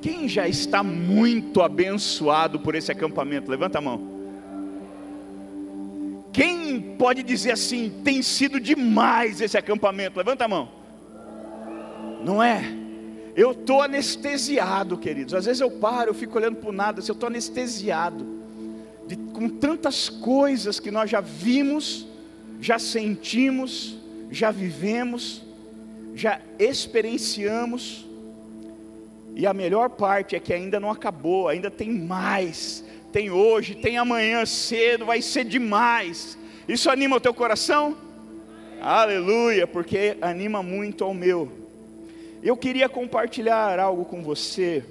Quem 0.00 0.26
já 0.28 0.48
está 0.48 0.82
muito 0.82 1.60
abençoado 1.60 2.58
por 2.58 2.74
esse 2.74 2.90
acampamento? 2.90 3.50
Levanta 3.50 3.78
a 3.78 3.80
mão. 3.80 4.20
Quem 6.32 6.80
pode 6.96 7.22
dizer 7.22 7.52
assim, 7.52 7.92
tem 8.04 8.22
sido 8.22 8.60
demais 8.60 9.40
esse 9.40 9.58
acampamento? 9.58 10.16
Levanta 10.16 10.44
a 10.44 10.48
mão. 10.48 10.68
Não 12.24 12.42
é? 12.42 12.62
Eu 13.36 13.52
estou 13.52 13.82
anestesiado, 13.82 14.96
queridos. 14.96 15.34
Às 15.34 15.46
vezes 15.46 15.60
eu 15.60 15.70
paro, 15.70 16.10
eu 16.10 16.14
fico 16.14 16.36
olhando 16.38 16.56
para 16.56 16.68
o 16.68 16.72
nada, 16.72 17.00
assim, 17.00 17.10
eu 17.10 17.14
estou 17.14 17.28
anestesiado 17.28 18.26
de, 19.06 19.16
com 19.16 19.48
tantas 19.48 20.08
coisas 20.08 20.78
que 20.78 20.90
nós 20.90 21.10
já 21.10 21.20
vimos, 21.20 22.06
já 22.60 22.78
sentimos, 22.78 23.98
já 24.30 24.50
vivemos, 24.50 25.42
já 26.14 26.40
experienciamos. 26.58 28.06
E 29.40 29.46
a 29.46 29.54
melhor 29.54 29.88
parte 29.88 30.36
é 30.36 30.38
que 30.38 30.52
ainda 30.52 30.78
não 30.78 30.90
acabou, 30.90 31.48
ainda 31.48 31.70
tem 31.70 31.90
mais. 31.90 32.84
Tem 33.10 33.30
hoje, 33.30 33.74
tem 33.74 33.96
amanhã 33.96 34.44
cedo, 34.44 35.06
vai 35.06 35.22
ser 35.22 35.46
demais. 35.46 36.36
Isso 36.68 36.90
anima 36.90 37.16
o 37.16 37.20
teu 37.20 37.32
coração? 37.32 37.96
Aleluia, 38.82 39.66
porque 39.66 40.18
anima 40.20 40.62
muito 40.62 41.02
ao 41.04 41.14
meu. 41.14 41.50
Eu 42.42 42.54
queria 42.54 42.86
compartilhar 42.86 43.78
algo 43.78 44.04
com 44.04 44.22
você 44.22 44.84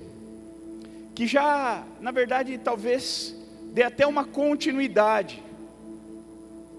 que 1.13 1.27
já, 1.27 1.83
na 2.01 2.09
verdade, 2.09 2.57
talvez 2.57 3.35
dê 3.71 3.83
até 3.83 4.07
uma 4.07 4.25
continuidade 4.25 5.43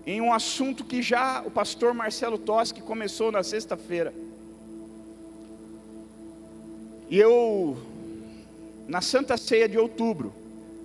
em 0.04 0.20
um 0.20 0.32
assunto 0.32 0.82
que 0.82 1.00
já 1.00 1.40
o 1.46 1.52
pastor 1.52 1.94
Marcelo 1.94 2.36
Toschi 2.36 2.82
começou 2.82 3.30
na 3.30 3.44
sexta-feira. 3.44 4.12
E 7.10 7.18
eu, 7.18 7.76
na 8.86 9.00
Santa 9.00 9.36
Ceia 9.36 9.68
de 9.68 9.76
outubro, 9.76 10.32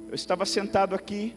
eu 0.09 0.15
estava 0.15 0.43
sentado 0.43 0.95
aqui, 0.95 1.35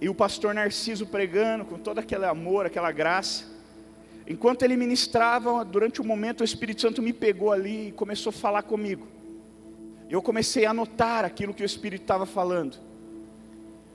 e 0.00 0.08
o 0.08 0.14
pastor 0.14 0.54
Narciso 0.54 1.04
pregando 1.04 1.64
com 1.64 1.76
todo 1.76 1.98
aquele 1.98 2.24
amor, 2.24 2.66
aquela 2.66 2.92
graça. 2.92 3.44
Enquanto 4.28 4.62
ele 4.62 4.76
ministrava, 4.76 5.64
durante 5.64 6.00
um 6.00 6.04
momento 6.04 6.42
o 6.42 6.44
Espírito 6.44 6.82
Santo 6.82 7.02
me 7.02 7.12
pegou 7.12 7.50
ali 7.50 7.88
e 7.88 7.92
começou 7.92 8.30
a 8.30 8.32
falar 8.32 8.62
comigo. 8.62 9.08
Eu 10.08 10.22
comecei 10.22 10.64
a 10.64 10.70
anotar 10.70 11.24
aquilo 11.24 11.52
que 11.52 11.64
o 11.64 11.66
Espírito 11.66 12.02
estava 12.02 12.24
falando. 12.24 12.76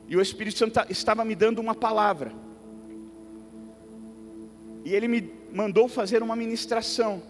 E 0.10 0.18
o 0.18 0.22
Espírito 0.22 0.60
Santo 0.60 0.78
estava 0.90 1.24
me 1.24 1.36
dando 1.36 1.60
uma 1.60 1.74
palavra. 1.74 2.34
E 4.84 4.94
ele 4.94 5.08
me 5.08 5.32
mandou 5.54 5.88
fazer 5.88 6.22
uma 6.22 6.36
ministração. 6.36 7.24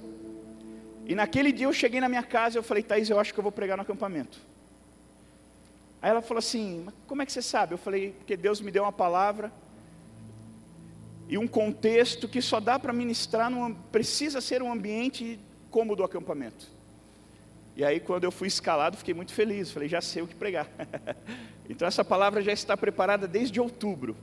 E 1.06 1.14
naquele 1.14 1.52
dia 1.52 1.68
eu 1.68 1.74
cheguei 1.74 2.02
na 2.02 2.10
minha 2.10 2.24
casa 2.24 2.58
e 2.58 2.60
eu 2.60 2.64
falei, 2.64 2.82
Thaís, 2.82 3.10
eu 3.10 3.20
acho 3.20 3.34
que 3.34 3.40
eu 3.40 3.44
vou 3.44 3.52
pregar 3.52 3.78
no 3.78 3.84
acampamento. 3.84 4.40
Aí 6.02 6.10
ela 6.10 6.22
falou 6.22 6.40
assim, 6.40 6.88
como 7.08 7.22
é 7.22 7.26
que 7.26 7.32
você 7.32 7.42
sabe? 7.42 7.74
Eu 7.74 7.78
falei, 7.78 8.12
porque 8.12 8.36
Deus 8.36 8.60
me 8.60 8.72
deu 8.72 8.84
uma 8.84 8.92
palavra 8.92 9.52
e 11.28 11.38
um 11.38 11.48
contexto 11.48 12.28
que 12.28 12.42
só 12.42 12.60
dá 12.60 12.78
para 12.78 12.94
ministrar, 12.94 13.50
num, 13.50 13.74
precisa 13.74 14.42
ser 14.42 14.62
um 14.62 14.72
ambiente 14.72 15.40
como 15.70 15.94
o 15.94 15.96
do 15.96 16.04
acampamento. 16.04 16.68
E 17.76 17.84
aí 17.84 18.00
quando 18.00 18.24
eu 18.24 18.32
fui 18.32 18.48
escalado, 18.48 18.98
fiquei 18.98 19.14
muito 19.14 19.34
feliz, 19.34 19.72
falei, 19.72 19.90
já 19.90 20.02
sei 20.02 20.24
o 20.24 20.28
que 20.28 20.36
pregar. 20.36 20.68
então 21.70 21.88
essa 21.88 22.04
palavra 22.04 22.42
já 22.42 22.52
está 22.52 22.76
preparada 22.76 23.28
desde 23.28 23.60
outubro, 23.60 24.16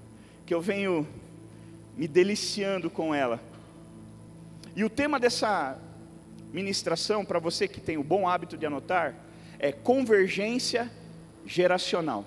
que 0.46 0.54
eu 0.54 0.60
venho 0.60 1.06
me 1.96 2.08
deliciando 2.08 2.90
com 2.90 3.14
ela. 3.14 3.40
E 4.74 4.84
o 4.84 4.90
tema 4.90 5.20
dessa 5.20 5.78
ministração, 6.52 7.24
para 7.24 7.38
você 7.38 7.66
que 7.66 7.80
tem 7.80 7.96
o 7.96 8.04
bom 8.04 8.28
hábito 8.28 8.56
de 8.56 8.66
anotar, 8.66 9.14
é 9.58 9.72
convergência 9.72 10.90
geracional. 11.46 12.24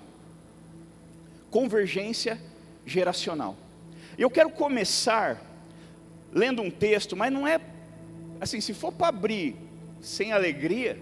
Convergência 1.50 2.38
geracional. 2.84 3.56
Eu 4.18 4.30
quero 4.30 4.50
começar 4.50 5.40
lendo 6.32 6.60
um 6.62 6.70
texto, 6.70 7.16
mas 7.16 7.32
não 7.32 7.46
é 7.46 7.60
assim, 8.40 8.60
se 8.60 8.74
for 8.74 8.92
para 8.92 9.08
abrir 9.08 9.56
sem 10.00 10.32
alegria, 10.32 10.98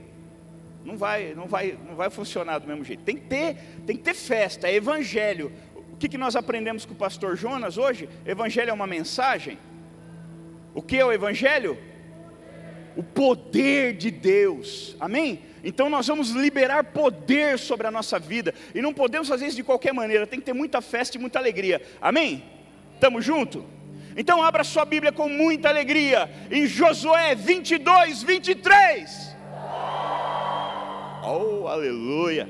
não 0.84 0.97
vai, 0.97 1.34
não 1.34 1.47
vai, 1.47 1.78
não 1.87 1.97
vai 1.97 2.10
funcionar 2.10 2.59
do 2.59 2.66
mesmo 2.66 2.84
jeito. 2.84 3.03
Tem 3.03 3.16
que 3.16 3.27
ter, 3.27 3.56
tem 3.87 3.97
que 3.97 4.03
ter 4.03 4.15
festa, 4.15 4.69
é 4.69 4.75
evangelho. 4.75 5.50
O 5.93 5.97
que, 5.97 6.09
que 6.09 6.19
nós 6.19 6.37
aprendemos 6.37 6.84
com 6.84 6.93
o 6.93 6.97
pastor 6.97 7.37
Jonas 7.37 7.78
hoje? 7.78 8.09
Evangelho 8.27 8.71
é 8.71 8.72
uma 8.72 8.87
mensagem. 8.87 9.59
O 10.75 10.82
que 10.82 10.97
é 10.97 11.04
o 11.04 11.12
evangelho? 11.12 11.78
O 12.97 13.03
poder 13.03 13.94
de 13.94 14.10
Deus, 14.10 14.97
amém? 15.00 15.43
Então 15.62 15.88
nós 15.88 16.06
vamos 16.06 16.31
liberar 16.31 16.84
poder 16.84 17.59
sobre 17.59 17.87
a 17.87 17.91
nossa 17.91 18.19
vida, 18.19 18.55
e 18.75 18.82
não 18.82 18.93
podemos 18.93 19.28
fazer 19.28 19.47
isso 19.47 19.56
de 19.56 19.65
qualquer 19.65 19.93
maneira, 19.93 20.27
tem 20.27 20.38
que 20.38 20.47
ter 20.47 20.53
muita 20.53 20.81
festa 20.81 21.16
e 21.16 21.21
muita 21.21 21.38
alegria, 21.38 21.81
amém? 22.00 22.44
Estamos 22.94 23.25
juntos? 23.25 23.62
Então 24.16 24.43
abra 24.43 24.62
sua 24.62 24.84
Bíblia 24.84 25.10
com 25.10 25.28
muita 25.28 25.69
alegria, 25.69 26.31
em 26.50 26.66
Josué 26.66 27.34
22, 27.34 28.22
23. 28.22 29.34
Oh, 31.27 31.66
aleluia! 31.66 32.49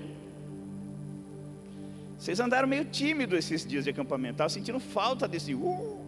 Vocês 2.19 2.41
andaram 2.41 2.67
meio 2.67 2.85
tímidos 2.87 3.39
esses 3.39 3.67
dias 3.67 3.85
de 3.85 3.91
acampamento, 3.91 4.35
estava 4.35 4.49
sentindo 4.49 4.81
falta 4.81 5.29
desse. 5.29 5.55
Uh, 5.55 6.01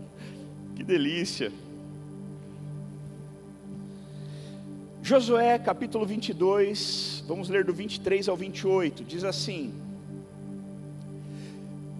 que 0.74 0.82
delícia! 0.82 1.52
Josué 5.02 5.58
capítulo 5.58 6.04
22, 6.04 7.24
vamos 7.26 7.48
ler 7.48 7.64
do 7.64 7.72
23 7.72 8.28
ao 8.28 8.36
28, 8.36 9.02
diz 9.02 9.24
assim: 9.24 9.72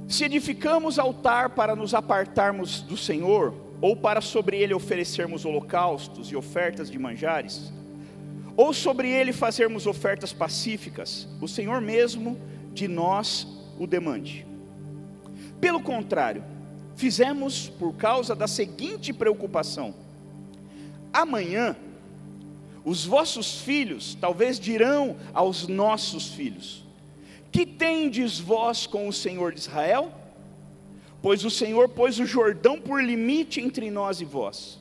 Se 0.06 0.24
edificamos 0.24 0.98
altar 0.98 1.50
para 1.50 1.74
nos 1.74 1.94
apartarmos 1.94 2.82
do 2.82 2.98
Senhor, 2.98 3.54
ou 3.80 3.96
para 3.96 4.20
sobre 4.20 4.58
ele 4.58 4.74
oferecermos 4.74 5.46
holocaustos 5.46 6.30
e 6.30 6.36
ofertas 6.36 6.90
de 6.90 6.98
manjares, 6.98 7.72
ou 8.54 8.72
sobre 8.74 9.10
ele 9.10 9.32
fazermos 9.32 9.86
ofertas 9.86 10.32
pacíficas, 10.32 11.26
o 11.40 11.48
Senhor 11.48 11.80
mesmo 11.80 12.38
de 12.74 12.86
nós 12.86 13.46
o 13.78 13.86
demande. 13.86 14.46
Pelo 15.58 15.80
contrário, 15.80 16.44
fizemos 16.96 17.70
por 17.70 17.94
causa 17.94 18.36
da 18.36 18.46
seguinte 18.46 19.10
preocupação: 19.10 19.94
amanhã 21.12 21.74
os 22.90 23.04
vossos 23.04 23.60
filhos 23.60 24.16
talvez 24.20 24.58
dirão 24.58 25.16
aos 25.32 25.68
nossos 25.68 26.30
filhos: 26.30 26.84
Que 27.52 27.64
tendes 27.64 28.40
vós 28.40 28.84
com 28.84 29.06
o 29.06 29.12
Senhor 29.12 29.52
de 29.52 29.60
Israel? 29.60 30.12
Pois 31.22 31.44
o 31.44 31.50
Senhor 31.50 31.90
pôs 31.90 32.18
o 32.18 32.26
Jordão 32.26 32.80
por 32.80 33.00
limite 33.00 33.60
entre 33.60 33.92
nós 33.92 34.20
e 34.20 34.24
vós. 34.24 34.76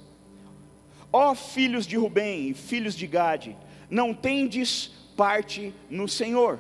Ó 1.14 1.36
filhos 1.36 1.86
de 1.86 1.98
Rubem 1.98 2.50
e 2.50 2.54
filhos 2.56 2.96
de 2.96 3.06
Gade, 3.06 3.56
não 3.92 4.12
tendes 4.12 4.90
parte 5.16 5.72
no 5.88 6.08
Senhor. 6.08 6.60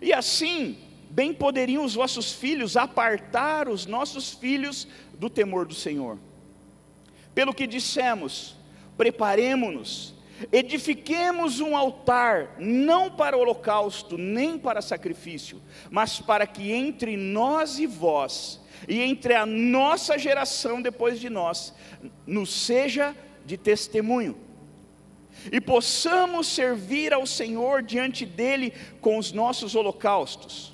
E 0.00 0.12
assim, 0.12 0.78
bem 1.10 1.34
poderiam 1.34 1.84
os 1.84 1.94
vossos 1.94 2.30
filhos 2.30 2.76
apartar 2.76 3.68
os 3.68 3.84
nossos 3.84 4.30
filhos 4.30 4.86
do 5.14 5.28
temor 5.28 5.66
do 5.66 5.74
Senhor. 5.74 6.18
Pelo 7.34 7.52
que 7.52 7.66
dissemos, 7.66 8.54
preparemo-nos 8.96 10.21
Edifiquemos 10.50 11.60
um 11.60 11.76
altar, 11.76 12.56
não 12.58 13.10
para 13.10 13.36
holocausto, 13.36 14.18
nem 14.18 14.58
para 14.58 14.82
sacrifício, 14.82 15.60
mas 15.90 16.20
para 16.20 16.46
que 16.46 16.72
entre 16.72 17.16
nós 17.16 17.78
e 17.78 17.86
vós, 17.86 18.60
e 18.88 19.00
entre 19.00 19.34
a 19.34 19.46
nossa 19.46 20.18
geração 20.18 20.82
depois 20.82 21.20
de 21.20 21.30
nós, 21.30 21.74
nos 22.26 22.52
seja 22.52 23.14
de 23.44 23.56
testemunho, 23.56 24.36
e 25.50 25.60
possamos 25.60 26.46
servir 26.48 27.12
ao 27.12 27.26
Senhor 27.26 27.82
diante 27.82 28.26
dEle 28.26 28.72
com 29.00 29.18
os 29.18 29.32
nossos 29.32 29.74
holocaustos 29.74 30.71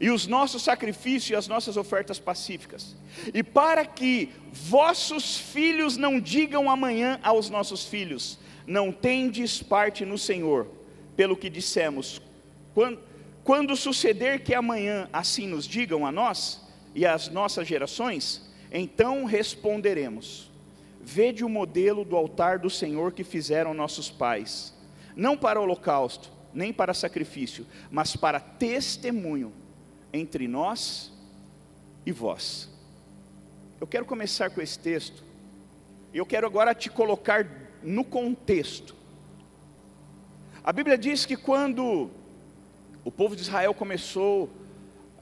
e 0.00 0.10
os 0.10 0.26
nossos 0.26 0.62
sacrifícios 0.62 1.30
e 1.30 1.34
as 1.34 1.48
nossas 1.48 1.76
ofertas 1.76 2.18
pacíficas. 2.18 2.96
E 3.34 3.42
para 3.42 3.84
que 3.84 4.30
vossos 4.52 5.36
filhos 5.36 5.96
não 5.96 6.20
digam 6.20 6.70
amanhã 6.70 7.18
aos 7.22 7.50
nossos 7.50 7.84
filhos: 7.84 8.38
Não 8.66 8.92
tendes 8.92 9.62
parte 9.62 10.04
no 10.04 10.16
Senhor, 10.16 10.68
pelo 11.16 11.36
que 11.36 11.50
dissemos, 11.50 12.22
quando, 12.74 13.00
quando 13.42 13.76
suceder 13.76 14.44
que 14.44 14.54
amanhã 14.54 15.08
assim 15.12 15.46
nos 15.46 15.66
digam 15.66 16.06
a 16.06 16.12
nós 16.12 16.64
e 16.94 17.04
às 17.04 17.28
nossas 17.28 17.66
gerações, 17.66 18.48
então 18.70 19.24
responderemos: 19.24 20.48
Vede 21.00 21.44
o 21.44 21.48
modelo 21.48 22.04
do 22.04 22.16
altar 22.16 22.60
do 22.60 22.70
Senhor 22.70 23.12
que 23.12 23.24
fizeram 23.24 23.74
nossos 23.74 24.08
pais, 24.08 24.72
não 25.16 25.36
para 25.36 25.60
holocausto, 25.60 26.30
nem 26.54 26.72
para 26.72 26.94
sacrifício, 26.94 27.66
mas 27.90 28.14
para 28.14 28.38
testemunho 28.38 29.52
entre 30.12 30.48
nós 30.48 31.12
e 32.04 32.12
vós. 32.12 32.68
Eu 33.80 33.86
quero 33.86 34.04
começar 34.04 34.50
com 34.50 34.60
esse 34.60 34.78
texto. 34.78 35.22
Eu 36.12 36.26
quero 36.26 36.46
agora 36.46 36.74
te 36.74 36.90
colocar 36.90 37.46
no 37.82 38.04
contexto. 38.04 38.94
A 40.64 40.72
Bíblia 40.72 40.98
diz 40.98 41.24
que 41.24 41.36
quando 41.36 42.10
o 43.04 43.10
povo 43.10 43.36
de 43.36 43.42
Israel 43.42 43.72
começou, 43.72 44.50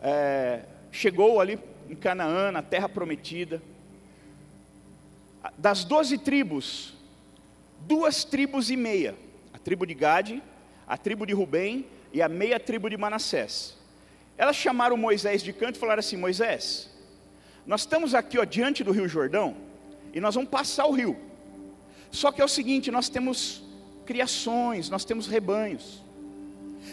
é, 0.00 0.64
chegou 0.90 1.40
ali 1.40 1.58
em 1.88 1.94
Canaã, 1.94 2.50
na 2.50 2.62
terra 2.62 2.88
prometida, 2.88 3.62
das 5.56 5.84
doze 5.84 6.18
tribos, 6.18 6.94
duas 7.80 8.24
tribos 8.24 8.70
e 8.70 8.76
meia, 8.76 9.14
a 9.52 9.58
tribo 9.58 9.86
de 9.86 9.94
Gade, 9.94 10.42
a 10.86 10.96
tribo 10.96 11.26
de 11.26 11.32
Rubem 11.32 11.86
e 12.12 12.22
a 12.22 12.28
meia 12.28 12.58
tribo 12.58 12.88
de 12.88 12.96
Manassés. 12.96 13.75
Elas 14.38 14.56
chamaram 14.56 14.96
Moisés 14.96 15.42
de 15.42 15.52
canto 15.52 15.76
e 15.76 15.78
falaram 15.78 16.00
assim: 16.00 16.16
Moisés, 16.16 16.90
nós 17.66 17.82
estamos 17.82 18.14
aqui 18.14 18.38
ó, 18.38 18.44
diante 18.44 18.84
do 18.84 18.92
Rio 18.92 19.08
Jordão 19.08 19.56
e 20.12 20.20
nós 20.20 20.34
vamos 20.34 20.50
passar 20.50 20.86
o 20.86 20.92
rio. 20.92 21.16
Só 22.10 22.30
que 22.30 22.40
é 22.40 22.44
o 22.44 22.48
seguinte: 22.48 22.90
nós 22.90 23.08
temos 23.08 23.62
criações, 24.04 24.88
nós 24.88 25.04
temos 25.04 25.26
rebanhos. 25.26 26.02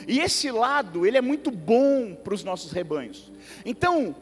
E 0.08 0.20
esse 0.20 0.50
lado, 0.50 1.06
ele 1.06 1.18
é 1.18 1.22
muito 1.22 1.52
bom 1.52 2.16
para 2.16 2.34
os 2.34 2.44
nossos 2.44 2.72
rebanhos. 2.72 3.32
Então, 3.64 4.16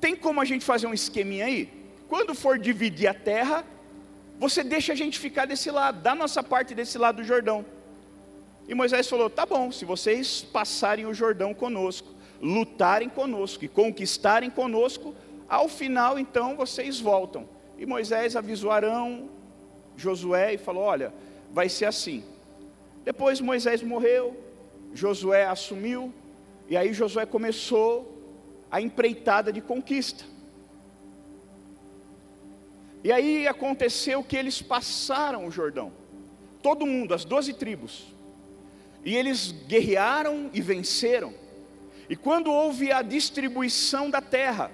tem 0.00 0.14
como 0.14 0.40
a 0.40 0.44
gente 0.44 0.64
fazer 0.64 0.86
um 0.86 0.94
esqueminha 0.94 1.46
aí? 1.46 1.68
Quando 2.08 2.34
for 2.34 2.58
dividir 2.58 3.08
a 3.08 3.14
terra, 3.14 3.64
você 4.38 4.62
deixa 4.62 4.92
a 4.92 4.96
gente 4.96 5.18
ficar 5.18 5.46
desse 5.46 5.70
lado, 5.70 6.00
da 6.00 6.14
nossa 6.14 6.42
parte 6.42 6.74
desse 6.74 6.96
lado 6.98 7.16
do 7.16 7.24
Jordão. 7.24 7.64
E 8.68 8.74
Moisés 8.74 9.08
falou: 9.08 9.28
tá 9.28 9.44
bom, 9.44 9.70
se 9.70 9.84
vocês 9.84 10.42
passarem 10.42 11.06
o 11.06 11.14
Jordão 11.14 11.52
conosco, 11.52 12.08
lutarem 12.40 13.08
conosco 13.08 13.64
e 13.64 13.68
conquistarem 13.68 14.50
conosco, 14.50 15.14
ao 15.48 15.68
final 15.68 16.18
então 16.18 16.56
vocês 16.56 17.00
voltam. 17.00 17.48
E 17.78 17.86
Moisés 17.86 18.36
avisou 18.36 18.70
Arão, 18.70 19.28
Josué 19.96 20.54
e 20.54 20.58
falou: 20.58 20.82
olha, 20.82 21.12
vai 21.50 21.68
ser 21.68 21.86
assim. 21.86 22.24
Depois 23.04 23.40
Moisés 23.40 23.82
morreu, 23.82 24.36
Josué 24.94 25.44
assumiu, 25.44 26.12
e 26.68 26.76
aí 26.76 26.92
Josué 26.92 27.26
começou 27.26 28.08
a 28.70 28.80
empreitada 28.80 29.52
de 29.52 29.60
conquista. 29.60 30.24
E 33.04 33.10
aí 33.10 33.48
aconteceu 33.48 34.22
que 34.22 34.36
eles 34.36 34.62
passaram 34.62 35.46
o 35.46 35.50
Jordão, 35.50 35.92
todo 36.62 36.86
mundo, 36.86 37.12
as 37.12 37.24
doze 37.24 37.52
tribos, 37.52 38.06
e 39.04 39.16
eles 39.16 39.52
guerrearam 39.66 40.50
e 40.52 40.60
venceram. 40.60 41.34
E 42.08 42.16
quando 42.16 42.50
houve 42.52 42.92
a 42.92 43.02
distribuição 43.02 44.10
da 44.10 44.20
terra, 44.20 44.70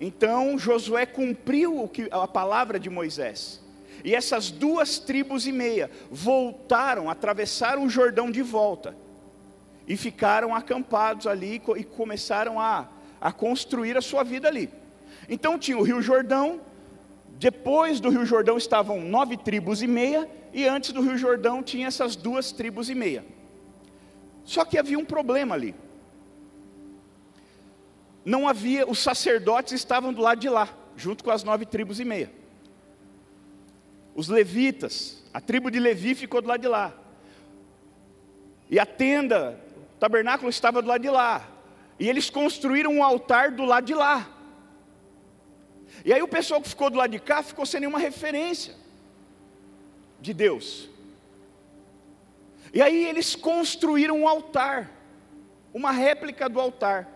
então 0.00 0.58
Josué 0.58 1.06
cumpriu 1.06 1.82
o 1.82 1.88
que, 1.88 2.08
a 2.10 2.26
palavra 2.26 2.78
de 2.78 2.90
Moisés. 2.90 3.60
E 4.04 4.14
essas 4.14 4.50
duas 4.50 4.98
tribos 4.98 5.46
e 5.46 5.52
meia 5.52 5.90
voltaram, 6.10 7.10
atravessaram 7.10 7.84
o 7.84 7.90
Jordão 7.90 8.30
de 8.30 8.42
volta. 8.42 8.96
E 9.86 9.96
ficaram 9.96 10.54
acampados 10.54 11.26
ali 11.26 11.60
e 11.76 11.84
começaram 11.84 12.60
a, 12.60 12.88
a 13.20 13.32
construir 13.32 13.96
a 13.96 14.02
sua 14.02 14.22
vida 14.22 14.46
ali. 14.46 14.70
Então 15.28 15.58
tinha 15.58 15.76
o 15.76 15.82
Rio 15.82 16.00
Jordão, 16.00 16.60
depois 17.38 17.98
do 18.00 18.10
Rio 18.10 18.24
Jordão 18.24 18.56
estavam 18.56 19.00
nove 19.00 19.36
tribos 19.36 19.82
e 19.82 19.86
meia, 19.86 20.28
e 20.52 20.66
antes 20.66 20.92
do 20.92 21.00
Rio 21.00 21.16
Jordão 21.16 21.62
tinha 21.62 21.86
essas 21.86 22.16
duas 22.16 22.52
tribos 22.52 22.88
e 22.90 22.94
meia. 22.94 23.24
Só 24.48 24.64
que 24.64 24.78
havia 24.78 24.98
um 24.98 25.04
problema 25.04 25.54
ali. 25.54 25.74
Não 28.24 28.48
havia, 28.48 28.88
os 28.88 28.98
sacerdotes 28.98 29.72
estavam 29.72 30.12
do 30.12 30.22
lado 30.22 30.40
de 30.40 30.48
lá, 30.48 30.68
junto 30.96 31.22
com 31.22 31.30
as 31.30 31.44
nove 31.44 31.64
tribos 31.64 32.00
e 32.00 32.04
meia 32.04 32.38
os 34.18 34.26
levitas, 34.26 35.22
a 35.32 35.40
tribo 35.40 35.70
de 35.70 35.78
Levi 35.78 36.12
ficou 36.12 36.42
do 36.42 36.48
lado 36.48 36.60
de 36.60 36.66
lá. 36.66 36.92
E 38.68 38.76
a 38.76 38.84
tenda, 38.84 39.56
o 39.94 40.00
tabernáculo 40.00 40.50
estava 40.50 40.82
do 40.82 40.88
lado 40.88 41.02
de 41.02 41.08
lá. 41.08 41.48
E 42.00 42.08
eles 42.08 42.28
construíram 42.28 42.92
um 42.94 43.04
altar 43.04 43.52
do 43.52 43.64
lado 43.64 43.86
de 43.86 43.94
lá. 43.94 44.28
E 46.04 46.12
aí 46.12 46.20
o 46.20 46.26
pessoal 46.26 46.60
que 46.60 46.68
ficou 46.68 46.90
do 46.90 46.98
lado 46.98 47.12
de 47.12 47.20
cá 47.20 47.44
ficou 47.44 47.64
sem 47.64 47.78
nenhuma 47.78 48.00
referência 48.00 48.74
de 50.20 50.34
Deus. 50.34 50.90
E 52.72 52.82
aí 52.82 53.06
eles 53.06 53.34
construíram 53.34 54.20
um 54.20 54.28
altar, 54.28 54.90
uma 55.72 55.90
réplica 55.90 56.48
do 56.48 56.60
altar. 56.60 57.08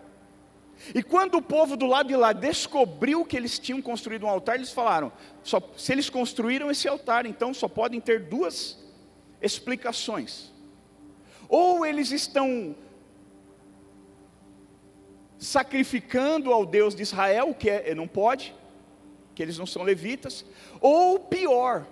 E 0.93 1.03
quando 1.03 1.35
o 1.35 1.41
povo 1.41 1.77
do 1.77 1.85
lado 1.85 2.07
de 2.07 2.15
lá 2.15 2.33
descobriu 2.33 3.23
que 3.23 3.37
eles 3.37 3.59
tinham 3.59 3.81
construído 3.81 4.25
um 4.25 4.29
altar, 4.29 4.55
eles 4.55 4.71
falaram: 4.71 5.11
só, 5.43 5.61
se 5.77 5.91
eles 5.91 6.09
construíram 6.09 6.69
esse 6.71 6.87
altar, 6.87 7.25
então 7.25 7.53
só 7.53 7.67
podem 7.67 7.99
ter 7.99 8.21
duas 8.21 8.79
explicações. 9.41 10.51
Ou 11.47 11.85
eles 11.85 12.11
estão 12.11 12.75
sacrificando 15.37 16.51
ao 16.51 16.65
Deus 16.65 16.95
de 16.95 17.03
Israel, 17.03 17.53
que 17.53 17.69
é, 17.69 17.93
não 17.93 18.07
pode, 18.07 18.55
que 19.35 19.43
eles 19.43 19.57
não 19.57 19.65
são 19.65 19.83
levitas, 19.83 20.45
ou 20.79 21.19
pior, 21.19 21.85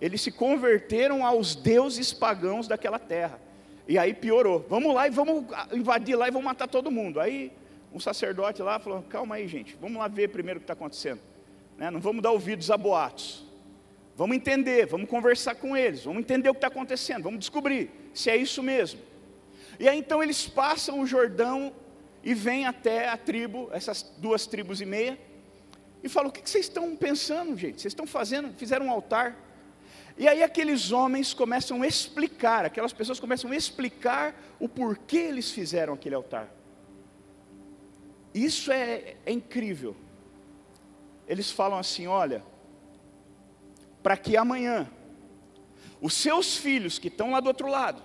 eles 0.00 0.20
se 0.20 0.30
converteram 0.30 1.24
aos 1.26 1.54
deuses 1.54 2.12
pagãos 2.12 2.66
daquela 2.66 2.98
terra. 2.98 3.40
E 3.86 3.98
aí 3.98 4.14
piorou. 4.14 4.64
Vamos 4.68 4.94
lá 4.94 5.06
e 5.06 5.10
vamos 5.10 5.44
invadir 5.72 6.16
lá 6.16 6.28
e 6.28 6.30
vamos 6.30 6.44
matar 6.44 6.68
todo 6.68 6.90
mundo. 6.90 7.20
Aí 7.20 7.52
um 7.92 8.00
sacerdote 8.00 8.62
lá 8.62 8.78
falou: 8.78 9.02
calma 9.02 9.34
aí, 9.34 9.46
gente, 9.46 9.76
vamos 9.80 9.98
lá 9.98 10.08
ver 10.08 10.28
primeiro 10.28 10.58
o 10.58 10.60
que 10.60 10.64
está 10.64 10.72
acontecendo. 10.72 11.20
Né? 11.76 11.90
Não 11.90 12.00
vamos 12.00 12.22
dar 12.22 12.30
ouvidos 12.30 12.70
a 12.70 12.76
boatos. 12.76 13.44
Vamos 14.16 14.36
entender, 14.36 14.86
vamos 14.86 15.08
conversar 15.08 15.54
com 15.54 15.76
eles, 15.76 16.04
vamos 16.04 16.20
entender 16.20 16.50
o 16.50 16.52
que 16.52 16.58
está 16.58 16.66
acontecendo, 16.66 17.22
vamos 17.22 17.40
descobrir 17.40 17.90
se 18.12 18.28
é 18.28 18.36
isso 18.36 18.62
mesmo. 18.62 19.00
E 19.78 19.88
aí 19.88 19.98
então 19.98 20.22
eles 20.22 20.46
passam 20.46 21.00
o 21.00 21.06
Jordão 21.06 21.72
e 22.22 22.34
vêm 22.34 22.66
até 22.66 23.08
a 23.08 23.16
tribo, 23.16 23.70
essas 23.72 24.02
duas 24.18 24.46
tribos 24.46 24.80
e 24.80 24.86
meia, 24.86 25.18
e 26.02 26.08
falam: 26.08 26.28
o 26.28 26.32
que 26.32 26.48
vocês 26.48 26.66
estão 26.66 26.94
pensando, 26.96 27.56
gente? 27.56 27.80
Vocês 27.80 27.92
estão 27.92 28.06
fazendo? 28.06 28.52
Fizeram 28.54 28.86
um 28.86 28.90
altar. 28.90 29.49
E 30.20 30.28
aí 30.28 30.42
aqueles 30.42 30.92
homens 30.92 31.32
começam 31.32 31.80
a 31.80 31.86
explicar, 31.86 32.66
aquelas 32.66 32.92
pessoas 32.92 33.18
começam 33.18 33.50
a 33.52 33.56
explicar 33.56 34.38
o 34.60 34.68
porquê 34.68 35.16
eles 35.16 35.50
fizeram 35.50 35.94
aquele 35.94 36.14
altar. 36.14 36.46
Isso 38.34 38.70
é, 38.70 39.16
é 39.24 39.32
incrível. 39.32 39.96
Eles 41.26 41.50
falam 41.50 41.78
assim: 41.78 42.06
olha, 42.06 42.44
para 44.02 44.14
que 44.14 44.36
amanhã 44.36 44.90
os 46.02 46.12
seus 46.12 46.54
filhos 46.54 46.98
que 46.98 47.08
estão 47.08 47.30
lá 47.30 47.40
do 47.40 47.46
outro 47.46 47.68
lado, 47.68 48.02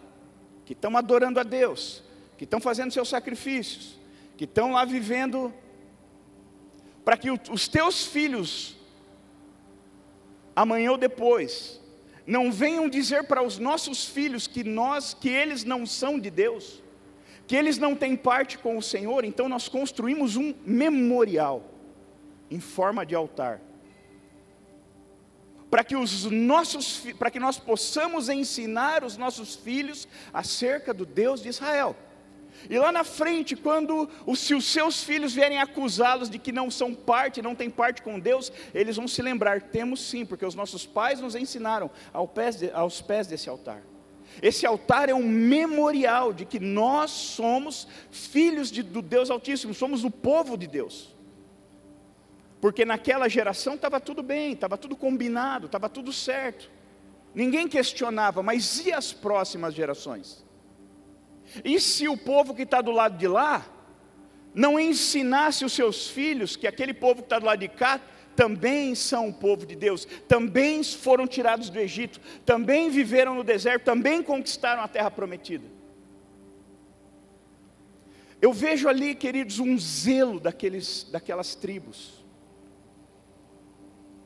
que 0.63 0.71
estão 0.71 0.95
adorando 0.95 1.37
a 1.41 1.43
Deus, 1.43 2.01
que 2.37 2.45
estão 2.45 2.61
fazendo 2.61 2.93
seus 2.93 3.09
sacrifícios, 3.09 3.99
que 4.37 4.45
estão 4.45 4.71
lá 4.71 4.85
vivendo, 4.85 5.53
para 7.03 7.17
que 7.17 7.29
os 7.29 7.67
teus 7.67 8.05
filhos, 8.05 8.77
amanhã 10.55 10.91
ou 10.91 10.97
depois, 10.97 11.83
não 12.25 12.51
venham 12.51 12.89
dizer 12.89 13.25
para 13.25 13.43
os 13.43 13.59
nossos 13.59 14.05
filhos 14.05 14.47
que 14.47 14.63
nós, 14.63 15.13
que 15.13 15.29
eles 15.29 15.63
não 15.63 15.85
são 15.85 16.19
de 16.19 16.29
Deus, 16.29 16.83
que 17.47 17.55
eles 17.55 17.77
não 17.77 17.95
têm 17.95 18.15
parte 18.15 18.57
com 18.57 18.77
o 18.77 18.81
Senhor, 18.81 19.23
então 19.23 19.47
nós 19.47 19.67
construímos 19.67 20.35
um 20.35 20.53
memorial 20.65 21.63
em 22.49 22.59
forma 22.59 23.05
de 23.05 23.13
altar. 23.13 23.61
Para 25.69 25.83
que 25.83 25.95
os 25.95 26.25
nossos 26.25 27.05
para 27.19 27.29
que 27.29 27.39
nós 27.39 27.57
possamos 27.57 28.29
ensinar 28.29 29.03
os 29.03 29.17
nossos 29.17 29.55
filhos 29.55 30.07
acerca 30.33 30.93
do 30.93 31.05
Deus 31.05 31.41
de 31.41 31.49
Israel. 31.49 31.95
E 32.69 32.77
lá 32.77 32.91
na 32.91 33.03
frente, 33.03 33.55
quando 33.55 34.09
os, 34.25 34.39
se 34.39 34.53
os 34.53 34.65
seus 34.65 35.03
filhos 35.03 35.33
vierem 35.33 35.59
acusá-los 35.59 36.29
de 36.29 36.39
que 36.39 36.51
não 36.51 36.69
são 36.71 36.93
parte, 36.93 37.41
não 37.41 37.55
têm 37.55 37.69
parte 37.69 38.01
com 38.01 38.19
Deus, 38.19 38.51
eles 38.73 38.95
vão 38.95 39.07
se 39.07 39.21
lembrar: 39.21 39.61
temos 39.61 40.01
sim, 40.01 40.25
porque 40.25 40.45
os 40.45 40.55
nossos 40.55 40.85
pais 40.85 41.21
nos 41.21 41.35
ensinaram 41.35 41.89
ao 42.13 42.27
pés 42.27 42.57
de, 42.57 42.71
aos 42.71 43.01
pés 43.01 43.27
desse 43.27 43.49
altar. 43.49 43.81
Esse 44.41 44.65
altar 44.65 45.09
é 45.09 45.13
um 45.13 45.27
memorial 45.27 46.33
de 46.33 46.45
que 46.45 46.59
nós 46.59 47.11
somos 47.11 47.87
filhos 48.11 48.69
de, 48.69 48.83
do 48.83 49.01
Deus 49.01 49.29
Altíssimo, 49.29 49.73
somos 49.73 50.03
o 50.03 50.11
povo 50.11 50.57
de 50.57 50.67
Deus. 50.67 51.15
Porque 52.59 52.83
naquela 52.83 53.29
geração 53.29 53.75
estava 53.75 53.99
tudo 53.99 54.23
bem, 54.23 54.53
estava 54.53 54.77
tudo 54.77 54.95
combinado, 54.95 55.67
estava 55.67 55.87
tudo 55.87 56.11
certo. 56.11 56.69
Ninguém 57.33 57.67
questionava, 57.67 58.41
mas 58.41 58.85
e 58.85 58.91
as 58.91 59.13
próximas 59.13 59.73
gerações? 59.73 60.43
E 61.63 61.79
se 61.79 62.07
o 62.07 62.17
povo 62.17 62.53
que 62.53 62.63
está 62.63 62.81
do 62.81 62.91
lado 62.91 63.17
de 63.17 63.27
lá 63.27 63.65
não 64.53 64.79
ensinasse 64.79 65.65
os 65.65 65.73
seus 65.73 66.07
filhos 66.07 66.55
que 66.55 66.67
aquele 66.67 66.93
povo 66.93 67.15
que 67.15 67.25
está 67.27 67.39
do 67.39 67.45
lado 67.45 67.59
de 67.59 67.67
cá 67.67 67.99
também 68.35 68.93
são 68.95 69.29
o 69.29 69.33
povo 69.33 69.65
de 69.65 69.75
Deus, 69.75 70.05
também 70.27 70.83
foram 70.83 71.25
tirados 71.25 71.69
do 71.69 71.79
Egito, 71.79 72.19
também 72.45 72.89
viveram 72.89 73.33
no 73.33 73.43
deserto, 73.43 73.83
também 73.83 74.21
conquistaram 74.21 74.81
a 74.81 74.87
terra 74.87 75.09
prometida. 75.09 75.65
Eu 78.41 78.51
vejo 78.51 78.89
ali, 78.89 79.15
queridos, 79.15 79.59
um 79.59 79.77
zelo 79.79 80.39
daqueles, 80.39 81.07
daquelas 81.09 81.55
tribos. 81.55 82.25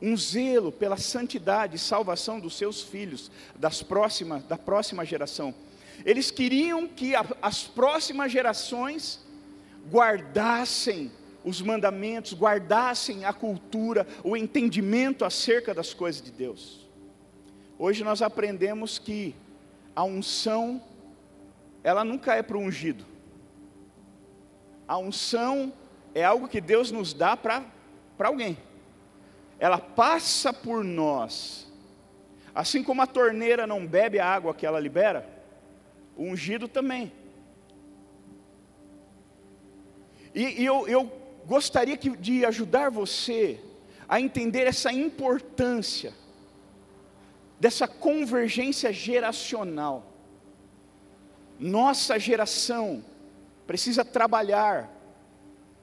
um 0.01 0.15
zelo 0.15 0.71
pela 0.71 0.97
santidade 0.97 1.75
e 1.75 1.79
salvação 1.79 2.39
dos 2.39 2.57
seus 2.57 2.81
filhos, 2.81 3.29
das 3.55 3.83
próximas, 3.83 4.43
da 4.43 4.57
próxima 4.57 5.05
geração. 5.05 5.53
Eles 6.05 6.31
queriam 6.31 6.87
que 6.87 7.15
a, 7.15 7.25
as 7.41 7.63
próximas 7.63 8.31
gerações 8.31 9.19
guardassem 9.89 11.11
os 11.43 11.61
mandamentos, 11.61 12.33
guardassem 12.33 13.25
a 13.25 13.33
cultura, 13.33 14.05
o 14.23 14.35
entendimento 14.35 15.25
acerca 15.25 15.73
das 15.73 15.93
coisas 15.93 16.21
de 16.21 16.31
Deus. 16.31 16.87
Hoje 17.77 18.03
nós 18.03 18.21
aprendemos 18.21 18.99
que 18.99 19.35
a 19.95 20.03
unção, 20.03 20.81
ela 21.83 22.03
nunca 22.03 22.35
é 22.35 22.43
para 22.43 22.57
o 22.57 22.61
ungido. 22.61 23.05
A 24.87 24.97
unção 24.97 25.71
é 26.13 26.23
algo 26.23 26.47
que 26.47 26.59
Deus 26.59 26.91
nos 26.91 27.13
dá 27.13 27.37
para 27.37 27.63
alguém. 28.19 28.57
Ela 29.59 29.77
passa 29.77 30.51
por 30.51 30.83
nós. 30.83 31.71
Assim 32.53 32.83
como 32.83 33.01
a 33.01 33.07
torneira 33.07 33.65
não 33.65 33.85
bebe 33.85 34.19
a 34.19 34.25
água 34.25 34.53
que 34.53 34.65
ela 34.65 34.79
libera, 34.79 35.38
o 36.19 36.23
ungido 36.23 36.67
também. 36.67 37.13
E, 40.35 40.61
e 40.61 40.65
eu, 40.65 40.85
eu 40.85 41.09
gostaria 41.45 41.95
que, 41.95 42.09
de 42.09 42.43
ajudar 42.43 42.91
você 42.91 43.57
a 44.07 44.19
entender 44.19 44.67
essa 44.67 44.91
importância 44.91 46.13
dessa 47.57 47.87
convergência 47.87 48.91
geracional. 48.91 50.11
Nossa 51.57 52.19
geração 52.19 53.03
precisa 53.65 54.03
trabalhar 54.03 54.91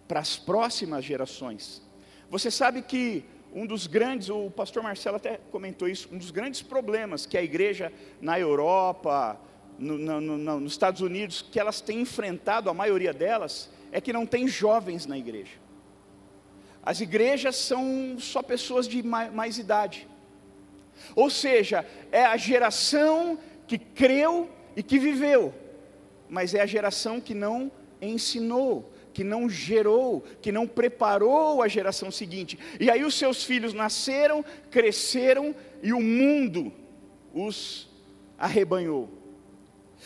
para 0.06 0.20
as 0.20 0.36
próximas 0.36 1.02
gerações. 1.02 1.80
Você 2.28 2.50
sabe 2.50 2.82
que 2.82 3.24
um 3.54 3.66
dos 3.66 3.86
grandes, 3.86 4.28
o 4.28 4.50
pastor 4.50 4.82
Marcelo 4.82 5.16
até 5.16 5.38
comentou 5.50 5.88
isso, 5.88 6.10
um 6.12 6.18
dos 6.18 6.30
grandes 6.30 6.60
problemas 6.60 7.24
que 7.24 7.38
a 7.38 7.42
igreja 7.42 7.90
na 8.20 8.38
Europa, 8.38 9.40
no, 9.78 9.98
no, 9.98 10.20
no, 10.20 10.60
nos 10.60 10.72
Estados 10.72 11.00
Unidos, 11.00 11.44
que 11.50 11.60
elas 11.60 11.80
têm 11.80 12.00
enfrentado, 12.00 12.70
a 12.70 12.74
maioria 12.74 13.12
delas, 13.12 13.70
é 13.92 14.00
que 14.00 14.12
não 14.12 14.26
tem 14.26 14.48
jovens 14.48 15.06
na 15.06 15.16
igreja. 15.16 15.52
As 16.82 17.00
igrejas 17.00 17.56
são 17.56 18.16
só 18.18 18.42
pessoas 18.42 18.86
de 18.86 19.02
mais, 19.02 19.32
mais 19.32 19.58
idade. 19.58 20.06
Ou 21.14 21.28
seja, 21.28 21.84
é 22.10 22.24
a 22.24 22.36
geração 22.36 23.38
que 23.66 23.78
creu 23.78 24.48
e 24.76 24.82
que 24.82 24.98
viveu, 24.98 25.52
mas 26.28 26.54
é 26.54 26.60
a 26.60 26.66
geração 26.66 27.20
que 27.20 27.34
não 27.34 27.70
ensinou, 28.00 28.92
que 29.12 29.24
não 29.24 29.48
gerou, 29.48 30.22
que 30.40 30.52
não 30.52 30.66
preparou 30.66 31.62
a 31.62 31.68
geração 31.68 32.10
seguinte. 32.10 32.58
E 32.78 32.90
aí 32.90 33.02
os 33.02 33.14
seus 33.14 33.42
filhos 33.42 33.72
nasceram, 33.72 34.44
cresceram 34.70 35.54
e 35.82 35.92
o 35.92 36.00
mundo 36.00 36.72
os 37.34 37.88
arrebanhou. 38.38 39.25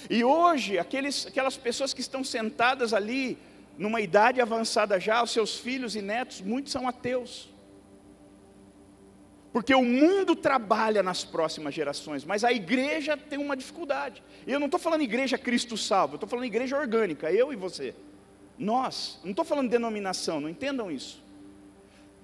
E 0.09 0.25
hoje, 0.25 0.79
aqueles, 0.79 1.27
aquelas 1.27 1.57
pessoas 1.57 1.93
que 1.93 2.01
estão 2.01 2.23
sentadas 2.25 2.95
ali, 2.95 3.37
numa 3.77 4.01
idade 4.01 4.41
avançada 4.41 4.99
já, 5.01 5.23
os 5.23 5.31
seus 5.31 5.59
filhos 5.59 5.97
e 5.97 6.03
netos, 6.03 6.41
muitos 6.41 6.73
são 6.73 6.89
ateus. 6.89 7.51
Porque 9.53 9.75
o 9.75 9.83
mundo 9.83 10.37
trabalha 10.37 11.03
nas 11.03 11.25
próximas 11.25 11.75
gerações, 11.75 12.25
mas 12.25 12.45
a 12.45 12.53
igreja 12.53 13.17
tem 13.17 13.39
uma 13.39 13.57
dificuldade. 13.57 14.23
E 14.47 14.53
eu 14.53 14.61
não 14.61 14.67
estou 14.67 14.79
falando 14.79 15.03
igreja 15.03 15.37
Cristo 15.37 15.77
salvo, 15.77 16.15
eu 16.15 16.17
estou 16.17 16.29
falando 16.29 16.45
igreja 16.45 16.79
orgânica, 16.79 17.33
eu 17.33 17.53
e 17.53 17.57
você. 17.57 17.95
Nós, 18.57 19.19
não 19.25 19.31
estou 19.31 19.45
falando 19.45 19.69
denominação, 19.69 20.41
não 20.41 20.49
entendam 20.49 20.91
isso. 20.91 21.23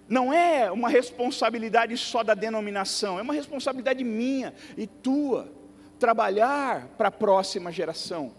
Não 0.08 0.32
é 0.32 0.70
uma 0.70 0.88
responsabilidade 0.88 1.96
só 1.96 2.22
da 2.22 2.34
denominação, 2.34 3.18
é 3.18 3.22
uma 3.22 3.34
responsabilidade 3.34 4.04
minha 4.04 4.54
e 4.76 4.86
tua. 4.86 5.52
Trabalhar 5.98 6.88
para 6.96 7.08
a 7.08 7.12
próxima 7.12 7.72
geração 7.72 8.32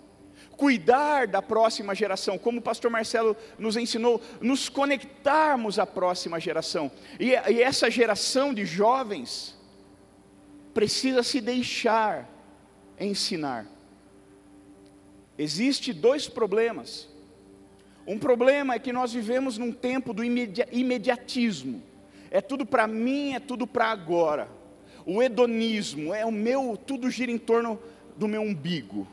cuidar 0.58 1.28
da 1.28 1.40
próxima 1.40 1.94
geração, 1.94 2.38
como 2.38 2.58
o 2.58 2.62
pastor 2.62 2.90
Marcelo 2.90 3.38
nos 3.60 3.78
ensinou, 3.78 4.20
nos 4.42 4.68
conectarmos 4.68 5.78
à 5.78 5.86
próxima 5.86 6.40
geração. 6.40 6.92
E, 7.20 7.28
e 7.28 7.62
essa 7.62 7.92
geração 7.92 8.54
de 8.54 8.66
jovens 8.66 9.56
precisa 10.74 11.22
se 11.22 11.40
deixar 11.40 12.28
ensinar. 13.00 13.68
Existem 15.38 15.94
dois 15.94 16.28
problemas. 16.28 17.08
Um 18.08 18.18
problema 18.18 18.74
é 18.74 18.80
que 18.80 18.92
nós 18.92 19.14
vivemos 19.14 19.58
num 19.58 19.72
tempo 19.72 20.14
do 20.14 20.24
imediatismo. 20.24 21.84
É 22.32 22.42
tudo 22.42 22.66
para 22.66 22.88
mim, 22.88 23.34
é 23.34 23.40
tudo 23.40 23.68
para 23.68 23.86
agora. 23.86 24.57
O 25.08 25.24
hedonismo 25.24 26.14
é 26.14 26.24
o 26.24 26.32
meu, 26.32 26.78
tudo 26.86 27.10
gira 27.10 27.32
em 27.32 27.38
torno 27.40 27.80
do 28.16 28.28
meu 28.28 28.42
umbigo 28.42 29.08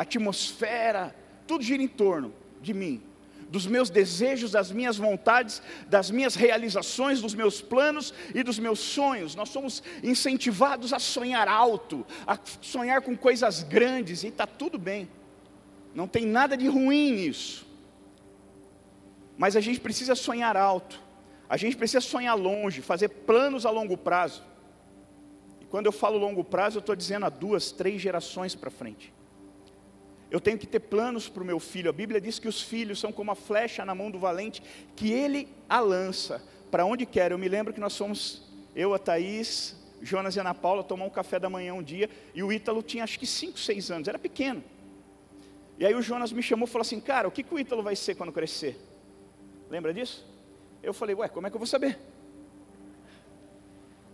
atmosfera, 0.00 1.14
tudo 1.46 1.62
gira 1.62 1.82
em 1.82 1.88
torno 1.88 2.32
de 2.62 2.72
mim, 2.72 3.02
dos 3.50 3.66
meus 3.66 3.90
desejos, 3.90 4.52
das 4.52 4.70
minhas 4.70 4.96
vontades, 4.96 5.60
das 5.88 6.10
minhas 6.10 6.34
realizações, 6.34 7.20
dos 7.20 7.34
meus 7.34 7.60
planos 7.60 8.14
e 8.34 8.42
dos 8.42 8.58
meus 8.58 8.78
sonhos. 8.78 9.34
Nós 9.34 9.48
somos 9.48 9.82
incentivados 10.02 10.92
a 10.92 10.98
sonhar 10.98 11.48
alto, 11.48 12.06
a 12.26 12.38
sonhar 12.62 13.02
com 13.02 13.16
coisas 13.16 13.62
grandes, 13.62 14.22
e 14.22 14.28
está 14.28 14.46
tudo 14.46 14.78
bem, 14.78 15.08
não 15.94 16.08
tem 16.08 16.24
nada 16.24 16.56
de 16.56 16.68
ruim 16.68 17.12
nisso. 17.12 17.66
Mas 19.36 19.56
a 19.56 19.60
gente 19.60 19.80
precisa 19.80 20.14
sonhar 20.14 20.56
alto, 20.56 21.00
a 21.48 21.56
gente 21.56 21.76
precisa 21.76 22.00
sonhar 22.00 22.34
longe, 22.36 22.80
fazer 22.80 23.08
planos 23.08 23.66
a 23.66 23.70
longo 23.70 23.98
prazo. 23.98 24.49
Quando 25.70 25.86
eu 25.86 25.92
falo 25.92 26.18
longo 26.18 26.42
prazo, 26.42 26.78
eu 26.78 26.80
estou 26.80 26.96
dizendo 26.96 27.26
a 27.26 27.28
duas, 27.28 27.70
três 27.70 28.02
gerações 28.02 28.54
para 28.56 28.70
frente. 28.70 29.12
Eu 30.30 30.40
tenho 30.40 30.58
que 30.58 30.66
ter 30.66 30.80
planos 30.80 31.28
para 31.28 31.42
o 31.42 31.46
meu 31.46 31.58
filho. 31.60 31.88
A 31.88 31.92
Bíblia 31.92 32.20
diz 32.20 32.38
que 32.38 32.48
os 32.48 32.60
filhos 32.60 32.98
são 32.98 33.12
como 33.12 33.30
a 33.30 33.34
flecha 33.34 33.84
na 33.84 33.94
mão 33.94 34.10
do 34.10 34.18
valente, 34.18 34.62
que 34.96 35.12
ele 35.12 35.48
a 35.68 35.80
lança 35.80 36.42
para 36.70 36.84
onde 36.84 37.06
quer. 37.06 37.30
Eu 37.30 37.38
me 37.38 37.48
lembro 37.48 37.72
que 37.72 37.80
nós 37.80 37.96
fomos, 37.96 38.42
eu, 38.74 38.92
a 38.94 38.98
Thaís, 38.98 39.76
Jonas 40.02 40.34
e 40.34 40.40
Ana 40.40 40.54
Paula, 40.54 40.82
tomar 40.82 41.04
um 41.04 41.10
café 41.10 41.38
da 41.38 41.48
manhã 41.48 41.74
um 41.74 41.82
dia, 41.82 42.10
e 42.34 42.42
o 42.42 42.52
Ítalo 42.52 42.82
tinha 42.82 43.04
acho 43.04 43.18
que 43.18 43.26
5, 43.26 43.58
6 43.58 43.90
anos, 43.90 44.08
era 44.08 44.18
pequeno. 44.18 44.62
E 45.78 45.86
aí 45.86 45.94
o 45.94 46.02
Jonas 46.02 46.32
me 46.32 46.42
chamou 46.42 46.66
e 46.66 46.70
falou 46.70 46.82
assim: 46.82 47.00
Cara, 47.00 47.26
o 47.26 47.30
que, 47.30 47.42
que 47.42 47.54
o 47.54 47.58
Ítalo 47.58 47.82
vai 47.82 47.96
ser 47.96 48.14
quando 48.14 48.32
crescer? 48.32 48.78
Lembra 49.68 49.94
disso? 49.94 50.26
Eu 50.82 50.92
falei: 50.92 51.14
Ué, 51.14 51.28
como 51.28 51.46
é 51.46 51.50
que 51.50 51.56
eu 51.56 51.60
vou 51.60 51.66
saber? 51.66 51.98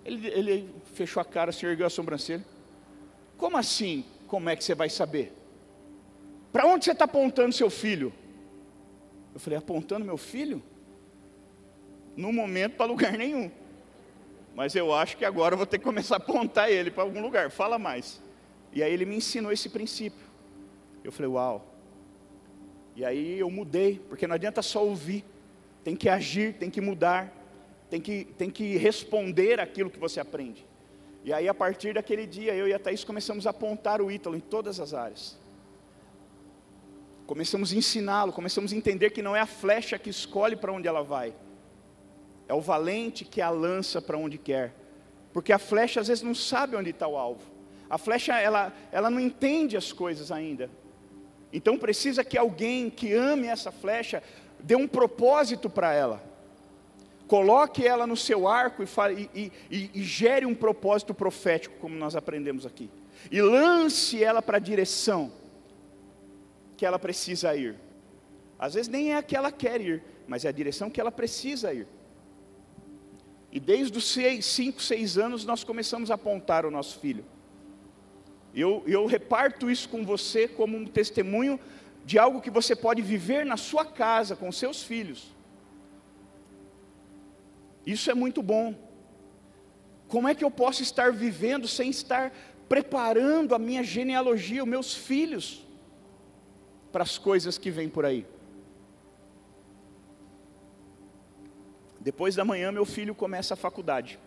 Ele, 0.07 0.29
ele 0.29 0.75
fechou 0.95 1.21
a 1.21 1.25
cara, 1.25 1.51
se 1.51 1.67
ergueu 1.67 1.87
a 1.87 1.91
sobrancelha. 1.91 2.45
Como 3.37 3.57
assim? 3.57 4.05
Como 4.29 4.49
é 4.49 4.55
que 4.55 4.63
você 4.63 4.75
vai 4.75 4.89
saber? 4.89 5.33
Para 6.53 6.67
onde 6.67 6.85
você 6.85 6.93
está 6.93 7.05
apontando 7.05 7.53
seu 7.53 7.69
filho? 7.69 8.13
Eu 9.35 9.41
falei, 9.41 9.59
apontando 9.59 10.05
meu 10.05 10.17
filho? 10.17 10.63
No 12.17 12.33
momento, 12.33 12.77
para 12.77 12.87
lugar 12.87 13.13
nenhum. 13.13 13.51
Mas 14.55 14.75
eu 14.75 14.95
acho 14.95 15.17
que 15.17 15.25
agora 15.25 15.55
eu 15.55 15.59
vou 15.59 15.67
ter 15.67 15.79
que 15.79 15.85
começar 15.85 16.15
a 16.15 16.19
apontar 16.19 16.71
ele 16.71 16.91
para 16.91 17.03
algum 17.03 17.21
lugar. 17.21 17.51
Fala 17.51 17.79
mais. 17.79 18.23
E 18.73 18.83
aí 18.83 18.93
ele 18.93 19.05
me 19.05 19.17
ensinou 19.17 19.53
esse 19.53 19.69
princípio. 19.69 20.25
Eu 21.05 21.13
falei, 21.13 21.31
uau. 21.31 21.75
E 22.95 23.05
aí 23.05 23.39
eu 23.39 23.51
mudei, 23.51 24.01
porque 24.09 24.27
não 24.27 24.35
adianta 24.35 24.63
só 24.63 24.83
ouvir. 24.83 25.25
Tem 25.85 25.95
que 25.95 26.09
agir, 26.09 26.55
tem 26.55 26.71
que 26.71 26.81
mudar. 26.81 27.31
Tem 27.89 28.01
que, 28.01 28.25
tem 28.37 28.51
que 28.51 28.77
responder 28.77 29.61
aquilo 29.61 29.91
que 29.91 29.99
você 29.99 30.21
aprende. 30.21 30.67
E 31.25 31.33
aí, 31.33 31.49
a 31.49 31.55
partir 31.55 31.95
daquele 31.95 32.27
dia, 32.27 32.55
eu 32.55 32.69
e 32.69 32.75
a 32.75 32.79
Thaís 32.79 33.05
começamos 33.05 33.47
a 33.47 33.51
apontar 33.51 34.01
o 34.01 34.11
Ítalo 34.11 34.37
em 34.37 34.41
todas 34.41 34.79
as 34.79 34.95
áreas. 34.95 35.39
Começamos 37.27 37.73
a 37.73 37.77
ensiná-lo, 37.77 38.33
começamos 38.33 38.73
a 38.73 38.77
entender 38.77 39.11
que 39.11 39.21
não 39.21 39.35
é 39.35 39.41
a 39.41 39.47
flecha 39.47 39.99
que 39.99 40.09
escolhe 40.09 40.55
para 40.55 40.73
onde 40.73 40.87
ela 40.87 41.03
vai, 41.03 41.35
é 42.47 42.55
o 42.55 42.61
valente 42.61 43.25
que 43.25 43.43
a 43.43 43.51
lança 43.51 44.01
para 44.01 44.17
onde 44.17 44.39
quer, 44.39 44.73
porque 45.33 45.53
a 45.53 45.59
flecha 45.59 46.01
às 46.01 46.07
vezes 46.07 46.23
não 46.23 46.37
sabe 46.37 46.77
onde 46.77 46.91
está 46.91 47.09
o 47.09 47.17
alvo, 47.17 47.43
a 47.91 47.99
flecha 47.99 48.39
ela, 48.39 48.73
ela 48.93 49.11
não 49.11 49.19
entende 49.19 49.77
as 49.77 49.91
coisas 49.93 50.31
ainda, 50.31 50.71
então 51.53 51.77
precisa 51.77 52.23
que 52.23 52.39
alguém 52.39 52.89
que 52.89 53.13
ame 53.13 53.49
essa 53.49 53.73
flecha 53.73 54.23
dê 54.61 54.77
um 54.77 54.87
propósito 54.87 55.69
para 55.69 55.93
ela, 55.93 56.23
coloque 57.27 57.87
ela 57.87 58.07
no 58.07 58.17
seu 58.17 58.47
arco 58.47 58.83
e, 58.83 58.87
fale, 58.87 59.29
e, 59.35 59.53
e, 59.71 59.91
e 59.95 60.03
gere 60.03 60.47
um 60.47 60.55
propósito 60.55 61.13
profético, 61.13 61.77
como 61.79 61.97
nós 61.97 62.15
aprendemos 62.15 62.65
aqui, 62.65 62.91
e 63.31 63.41
lance 63.43 64.23
ela 64.23 64.41
para 64.41 64.59
a 64.59 64.61
direção 64.61 65.33
que 66.77 66.87
ela 66.87 66.99
precisa 66.99 67.55
ir. 67.57 67.77
Às 68.59 68.75
vezes 68.75 68.89
nem 68.89 69.13
é 69.13 69.17
a 69.17 69.23
que 69.23 69.37
ela 69.37 69.51
quer 69.51 69.81
ir, 69.81 70.03
mas 70.27 70.45
é 70.45 70.49
a 70.49 70.53
direção 70.53 70.91
que 70.91 71.01
ela 71.01 71.13
precisa 71.13 71.73
ir. 71.73 71.87
E 73.51 73.61
desde 73.61 73.97
os 73.97 74.11
seis, 74.13 74.45
cinco, 74.45 74.83
seis 74.83 75.17
anos 75.17 75.45
nós 75.45 75.65
começamos 75.65 76.11
a 76.11 76.15
apontar 76.15 76.67
o 76.67 76.71
nosso 76.71 76.99
filho. 76.99 77.25
Eu, 78.55 78.83
eu 78.87 79.05
reparto 79.07 79.71
isso 79.71 79.89
com 79.89 80.05
você 80.05 80.49
como 80.49 80.77
um 80.77 80.87
testemunho 80.87 81.59
de 82.05 82.19
algo 82.19 82.41
que 82.41 82.51
você 82.51 82.75
pode 82.77 83.03
viver 83.03 83.45
na 83.45 83.57
sua 83.57 83.85
casa 83.85 84.37
com 84.37 84.51
seus 84.53 84.83
filhos. 84.83 85.36
Isso 87.87 88.11
é 88.11 88.15
muito 88.15 88.43
bom. 88.43 88.75
Como 90.09 90.29
é 90.29 90.35
que 90.35 90.45
eu 90.45 90.51
posso 90.51 90.83
estar 90.83 91.13
vivendo 91.13 91.69
sem 91.69 91.89
estar 91.89 92.33
preparando 92.69 93.55
a 93.55 93.59
minha 93.59 93.85
genealogia, 93.85 94.65
os 94.65 94.69
meus 94.69 94.93
filhos, 94.93 95.65
para 96.91 97.05
as 97.05 97.17
coisas 97.17 97.57
que 97.57 97.71
vêm 97.71 97.89
por 97.89 98.05
aí? 98.05 98.27
Depois 102.01 102.35
da 102.35 102.45
manhã, 102.45 102.71
meu 102.71 102.85
filho 102.85 103.15
começa 103.15 103.55
a 103.55 103.57
faculdade. 103.57 104.19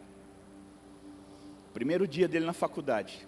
Primeiro 1.74 2.08
dia 2.08 2.28
dele 2.28 2.46
na 2.46 2.54
faculdade. 2.54 3.25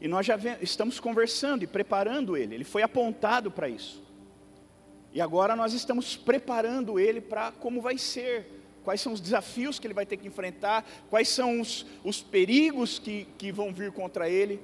E 0.00 0.08
nós 0.08 0.26
já 0.26 0.36
estamos 0.60 0.98
conversando 1.00 1.62
e 1.62 1.66
preparando 1.66 2.36
ele. 2.36 2.54
Ele 2.54 2.64
foi 2.64 2.82
apontado 2.82 3.50
para 3.50 3.68
isso. 3.68 4.02
E 5.12 5.20
agora 5.20 5.54
nós 5.56 5.72
estamos 5.72 6.16
preparando 6.16 6.98
ele 6.98 7.20
para 7.20 7.52
como 7.52 7.80
vai 7.80 7.96
ser, 7.96 8.55
quais 8.86 9.00
são 9.00 9.12
os 9.12 9.20
desafios 9.20 9.80
que 9.80 9.86
ele 9.88 9.94
vai 9.94 10.06
ter 10.06 10.16
que 10.16 10.28
enfrentar, 10.28 10.88
quais 11.10 11.28
são 11.28 11.60
os, 11.60 11.84
os 12.04 12.22
perigos 12.22 13.00
que, 13.00 13.26
que 13.36 13.50
vão 13.50 13.74
vir 13.74 13.90
contra 13.90 14.30
ele. 14.30 14.60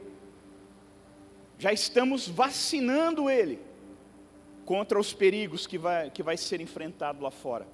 Já 1.59 1.73
estamos 1.73 2.29
vacinando 2.29 3.29
ele 3.29 3.59
contra 4.65 4.97
os 5.01 5.13
perigos 5.13 5.67
que 5.67 5.77
vai, 5.77 6.09
que 6.09 6.23
vai 6.23 6.37
ser 6.37 6.61
enfrentado 6.61 7.21
lá 7.21 7.33
fora. 7.33 7.67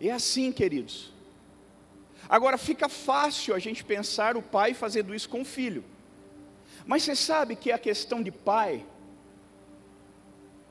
É 0.00 0.10
assim, 0.10 0.50
queridos. 0.50 1.12
Agora 2.28 2.58
fica 2.58 2.88
fácil 2.88 3.54
a 3.54 3.60
gente 3.60 3.84
pensar 3.84 4.36
o 4.36 4.42
pai 4.42 4.74
fazendo 4.74 5.14
isso 5.14 5.28
com 5.28 5.42
o 5.42 5.44
filho. 5.44 5.84
Mas 6.84 7.04
você 7.04 7.14
sabe 7.14 7.54
que 7.54 7.70
a 7.70 7.78
questão 7.78 8.20
de 8.20 8.32
pai, 8.32 8.84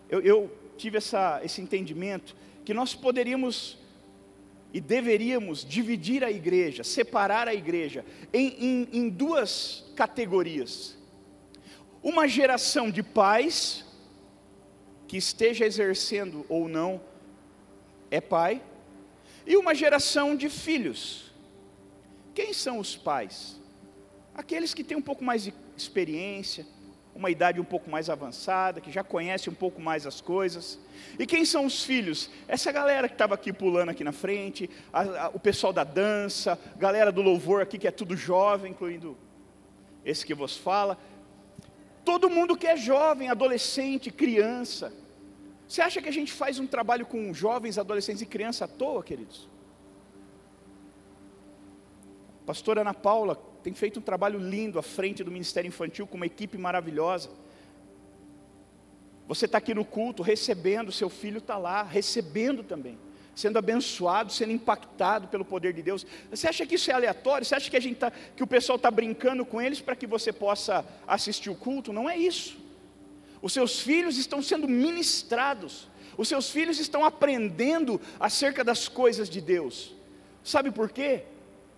eu, 0.09 0.19
eu 0.19 0.57
tive 0.75 0.97
essa, 0.97 1.39
esse 1.45 1.62
entendimento, 1.62 2.35
que 2.65 2.73
nós 2.73 2.93
poderíamos 2.93 3.81
e 4.74 4.82
deveríamos 4.82 5.63
dividir 5.63 6.24
a 6.24 6.32
igreja, 6.32 6.84
separar 6.84 7.48
a 7.48 7.53
igreja 7.53 8.03
em, 8.34 8.48
em, 8.60 8.89
em 8.92 9.10
duas 9.10 9.86
categorias. 9.96 10.98
Uma 12.01 12.27
geração 12.27 12.89
de 12.89 13.03
pais, 13.03 13.86
que 15.08 15.15
esteja 15.15 15.63
exercendo 15.63 16.44
ou 16.50 16.68
não, 16.68 17.00
é 18.10 18.20
pai, 18.20 18.63
e 19.46 19.56
uma 19.56 19.75
geração 19.75 20.36
de 20.36 20.50
filhos. 20.50 21.32
Quem 22.34 22.51
são 22.51 22.80
os 22.80 22.96
pais? 22.96 23.62
Aqueles 24.34 24.74
que 24.74 24.84
têm 24.84 24.98
um 24.98 25.01
pouco 25.01 25.24
mais 25.24 25.44
de 25.44 25.53
experiência, 25.77 26.65
uma 27.15 27.29
idade 27.29 27.62
um 27.62 27.63
pouco 27.63 27.89
mais 27.89 28.10
avançada, 28.10 28.82
que 28.82 28.91
já 28.91 29.03
conhece 29.03 29.50
um 29.50 29.53
pouco 29.53 29.79
mais 29.79 30.08
as 30.08 30.20
coisas. 30.20 30.79
E 31.20 31.25
quem 31.25 31.46
são 31.46 31.65
os 31.65 31.84
filhos? 31.84 32.29
Essa 32.48 32.72
galera 32.72 33.08
que 33.08 33.13
estava 33.13 33.36
aqui 33.36 33.53
pulando 33.53 33.89
aqui 33.89 34.03
na 34.03 34.12
frente, 34.12 34.70
a, 34.91 35.01
a, 35.01 35.29
o 35.29 35.39
pessoal 35.39 35.72
da 35.72 35.84
dança, 35.84 36.60
galera 36.75 37.12
do 37.12 37.22
louvor 37.22 37.62
aqui 37.62 37.77
que 37.77 37.88
é 37.88 37.91
tudo 37.91 38.15
jovem, 38.15 38.72
incluindo 38.72 39.17
esse 40.03 40.25
que 40.25 40.34
vos 40.34 40.58
fala. 40.58 40.98
Todo 42.03 42.29
mundo 42.29 42.58
que 42.58 42.67
é 42.67 42.75
jovem, 42.75 43.29
adolescente, 43.29 44.12
criança. 44.12 44.91
Você 45.67 45.82
acha 45.82 46.01
que 46.01 46.10
a 46.10 46.13
gente 46.13 46.32
faz 46.32 46.60
um 46.60 46.67
trabalho 46.67 47.05
com 47.05 47.34
jovens, 47.34 47.77
adolescentes 47.77 48.22
e 48.22 48.25
crianças 48.25 48.63
à 48.63 48.67
toa, 48.67 49.03
queridos? 49.03 49.48
Pastora 52.46 52.82
Ana 52.82 52.93
Paula 52.93 53.52
tem 53.63 53.74
feito 53.74 54.00
um 54.00 54.03
trabalho 54.03 54.38
lindo 54.38 54.77
à 54.77 54.84
frente 54.84 55.24
do 55.24 55.32
Ministério 55.32 55.70
Infantil 55.70 56.05
com 56.05 56.17
uma 56.17 56.25
equipe 56.25 56.58
maravilhosa. 56.58 57.29
Você 59.25 59.46
está 59.46 59.58
aqui 59.58 59.74
no 59.74 59.86
culto 59.86 60.22
recebendo, 60.22 60.91
seu 60.91 61.10
filho 61.10 61.38
está 61.38 61.58
lá, 61.58 61.82
recebendo 61.82 62.62
também, 62.62 63.00
sendo 63.34 63.58
abençoado, 63.58 64.34
sendo 64.34 64.51
impactado 64.51 65.29
pelo 65.29 65.46
poder 65.46 65.72
de 65.72 65.82
Deus. 65.82 66.05
Você 66.29 66.46
acha 66.46 66.65
que 66.65 66.75
isso 66.75 66.91
é 66.91 66.93
aleatório? 66.93 67.46
Você 67.46 67.55
acha 67.55 67.70
que, 67.70 67.77
a 67.77 67.79
gente 67.79 67.96
tá, 67.96 68.12
que 68.12 68.43
o 68.43 68.48
pessoal 68.48 68.75
está 68.75 68.91
brincando 68.91 69.46
com 69.46 69.62
eles 69.62 69.79
para 69.79 69.96
que 69.96 70.05
você 70.05 70.34
possa 70.34 70.86
assistir 71.08 71.50
o 71.50 71.55
culto? 71.55 71.93
Não 71.93 72.10
é 72.10 72.17
isso. 72.17 72.58
Os 73.41 73.54
seus 73.54 73.80
filhos 73.80 74.17
estão 74.17 74.41
sendo 74.41 74.67
ministrados, 74.67 75.88
os 76.17 76.28
seus 76.28 76.49
filhos 76.49 76.80
estão 76.80 77.06
aprendendo 77.06 77.99
acerca 78.19 78.62
das 78.62 78.89
coisas 78.89 79.30
de 79.30 79.39
Deus. 79.39 79.93
Sabe 80.43 80.69
por 80.69 80.89
quê? 80.89 81.23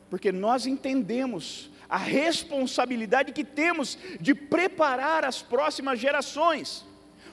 Porque 0.10 0.32
nós 0.32 0.66
entendemos 0.66 1.70
a 1.90 1.98
responsabilidade 1.98 3.32
que 3.32 3.44
temos 3.44 3.98
de 4.20 4.34
preparar 4.34 5.24
as 5.24 5.42
próximas 5.42 6.00
gerações. 6.00 6.86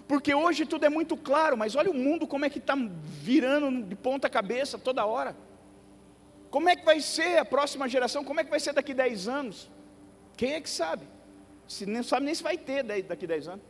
Porque 0.06 0.34
hoje 0.34 0.66
tudo 0.66 0.84
é 0.84 0.88
muito 0.88 1.16
claro, 1.16 1.56
mas 1.56 1.74
olha 1.74 1.90
o 1.90 1.94
mundo 1.94 2.26
como 2.26 2.44
é 2.44 2.50
que 2.50 2.58
está 2.58 2.76
virando 2.76 3.82
de 3.82 3.94
ponta 3.94 4.28
cabeça 4.28 4.78
toda 4.78 5.06
hora. 5.06 5.36
Como 6.50 6.68
é 6.68 6.76
que 6.76 6.84
vai 6.84 7.00
ser 7.00 7.38
a 7.38 7.44
próxima 7.44 7.88
geração? 7.88 8.22
Como 8.22 8.38
é 8.40 8.44
que 8.44 8.50
vai 8.50 8.60
ser 8.60 8.74
daqui 8.74 8.92
10 8.92 9.28
anos? 9.28 9.70
Quem 10.36 10.52
é 10.52 10.60
que 10.60 10.68
sabe? 10.68 11.06
Se 11.66 11.86
nem 11.86 12.02
sabe 12.02 12.26
nem 12.26 12.34
se 12.34 12.42
vai 12.42 12.58
ter 12.58 12.82
daqui 12.82 13.26
10 13.26 13.48
anos. 13.48 13.64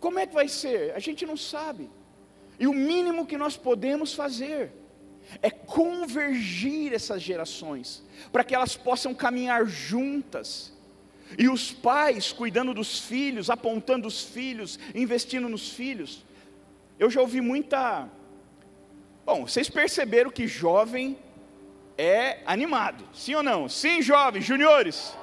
Como 0.00 0.18
é 0.18 0.26
que 0.26 0.32
vai 0.34 0.48
ser? 0.48 0.94
A 0.94 0.98
gente 0.98 1.26
não 1.26 1.36
sabe. 1.36 1.90
E 2.58 2.66
o 2.66 2.72
mínimo 2.72 3.26
que 3.26 3.36
nós 3.36 3.56
podemos 3.56 4.14
fazer 4.14 4.72
é 5.42 5.50
convergir 5.50 6.92
essas 6.92 7.22
gerações, 7.22 8.02
para 8.32 8.44
que 8.44 8.54
elas 8.54 8.76
possam 8.76 9.14
caminhar 9.14 9.66
juntas. 9.66 10.72
E 11.38 11.48
os 11.48 11.70
pais 11.70 12.32
cuidando 12.32 12.74
dos 12.74 12.98
filhos, 12.98 13.50
apontando 13.50 14.08
os 14.08 14.22
filhos, 14.22 14.78
investindo 14.94 15.48
nos 15.48 15.70
filhos. 15.70 16.24
Eu 16.98 17.08
já 17.08 17.20
ouvi 17.20 17.40
muita. 17.40 18.08
Bom, 19.24 19.46
vocês 19.46 19.70
perceberam 19.70 20.30
que 20.30 20.46
jovem 20.46 21.16
é 21.96 22.40
animado, 22.44 23.04
sim 23.14 23.34
ou 23.34 23.42
não? 23.42 23.68
Sim, 23.68 24.02
jovens, 24.02 24.44
juniores. 24.44 25.16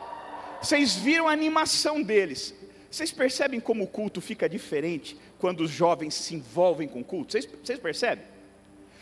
Vocês 0.61 0.95
viram 0.95 1.27
a 1.27 1.33
animação 1.33 2.01
deles. 2.01 2.55
Vocês 2.89 3.11
percebem 3.11 3.59
como 3.59 3.83
o 3.83 3.87
culto 3.87 4.21
fica 4.21 4.47
diferente 4.47 5.17
quando 5.37 5.61
os 5.61 5.69
jovens 5.69 6.15
se 6.15 6.35
envolvem 6.35 6.87
com 6.87 7.01
o 7.01 7.03
culto? 7.03 7.33
Vocês, 7.33 7.45
vocês 7.45 7.79
percebem? 7.79 8.25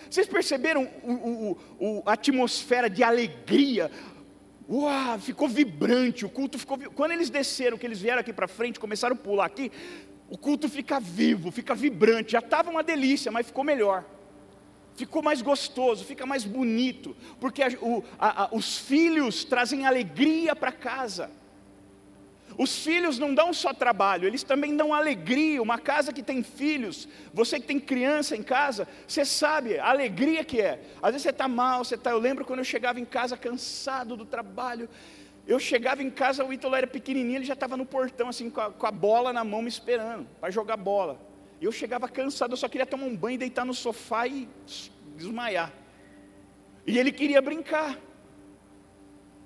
Vocês 0.09 0.27
perceberam 0.27 0.89
o, 1.03 1.11
o, 1.11 1.57
o, 1.79 2.03
a 2.05 2.13
atmosfera 2.13 2.89
de 2.89 3.03
alegria? 3.03 3.91
Uau, 4.69 5.19
ficou 5.19 5.47
vibrante, 5.47 6.25
o 6.25 6.29
culto 6.29 6.57
ficou. 6.57 6.77
Quando 6.95 7.11
eles 7.11 7.29
desceram, 7.29 7.77
que 7.77 7.85
eles 7.85 8.01
vieram 8.01 8.19
aqui 8.19 8.33
para 8.33 8.47
frente, 8.47 8.79
começaram 8.79 9.15
a 9.15 9.19
pular 9.19 9.45
aqui, 9.45 9.71
o 10.29 10.37
culto 10.37 10.67
fica 10.67 10.99
vivo, 10.99 11.51
fica 11.51 11.75
vibrante. 11.75 12.31
Já 12.31 12.39
estava 12.39 12.71
uma 12.71 12.83
delícia, 12.83 13.31
mas 13.31 13.45
ficou 13.47 13.63
melhor. 13.63 14.03
Ficou 14.95 15.21
mais 15.21 15.41
gostoso, 15.41 16.05
fica 16.05 16.25
mais 16.25 16.45
bonito, 16.45 17.15
porque 17.39 17.61
a, 17.61 17.67
a, 18.17 18.43
a, 18.43 18.49
os 18.55 18.77
filhos 18.77 19.43
trazem 19.43 19.85
alegria 19.85 20.55
para 20.55 20.71
casa. 20.71 21.29
Os 22.57 22.83
filhos 22.83 23.19
não 23.19 23.33
dão 23.33 23.51
só 23.53 23.73
trabalho, 23.73 24.27
eles 24.27 24.43
também 24.43 24.75
dão 24.75 24.93
alegria. 24.93 25.61
Uma 25.61 25.77
casa 25.77 26.13
que 26.13 26.23
tem 26.23 26.41
filhos, 26.41 27.07
você 27.33 27.59
que 27.59 27.67
tem 27.67 27.79
criança 27.79 28.35
em 28.35 28.43
casa, 28.43 28.87
você 29.07 29.25
sabe 29.25 29.77
a 29.77 29.89
alegria 29.89 30.43
que 30.43 30.61
é. 30.61 30.79
Às 31.01 31.11
vezes 31.11 31.23
você 31.23 31.29
está 31.31 31.47
mal, 31.47 31.83
você 31.83 31.95
está. 31.95 32.11
Eu 32.11 32.19
lembro 32.19 32.45
quando 32.45 32.59
eu 32.59 32.65
chegava 32.65 32.99
em 32.99 33.05
casa 33.05 33.35
cansado 33.35 34.15
do 34.15 34.25
trabalho. 34.25 34.89
Eu 35.47 35.59
chegava 35.59 36.01
em 36.01 36.09
casa, 36.09 36.43
o 36.43 36.51
Ítalo 36.51 36.75
era 36.75 36.87
pequenininho, 36.87 37.37
ele 37.37 37.45
já 37.45 37.53
estava 37.53 37.77
no 37.77 37.85
portão, 37.85 38.29
assim, 38.29 38.49
com 38.49 38.61
a, 38.61 38.71
com 38.71 38.87
a 38.87 38.91
bola 38.91 39.31
na 39.31 39.43
mão, 39.43 39.61
me 39.61 39.69
esperando, 39.69 40.27
para 40.39 40.49
jogar 40.49 40.75
bola. 40.75 41.19
Eu 41.61 41.71
chegava 41.71 42.07
cansado, 42.09 42.53
eu 42.53 42.57
só 42.57 42.67
queria 42.67 42.85
tomar 42.85 43.05
um 43.05 43.15
banho, 43.15 43.37
deitar 43.37 43.63
no 43.63 43.73
sofá 43.73 44.25
e 44.25 44.49
desmaiar. 45.15 45.71
E 46.87 46.97
ele 46.97 47.11
queria 47.11 47.41
brincar. 47.41 47.97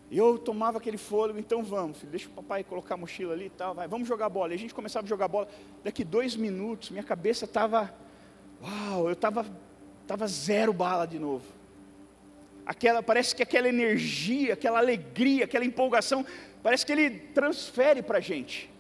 E 0.09 0.17
eu 0.17 0.39
tomava 0.39 0.79
aquele 0.79 0.97
fôlego, 0.97 1.37
então 1.37 1.63
vamos, 1.63 1.99
filho, 1.99 2.09
deixa 2.09 2.27
o 2.27 2.31
papai 2.31 2.63
colocar 2.63 2.95
a 2.95 2.97
mochila 2.97 3.33
ali 3.33 3.45
e 3.45 3.49
tal, 3.51 3.75
vai, 3.75 3.87
vamos 3.87 4.07
jogar 4.07 4.27
bola. 4.27 4.53
E 4.53 4.55
a 4.55 4.59
gente 4.59 4.73
começava 4.73 5.05
a 5.05 5.09
jogar 5.09 5.27
bola. 5.27 5.47
Daqui 5.83 6.03
dois 6.03 6.35
minutos, 6.35 6.89
minha 6.89 7.03
cabeça 7.03 7.45
estava, 7.45 7.93
uau, 8.61 9.07
eu 9.07 9.13
estava 9.13 9.45
tava 10.09 10.25
zero 10.25 10.73
bala 10.73 11.05
de 11.05 11.19
novo. 11.19 11.45
Aquela, 12.65 13.03
parece 13.03 13.35
que 13.35 13.43
aquela 13.43 13.69
energia, 13.69 14.53
aquela 14.53 14.79
alegria, 14.79 15.45
aquela 15.45 15.63
empolgação, 15.63 16.25
parece 16.63 16.83
que 16.83 16.91
ele 16.91 17.11
transfere 17.11 18.01
para 18.01 18.17
a 18.17 18.21
gente. 18.21 18.71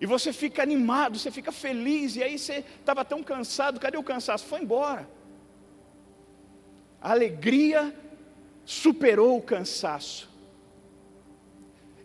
E 0.00 0.06
você 0.06 0.32
fica 0.32 0.62
animado, 0.62 1.18
você 1.18 1.32
fica 1.32 1.50
feliz, 1.50 2.14
e 2.14 2.22
aí 2.22 2.38
você 2.38 2.64
estava 2.78 3.04
tão 3.04 3.24
cansado, 3.24 3.80
cadê 3.80 3.98
o 3.98 4.04
cansaço? 4.04 4.46
Foi 4.46 4.60
embora. 4.60 5.08
A 7.00 7.10
alegria 7.10 7.92
superou 8.64 9.36
o 9.36 9.42
cansaço. 9.42 10.27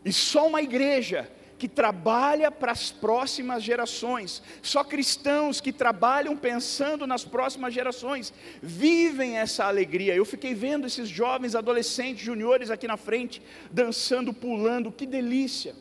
E 0.04 0.12
só 0.12 0.48
uma 0.48 0.62
igreja 0.62 1.30
que 1.58 1.68
trabalha 1.70 2.52
para 2.52 2.74
as 2.74 2.92
próximas 2.92 3.64
gerações, 3.64 4.44
só 4.62 4.84
cristãos 4.84 5.62
que 5.62 5.72
trabalham 5.72 6.36
pensando 6.36 7.08
nas 7.08 7.24
próximas 7.24 7.74
gerações, 7.74 8.34
vivem 8.62 9.38
essa 9.38 9.64
alegria. 9.64 10.14
Eu 10.14 10.26
fiquei 10.26 10.54
vendo 10.54 10.86
esses 10.86 11.08
jovens, 11.08 11.56
adolescentes, 11.56 12.22
juniores 12.22 12.70
aqui 12.70 12.86
na 12.86 12.98
frente, 12.98 13.42
dançando, 13.72 14.34
pulando, 14.34 14.92
que 14.92 15.06
delícia. 15.06 15.74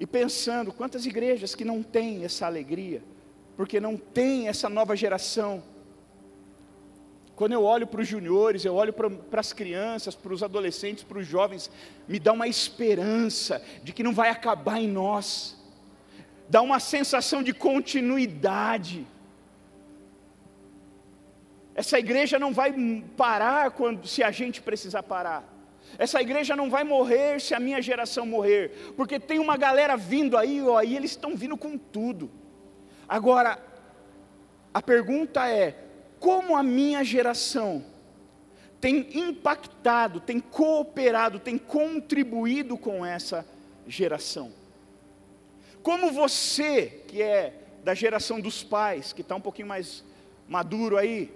E 0.00 0.06
pensando, 0.06 0.72
quantas 0.72 1.06
igrejas 1.06 1.54
que 1.54 1.64
não 1.64 1.80
têm 1.80 2.24
essa 2.24 2.44
alegria, 2.44 3.04
porque 3.56 3.78
não 3.78 3.96
tem 3.96 4.48
essa 4.48 4.68
nova 4.68 4.96
geração. 4.96 5.62
Quando 7.34 7.52
eu 7.52 7.64
olho 7.64 7.86
para 7.86 8.00
os 8.00 8.08
juniores, 8.08 8.64
eu 8.64 8.74
olho 8.74 8.92
para 8.92 9.40
as 9.40 9.52
crianças, 9.52 10.14
para 10.14 10.32
os 10.32 10.42
adolescentes, 10.42 11.02
para 11.02 11.18
os 11.18 11.26
jovens, 11.26 11.70
me 12.06 12.18
dá 12.18 12.32
uma 12.32 12.46
esperança 12.46 13.62
de 13.82 13.92
que 13.92 14.02
não 14.02 14.12
vai 14.12 14.28
acabar 14.28 14.78
em 14.78 14.88
nós, 14.88 15.56
dá 16.48 16.60
uma 16.60 16.78
sensação 16.78 17.42
de 17.42 17.52
continuidade. 17.54 19.06
Essa 21.74 21.98
igreja 21.98 22.38
não 22.38 22.52
vai 22.52 22.72
parar 23.16 23.70
quando, 23.70 24.06
se 24.06 24.22
a 24.22 24.30
gente 24.30 24.60
precisar 24.60 25.02
parar. 25.02 25.48
Essa 25.98 26.20
igreja 26.20 26.54
não 26.54 26.70
vai 26.70 26.84
morrer 26.84 27.40
se 27.40 27.54
a 27.54 27.60
minha 27.60 27.80
geração 27.80 28.26
morrer, 28.26 28.92
porque 28.96 29.18
tem 29.18 29.38
uma 29.38 29.56
galera 29.56 29.96
vindo 29.96 30.36
aí, 30.36 30.62
ó, 30.62 30.80
e 30.82 30.96
eles 30.96 31.12
estão 31.12 31.34
vindo 31.34 31.56
com 31.56 31.76
tudo. 31.76 32.30
Agora, 33.08 33.58
a 34.72 34.80
pergunta 34.80 35.48
é: 35.48 35.81
como 36.22 36.56
a 36.56 36.62
minha 36.62 37.02
geração 37.02 37.84
tem 38.80 39.08
impactado, 39.12 40.20
tem 40.20 40.38
cooperado, 40.38 41.40
tem 41.40 41.58
contribuído 41.58 42.78
com 42.78 43.04
essa 43.04 43.44
geração? 43.88 44.52
Como 45.82 46.12
você, 46.12 47.02
que 47.08 47.20
é 47.20 47.54
da 47.82 47.92
geração 47.92 48.40
dos 48.40 48.62
pais, 48.62 49.12
que 49.12 49.22
está 49.22 49.34
um 49.34 49.40
pouquinho 49.40 49.66
mais 49.66 50.04
maduro 50.46 50.96
aí, 50.96 51.34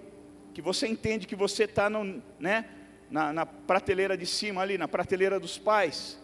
que 0.55 0.63
você 0.63 0.87
entende 0.87 1.27
que 1.27 1.35
você 1.35 1.65
está 1.65 1.91
né, 2.39 2.65
na, 3.11 3.33
na 3.33 3.45
prateleira 3.45 4.17
de 4.17 4.25
cima 4.25 4.63
ali, 4.63 4.79
na 4.79 4.87
prateleira 4.87 5.41
dos 5.41 5.59
pais, 5.59 6.17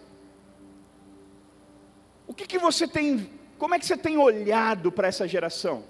o 2.28 2.32
que, 2.32 2.46
que 2.46 2.60
você 2.60 2.86
tem, 2.86 3.28
como 3.58 3.74
é 3.74 3.78
que 3.80 3.86
você 3.86 3.96
tem 3.96 4.16
olhado 4.18 4.92
para 4.92 5.08
essa 5.08 5.26
geração? 5.26 5.82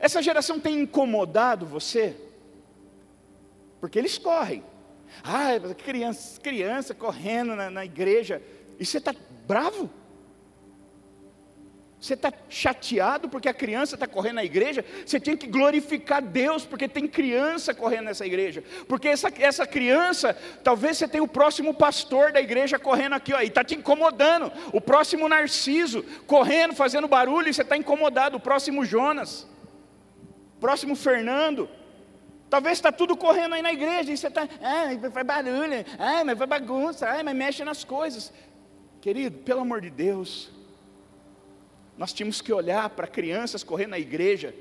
Essa 0.00 0.22
geração 0.22 0.58
tem 0.58 0.80
incomodado 0.80 1.66
você? 1.66 2.16
Porque 3.78 3.98
eles 3.98 4.16
correm. 4.16 4.64
Ah, 5.22 5.50
criança, 5.84 6.40
criança 6.40 6.94
correndo 6.94 7.54
na, 7.54 7.70
na 7.70 7.84
igreja. 7.84 8.42
E 8.78 8.86
você 8.86 8.96
está 8.96 9.14
bravo? 9.46 9.90
Você 12.00 12.14
está 12.14 12.32
chateado 12.48 13.28
porque 13.28 13.46
a 13.46 13.52
criança 13.52 13.94
está 13.94 14.06
correndo 14.06 14.36
na 14.36 14.44
igreja? 14.44 14.82
Você 15.04 15.20
tem 15.20 15.36
que 15.36 15.46
glorificar 15.46 16.22
Deus 16.22 16.64
porque 16.64 16.88
tem 16.88 17.06
criança 17.06 17.74
correndo 17.74 18.04
nessa 18.04 18.24
igreja. 18.24 18.64
Porque 18.88 19.06
essa, 19.06 19.30
essa 19.38 19.66
criança, 19.66 20.32
talvez 20.64 20.96
você 20.96 21.06
tenha 21.06 21.22
o 21.22 21.28
próximo 21.28 21.74
pastor 21.74 22.32
da 22.32 22.40
igreja 22.40 22.78
correndo 22.78 23.16
aqui, 23.16 23.34
ó, 23.34 23.40
e 23.42 23.48
está 23.48 23.62
te 23.62 23.74
incomodando. 23.74 24.50
O 24.72 24.80
próximo 24.80 25.28
Narciso 25.28 26.02
correndo, 26.26 26.74
fazendo 26.74 27.06
barulho, 27.06 27.50
e 27.50 27.52
você 27.52 27.60
está 27.60 27.76
incomodado. 27.76 28.38
O 28.38 28.40
próximo 28.40 28.82
Jonas 28.82 29.46
próximo 30.60 30.94
Fernando. 30.94 31.68
Talvez 32.50 32.78
está 32.78 32.90
tudo 32.90 33.16
correndo 33.16 33.54
aí 33.54 33.62
na 33.62 33.72
igreja, 33.72 34.12
e 34.12 34.16
você 34.16 34.26
está, 34.26 34.42
ah, 34.42 35.10
faz 35.12 35.26
barulho, 35.26 35.84
ah, 35.98 36.24
mas 36.24 36.36
vai 36.36 36.46
bagunça, 36.48 37.08
ah, 37.08 37.22
mas 37.22 37.34
mexe 37.34 37.64
nas 37.64 37.84
coisas. 37.84 38.32
Querido, 39.00 39.38
pelo 39.38 39.60
amor 39.60 39.80
de 39.80 39.88
Deus, 39.88 40.50
nós 41.96 42.12
tínhamos 42.12 42.40
que 42.40 42.52
olhar 42.52 42.90
para 42.90 43.06
crianças 43.06 43.62
correndo 43.62 43.90
na 43.90 43.98
igreja. 43.98 44.54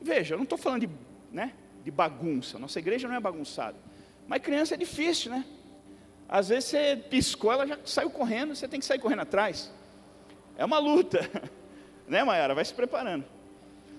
Veja, 0.00 0.34
eu 0.34 0.38
não 0.38 0.44
estou 0.44 0.56
falando 0.56 0.86
de, 0.86 0.90
né, 1.30 1.52
de 1.84 1.90
bagunça, 1.90 2.58
nossa 2.58 2.78
igreja 2.78 3.06
não 3.06 3.14
é 3.14 3.20
bagunçada. 3.20 3.76
Mas 4.26 4.42
criança 4.42 4.74
é 4.74 4.76
difícil, 4.76 5.30
né? 5.30 5.44
Às 6.28 6.48
vezes 6.48 6.64
você 6.70 6.96
piscou, 7.08 7.52
ela 7.52 7.66
já 7.66 7.78
saiu 7.84 8.10
correndo, 8.10 8.54
você 8.54 8.68
tem 8.68 8.80
que 8.80 8.86
sair 8.86 8.98
correndo 8.98 9.20
atrás. 9.20 9.72
É 10.56 10.64
uma 10.64 10.78
luta, 10.78 11.20
né, 12.08 12.24
Mayara? 12.24 12.54
Vai 12.54 12.64
se 12.64 12.74
preparando. 12.74 13.24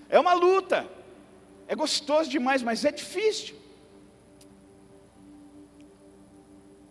É 0.08 0.18
uma 0.18 0.32
luta. 0.34 0.86
É 1.70 1.76
gostoso 1.76 2.28
demais, 2.28 2.64
mas 2.64 2.84
é 2.84 2.90
difícil. 2.90 3.54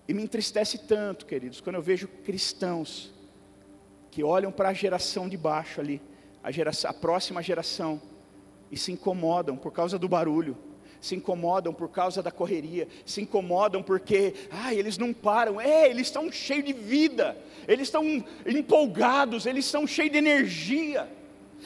E 0.07 0.13
me 0.13 0.23
entristece 0.23 0.77
tanto, 0.77 1.25
queridos, 1.25 1.59
quando 1.59 1.75
eu 1.75 1.81
vejo 1.81 2.07
cristãos 2.07 3.13
que 4.09 4.23
olham 4.23 4.53
para 4.53 4.69
a 4.69 4.73
geração 4.73 5.27
de 5.27 5.35
baixo 5.35 5.81
ali, 5.81 6.01
a, 6.41 6.49
geração, 6.49 6.89
a 6.89 6.93
próxima 6.93 7.43
geração, 7.43 8.01
e 8.71 8.77
se 8.77 8.93
incomodam 8.93 9.57
por 9.57 9.73
causa 9.73 9.99
do 9.99 10.07
barulho, 10.07 10.57
se 11.01 11.13
incomodam 11.13 11.73
por 11.73 11.89
causa 11.89 12.23
da 12.23 12.31
correria, 12.31 12.87
se 13.05 13.19
incomodam 13.21 13.83
porque, 13.83 14.33
ah, 14.49 14.73
eles 14.73 14.97
não 14.97 15.11
param, 15.11 15.59
é, 15.59 15.89
eles 15.89 16.07
estão 16.07 16.31
cheios 16.31 16.63
de 16.63 16.71
vida, 16.71 17.37
eles 17.67 17.89
estão 17.89 18.05
empolgados, 18.45 19.45
eles 19.45 19.65
estão 19.65 19.85
cheios 19.85 20.13
de 20.13 20.19
energia. 20.19 21.18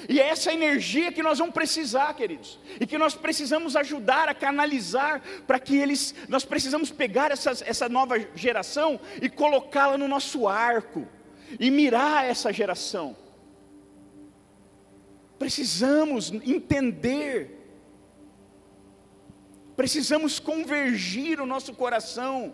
E 0.10 0.19
é 0.19 0.27
essa 0.29 0.51
energia 0.51 1.12
que 1.12 1.23
nós 1.23 1.38
vamos 1.39 1.53
precisar, 1.53 2.13
queridos, 2.13 2.60
e 2.79 2.86
que 2.86 2.97
nós 2.97 3.15
precisamos 3.15 3.75
ajudar 3.75 4.27
a 4.27 4.34
canalizar 4.34 5.21
para 5.47 5.60
que 5.60 5.77
eles, 5.77 6.13
nós 6.27 6.43
precisamos 6.43 6.91
pegar 6.91 7.32
essa, 7.32 7.51
essa 7.65 7.88
nova 7.88 8.15
geração 8.36 8.99
e 9.21 9.29
colocá-la 9.29 9.97
no 9.97 10.08
nosso 10.08 10.47
arco, 10.47 11.08
e 11.60 11.69
mirar 11.69 12.25
essa 12.25 12.51
geração. 12.51 13.15
Precisamos 15.38 16.32
entender, 16.32 17.60
precisamos 19.75 20.39
convergir 20.39 21.39
o 21.39 21.45
nosso 21.45 21.73
coração 21.73 22.53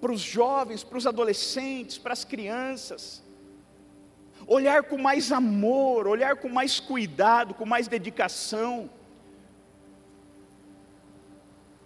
para 0.00 0.12
os 0.12 0.20
jovens, 0.20 0.84
para 0.84 0.98
os 0.98 1.06
adolescentes, 1.06 1.96
para 1.96 2.12
as 2.12 2.24
crianças 2.24 3.25
olhar 4.46 4.84
com 4.84 4.96
mais 4.96 5.32
amor, 5.32 6.06
olhar 6.06 6.36
com 6.36 6.48
mais 6.48 6.78
cuidado, 6.78 7.54
com 7.54 7.66
mais 7.66 7.88
dedicação. 7.88 8.88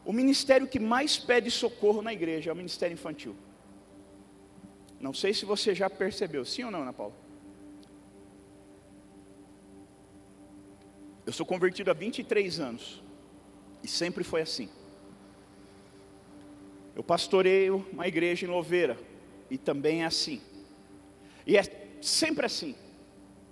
O 0.04 0.12
ministério 0.12 0.66
que 0.66 0.78
mais 0.78 1.16
pede 1.16 1.50
socorro 1.50 2.02
na 2.02 2.12
igreja 2.12 2.50
é 2.50 2.52
o 2.52 2.56
ministério 2.56 2.94
infantil. 2.94 3.34
Não 5.00 5.14
sei 5.14 5.32
se 5.32 5.46
você 5.46 5.74
já 5.74 5.88
percebeu, 5.88 6.44
sim 6.44 6.64
ou 6.64 6.70
não, 6.70 6.82
Ana 6.82 6.92
Paula? 6.92 7.14
Eu 11.24 11.32
sou 11.32 11.46
convertido 11.46 11.90
há 11.90 11.94
23 11.94 12.60
anos 12.60 13.02
e 13.82 13.88
sempre 13.88 14.22
foi 14.24 14.42
assim. 14.42 14.68
Eu 16.94 17.02
pastoreio 17.02 17.86
uma 17.92 18.06
igreja 18.06 18.44
em 18.44 18.48
Louveira 18.48 18.98
e 19.48 19.56
também 19.56 20.02
é 20.02 20.06
assim. 20.06 20.42
E 21.46 21.56
é 21.56 21.62
sempre 22.00 22.46
assim. 22.46 22.74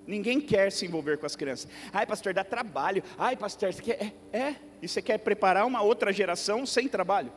Ninguém 0.06 0.40
quer 0.40 0.72
se 0.72 0.86
envolver 0.86 1.18
com 1.18 1.26
as 1.26 1.36
crianças. 1.36 1.70
Ai, 1.92 2.06
pastor, 2.06 2.32
dá 2.32 2.42
trabalho. 2.42 3.02
Ai, 3.18 3.36
pastor, 3.36 3.72
você 3.72 3.82
quer. 3.82 4.14
É, 4.32 4.38
é. 4.38 4.56
E 4.80 4.88
você 4.88 5.02
quer 5.02 5.18
preparar 5.18 5.66
uma 5.66 5.82
outra 5.82 6.12
geração 6.12 6.64
sem 6.64 6.88
trabalho? 6.88 7.30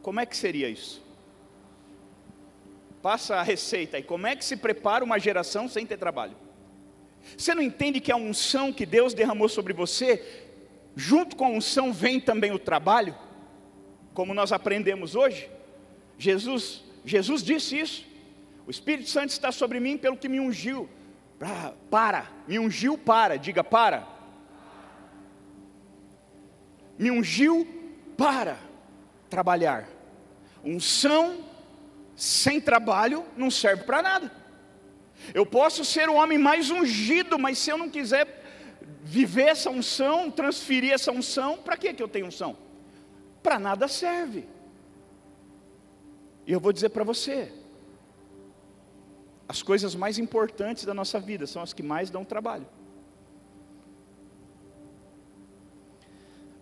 Como 0.00 0.18
é 0.18 0.24
que 0.24 0.34
seria 0.34 0.70
isso? 0.70 1.04
Passa 3.02 3.36
a 3.36 3.42
receita 3.42 3.98
aí. 3.98 4.02
Como 4.02 4.26
é 4.26 4.34
que 4.34 4.44
se 4.44 4.56
prepara 4.56 5.04
uma 5.04 5.18
geração 5.18 5.68
sem 5.68 5.84
ter 5.84 5.98
trabalho? 5.98 6.34
Você 7.36 7.54
não 7.54 7.62
entende 7.62 8.00
que 8.00 8.10
a 8.10 8.16
unção 8.16 8.72
que 8.72 8.86
Deus 8.86 9.12
derramou 9.12 9.48
sobre 9.48 9.74
você, 9.74 10.46
junto 10.96 11.36
com 11.36 11.44
a 11.44 11.50
unção 11.50 11.92
vem 11.92 12.18
também 12.18 12.52
o 12.52 12.58
trabalho? 12.58 13.14
Como 14.14 14.32
nós 14.32 14.50
aprendemos 14.50 15.14
hoje? 15.14 15.50
Jesus, 16.16 16.82
Jesus 17.04 17.42
disse 17.42 17.78
isso. 17.78 18.07
O 18.68 18.70
Espírito 18.70 19.08
Santo 19.08 19.30
está 19.30 19.50
sobre 19.50 19.80
mim 19.80 19.96
pelo 19.96 20.14
que 20.14 20.28
me 20.28 20.38
ungiu. 20.38 20.90
Para, 21.38 21.72
para, 21.88 22.30
me 22.46 22.58
ungiu 22.58 22.98
para, 22.98 23.38
diga 23.38 23.64
para. 23.64 24.06
Me 26.98 27.10
ungiu 27.10 27.66
para 28.14 28.58
trabalhar. 29.30 29.88
Unção 30.62 31.46
sem 32.14 32.60
trabalho 32.60 33.24
não 33.38 33.50
serve 33.50 33.84
para 33.84 34.02
nada. 34.02 34.30
Eu 35.32 35.46
posso 35.46 35.82
ser 35.82 36.10
o 36.10 36.16
homem 36.16 36.36
mais 36.36 36.70
ungido, 36.70 37.38
mas 37.38 37.56
se 37.56 37.70
eu 37.70 37.78
não 37.78 37.88
quiser 37.88 38.44
viver 39.02 39.48
essa 39.48 39.70
unção, 39.70 40.30
transferir 40.30 40.92
essa 40.92 41.10
unção, 41.10 41.56
para 41.56 41.74
que 41.74 42.02
eu 42.02 42.06
tenho 42.06 42.26
unção? 42.26 42.54
Para 43.42 43.58
nada 43.58 43.88
serve. 43.88 44.46
E 46.46 46.52
eu 46.52 46.60
vou 46.60 46.70
dizer 46.70 46.90
para 46.90 47.02
você, 47.02 47.50
as 49.48 49.62
coisas 49.62 49.94
mais 49.94 50.18
importantes 50.18 50.84
da 50.84 50.92
nossa 50.92 51.18
vida 51.18 51.46
são 51.46 51.62
as 51.62 51.72
que 51.72 51.82
mais 51.82 52.10
dão 52.10 52.24
trabalho. 52.24 52.66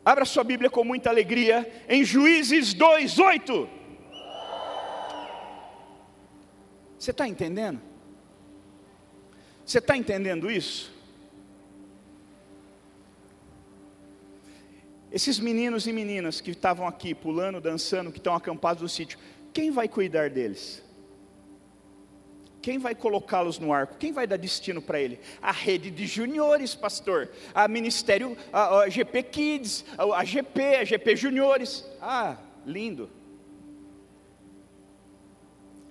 Abra 0.05 0.25
sua 0.25 0.45
Bíblia 0.45 0.71
com 0.71 0.85
muita 0.85 1.11
alegria 1.11 1.69
em 1.89 2.05
Juízes 2.05 2.73
2:8. 2.73 3.69
Você 6.97 7.11
está 7.11 7.27
entendendo? 7.27 7.81
Você 9.65 9.79
está 9.79 9.97
entendendo 9.97 10.49
isso? 10.49 10.95
Esses 15.11 15.41
meninos 15.41 15.89
e 15.89 15.93
meninas 15.93 16.41
que 16.41 16.53
estavam 16.53 16.87
aqui 16.87 17.13
pulando, 17.13 17.61
dançando, 17.61 18.13
que 18.13 18.19
estão 18.19 18.35
acampados 18.35 18.83
no 18.83 18.89
sítio, 18.89 19.19
quem 19.53 19.73
vai 19.73 19.89
cuidar 19.89 20.31
deles? 20.31 20.86
Quem 22.67 22.79
vai 22.79 22.97
colocá-los 22.97 23.61
no 23.61 23.73
arco? 23.73 23.97
Quem 23.97 24.11
vai 24.11 24.27
dar 24.27 24.37
destino 24.37 24.83
para 24.83 25.01
ele? 25.01 25.21
A 25.41 25.53
rede 25.53 25.89
de 25.89 26.05
juniores, 26.05 26.75
pastor. 26.75 27.31
A 27.55 27.69
Ministério, 27.69 28.37
a, 28.53 28.79
a 28.79 28.89
GP 28.89 29.23
Kids, 29.23 29.85
a, 29.97 30.03
a 30.03 30.25
GP, 30.25 30.61
a 30.75 30.85
GP 30.85 31.15
Juniores. 31.15 31.89
Ah, 32.03 32.37
lindo. 32.67 33.09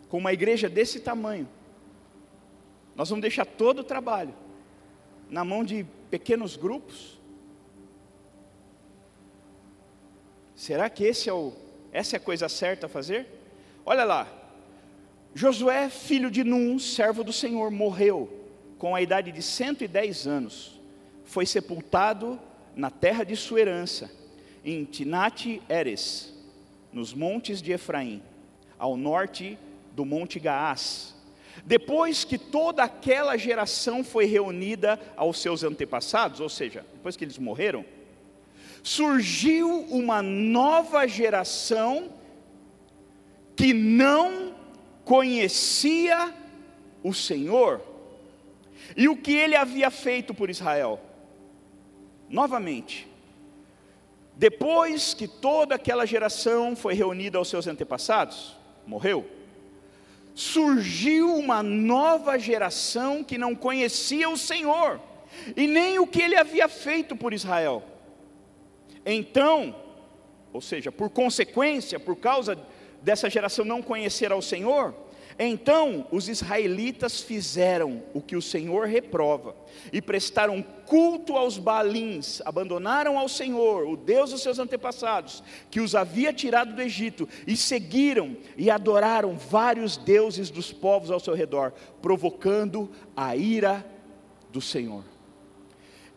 Com 0.09 0.17
uma 0.17 0.33
igreja 0.33 0.67
desse 0.67 0.99
tamanho, 0.99 1.47
nós 2.93 3.09
vamos 3.09 3.21
deixar 3.21 3.45
todo 3.45 3.79
o 3.79 3.83
trabalho 3.85 4.35
na 5.29 5.45
mão 5.45 5.63
de 5.63 5.85
pequenos 6.09 6.57
grupos? 6.57 7.17
Será 10.53 10.89
que 10.89 11.05
esse 11.05 11.29
é 11.29 11.33
o, 11.33 11.53
essa 11.93 12.17
é 12.17 12.17
a 12.17 12.19
coisa 12.19 12.49
certa 12.49 12.87
a 12.87 12.89
fazer? 12.89 13.29
Olha 13.85 14.03
lá, 14.03 14.44
Josué, 15.37 15.89
filho 15.89 16.31
de 16.31 16.45
Num, 16.45 16.79
servo 16.79 17.21
do 17.21 17.33
Senhor, 17.33 17.69
morreu 17.69 18.29
com 18.77 18.95
a 18.95 19.01
idade 19.01 19.33
de 19.33 19.41
110 19.41 20.25
anos. 20.25 20.79
Foi 21.25 21.45
sepultado 21.45 22.39
na 22.73 22.89
terra 22.89 23.25
de 23.25 23.35
sua 23.35 23.59
herança, 23.59 24.09
em 24.63 24.85
Tinate 24.85 25.61
Eres, 25.67 26.33
nos 26.93 27.13
montes 27.13 27.61
de 27.61 27.73
Efraim, 27.73 28.23
ao 28.79 28.95
norte 28.95 29.59
do 29.93 30.05
monte 30.05 30.39
Gaás. 30.39 31.13
Depois 31.65 32.23
que 32.23 32.37
toda 32.37 32.83
aquela 32.85 33.35
geração 33.35 34.05
foi 34.05 34.23
reunida 34.23 34.97
aos 35.17 35.41
seus 35.41 35.65
antepassados, 35.65 36.39
ou 36.39 36.47
seja, 36.47 36.85
depois 36.93 37.17
que 37.17 37.25
eles 37.25 37.37
morreram, 37.37 37.83
surgiu 38.81 39.81
uma 39.89 40.21
nova 40.21 41.05
geração 41.05 42.09
que 43.53 43.73
não 43.73 44.54
conhecia 45.05 46.33
o 47.03 47.13
Senhor 47.13 47.81
e 48.97 49.07
o 49.07 49.15
que 49.15 49.31
ele 49.31 49.55
havia 49.55 49.91
feito 49.91 50.33
por 50.33 50.49
Israel. 50.49 50.99
Novamente, 52.27 53.07
depois 54.35 55.13
que 55.13 55.27
toda 55.27 55.75
aquela 55.75 56.05
geração 56.05 56.75
foi 56.75 56.95
reunida 56.95 57.37
aos 57.37 57.47
seus 57.47 57.67
antepassados, 57.67 58.57
morreu, 58.85 59.25
surgiu 60.33 61.33
uma 61.35 61.63
nova 61.63 62.37
geração 62.37 63.23
que 63.23 63.37
não 63.37 63.55
conhecia 63.55 64.27
o 64.27 64.35
Senhor 64.35 64.99
e 65.55 65.67
nem 65.67 65.99
o 65.99 66.07
que 66.07 66.21
ele 66.21 66.35
havia 66.35 66.67
feito 66.67 67.15
por 67.15 67.31
Israel. 67.31 67.83
Então, 69.05 69.75
ou 70.51 70.59
seja, 70.59 70.91
por 70.91 71.09
consequência, 71.09 71.99
por 71.99 72.15
causa 72.15 72.57
dessa 73.05 73.29
geração 73.29 73.63
não 73.63 73.83
conhecer 73.83 74.31
ao 74.31 74.41
Senhor, 74.41 74.95
então 75.37 76.07
os 76.11 76.27
israelitas 76.27 77.21
fizeram 77.21 78.01
o 78.15 78.21
que 78.21 78.35
o 78.35 78.41
Senhor 78.41 78.87
reprova 78.87 79.55
e 79.93 80.01
prestaram 80.01 80.63
culto 80.87 81.37
aos 81.37 81.59
Baalins, 81.59 82.41
abandonaram 82.43 83.19
ao 83.19 83.29
Senhor, 83.29 83.85
o 83.87 83.95
Deus 83.95 84.31
dos 84.31 84.41
seus 84.41 84.57
antepassados, 84.57 85.43
que 85.69 85.79
os 85.79 85.93
havia 85.93 86.33
tirado 86.33 86.73
do 86.73 86.81
Egito, 86.81 87.29
e 87.45 87.55
seguiram 87.55 88.35
e 88.57 88.71
adoraram 88.71 89.37
vários 89.37 89.97
deuses 89.97 90.49
dos 90.49 90.73
povos 90.73 91.11
ao 91.11 91.19
seu 91.19 91.35
redor, 91.35 91.73
provocando 92.01 92.89
a 93.15 93.35
ira 93.35 93.85
do 94.51 94.61
Senhor. 94.61 95.03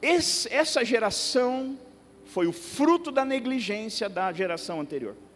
Esse, 0.01 0.51
essa 0.51 0.83
geração 0.83 1.79
foi 2.25 2.47
o 2.47 2.53
fruto 2.53 3.11
da 3.11 3.27
negligência 3.27 4.09
da 4.09 4.33
geração 4.33 4.81
anterior. 4.81 5.28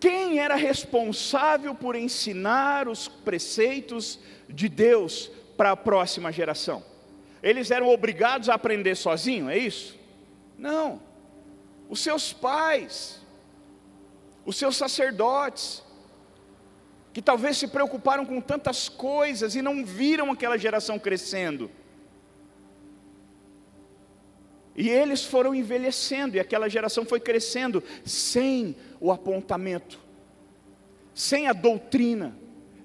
Quem 0.00 0.38
era 0.38 0.54
responsável 0.54 1.74
por 1.74 1.94
ensinar 1.94 2.88
os 2.88 3.06
preceitos 3.06 4.18
de 4.48 4.66
Deus 4.66 5.30
para 5.58 5.72
a 5.72 5.76
próxima 5.76 6.32
geração? 6.32 6.82
Eles 7.42 7.70
eram 7.70 7.88
obrigados 7.88 8.48
a 8.48 8.54
aprender 8.54 8.96
sozinho, 8.96 9.50
é 9.50 9.58
isso? 9.58 9.98
Não. 10.58 11.02
Os 11.88 12.00
seus 12.00 12.32
pais, 12.32 13.20
os 14.44 14.56
seus 14.56 14.74
sacerdotes, 14.74 15.82
que 17.12 17.20
talvez 17.20 17.58
se 17.58 17.68
preocuparam 17.68 18.24
com 18.24 18.40
tantas 18.40 18.88
coisas 18.88 19.54
e 19.54 19.60
não 19.60 19.84
viram 19.84 20.30
aquela 20.30 20.56
geração 20.56 20.98
crescendo. 20.98 21.70
E 24.74 24.88
eles 24.88 25.24
foram 25.24 25.54
envelhecendo, 25.54 26.36
e 26.36 26.40
aquela 26.40 26.68
geração 26.68 27.04
foi 27.04 27.20
crescendo 27.20 27.82
sem 28.04 28.76
o 29.00 29.10
apontamento, 29.10 29.98
sem 31.14 31.48
a 31.48 31.52
doutrina, 31.52 32.36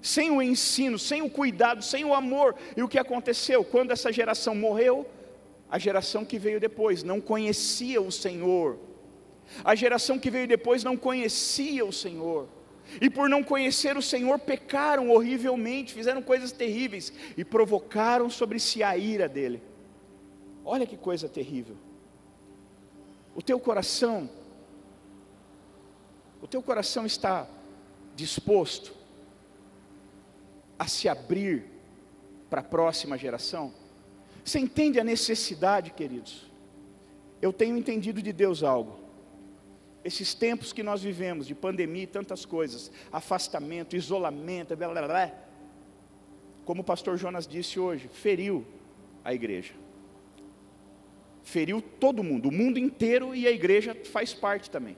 sem 0.02 0.32
o 0.32 0.42
ensino, 0.42 0.98
sem 0.98 1.22
o 1.22 1.30
cuidado, 1.30 1.84
sem 1.84 2.06
o 2.06 2.14
amor. 2.14 2.56
E 2.78 2.84
o 2.84 2.88
que 2.88 3.00
aconteceu? 3.00 3.64
Quando 3.64 3.92
essa 3.92 4.12
geração 4.12 4.56
morreu, 4.56 5.06
a 5.70 5.80
geração 5.80 6.24
que 6.24 6.38
veio 6.38 6.60
depois 6.60 7.04
não 7.04 7.20
conhecia 7.20 8.02
o 8.02 8.12
Senhor. 8.12 8.78
A 9.64 9.76
geração 9.76 10.18
que 10.18 10.30
veio 10.30 10.48
depois 10.48 10.84
não 10.84 10.96
conhecia 10.96 11.84
o 11.84 11.92
Senhor. 11.92 12.48
E 13.02 13.10
por 13.10 13.28
não 13.28 13.44
conhecer 13.44 13.98
o 13.98 14.02
Senhor, 14.02 14.38
pecaram 14.40 15.10
horrivelmente, 15.10 15.94
fizeram 15.94 16.22
coisas 16.22 16.52
terríveis 16.52 17.12
e 17.36 17.44
provocaram 17.44 18.30
sobre 18.30 18.60
si 18.60 18.84
a 18.84 18.96
ira 18.96 19.28
dele. 19.28 19.62
Olha 20.64 20.86
que 20.86 20.96
coisa 20.96 21.28
terrível. 21.28 21.76
O 23.36 23.42
teu 23.42 23.60
coração, 23.60 24.30
o 26.46 26.48
teu 26.48 26.62
coração 26.62 27.08
está 27.08 27.48
disposto 28.16 28.94
a 30.78 30.88
se 30.88 31.10
abrir 31.10 31.66
para 32.50 32.62
a 32.62 32.64
próxima 32.64 33.18
geração? 33.18 33.74
Você 34.44 34.60
entende 34.60 35.00
a 35.00 35.04
necessidade, 35.04 35.90
queridos? 35.90 36.46
Eu 37.42 37.52
tenho 37.52 37.76
entendido 37.76 38.22
de 38.22 38.32
Deus 38.32 38.62
algo. 38.62 39.00
Esses 40.04 40.36
tempos 40.36 40.72
que 40.72 40.84
nós 40.84 41.02
vivemos, 41.02 41.48
de 41.48 41.56
pandemia 41.56 42.04
e 42.04 42.08
tantas 42.08 42.46
coisas, 42.46 42.92
afastamento, 43.12 43.96
isolamento, 43.96 44.76
blá, 44.76 44.88
blá, 44.88 45.08
blá, 45.08 45.32
como 46.64 46.82
o 46.82 46.86
pastor 46.86 47.18
Jonas 47.18 47.48
disse 47.48 47.80
hoje, 47.80 48.08
feriu 48.08 48.64
a 49.24 49.34
igreja 49.34 49.74
feriu 51.46 51.80
todo 51.80 52.24
mundo, 52.24 52.50
o 52.50 52.52
mundo 52.52 52.80
inteiro 52.80 53.36
e 53.36 53.48
a 53.48 53.52
igreja 53.52 53.96
faz 54.12 54.34
parte 54.34 54.70
também. 54.70 54.98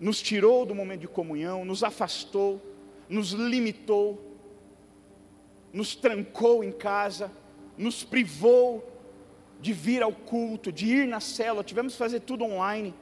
Nos 0.00 0.20
tirou 0.20 0.66
do 0.66 0.74
momento 0.74 1.00
de 1.00 1.08
comunhão, 1.08 1.64
nos 1.64 1.82
afastou, 1.82 2.60
nos 3.08 3.30
limitou, 3.30 4.22
nos 5.72 5.96
trancou 5.96 6.62
em 6.62 6.72
casa, 6.72 7.30
nos 7.76 8.04
privou 8.04 8.92
de 9.60 9.72
vir 9.72 10.02
ao 10.02 10.12
culto, 10.12 10.70
de 10.70 10.86
ir 10.86 11.08
na 11.08 11.20
célula, 11.20 11.64
tivemos 11.64 11.94
que 11.94 11.98
fazer 11.98 12.20
tudo 12.20 12.44
online. 12.44 12.94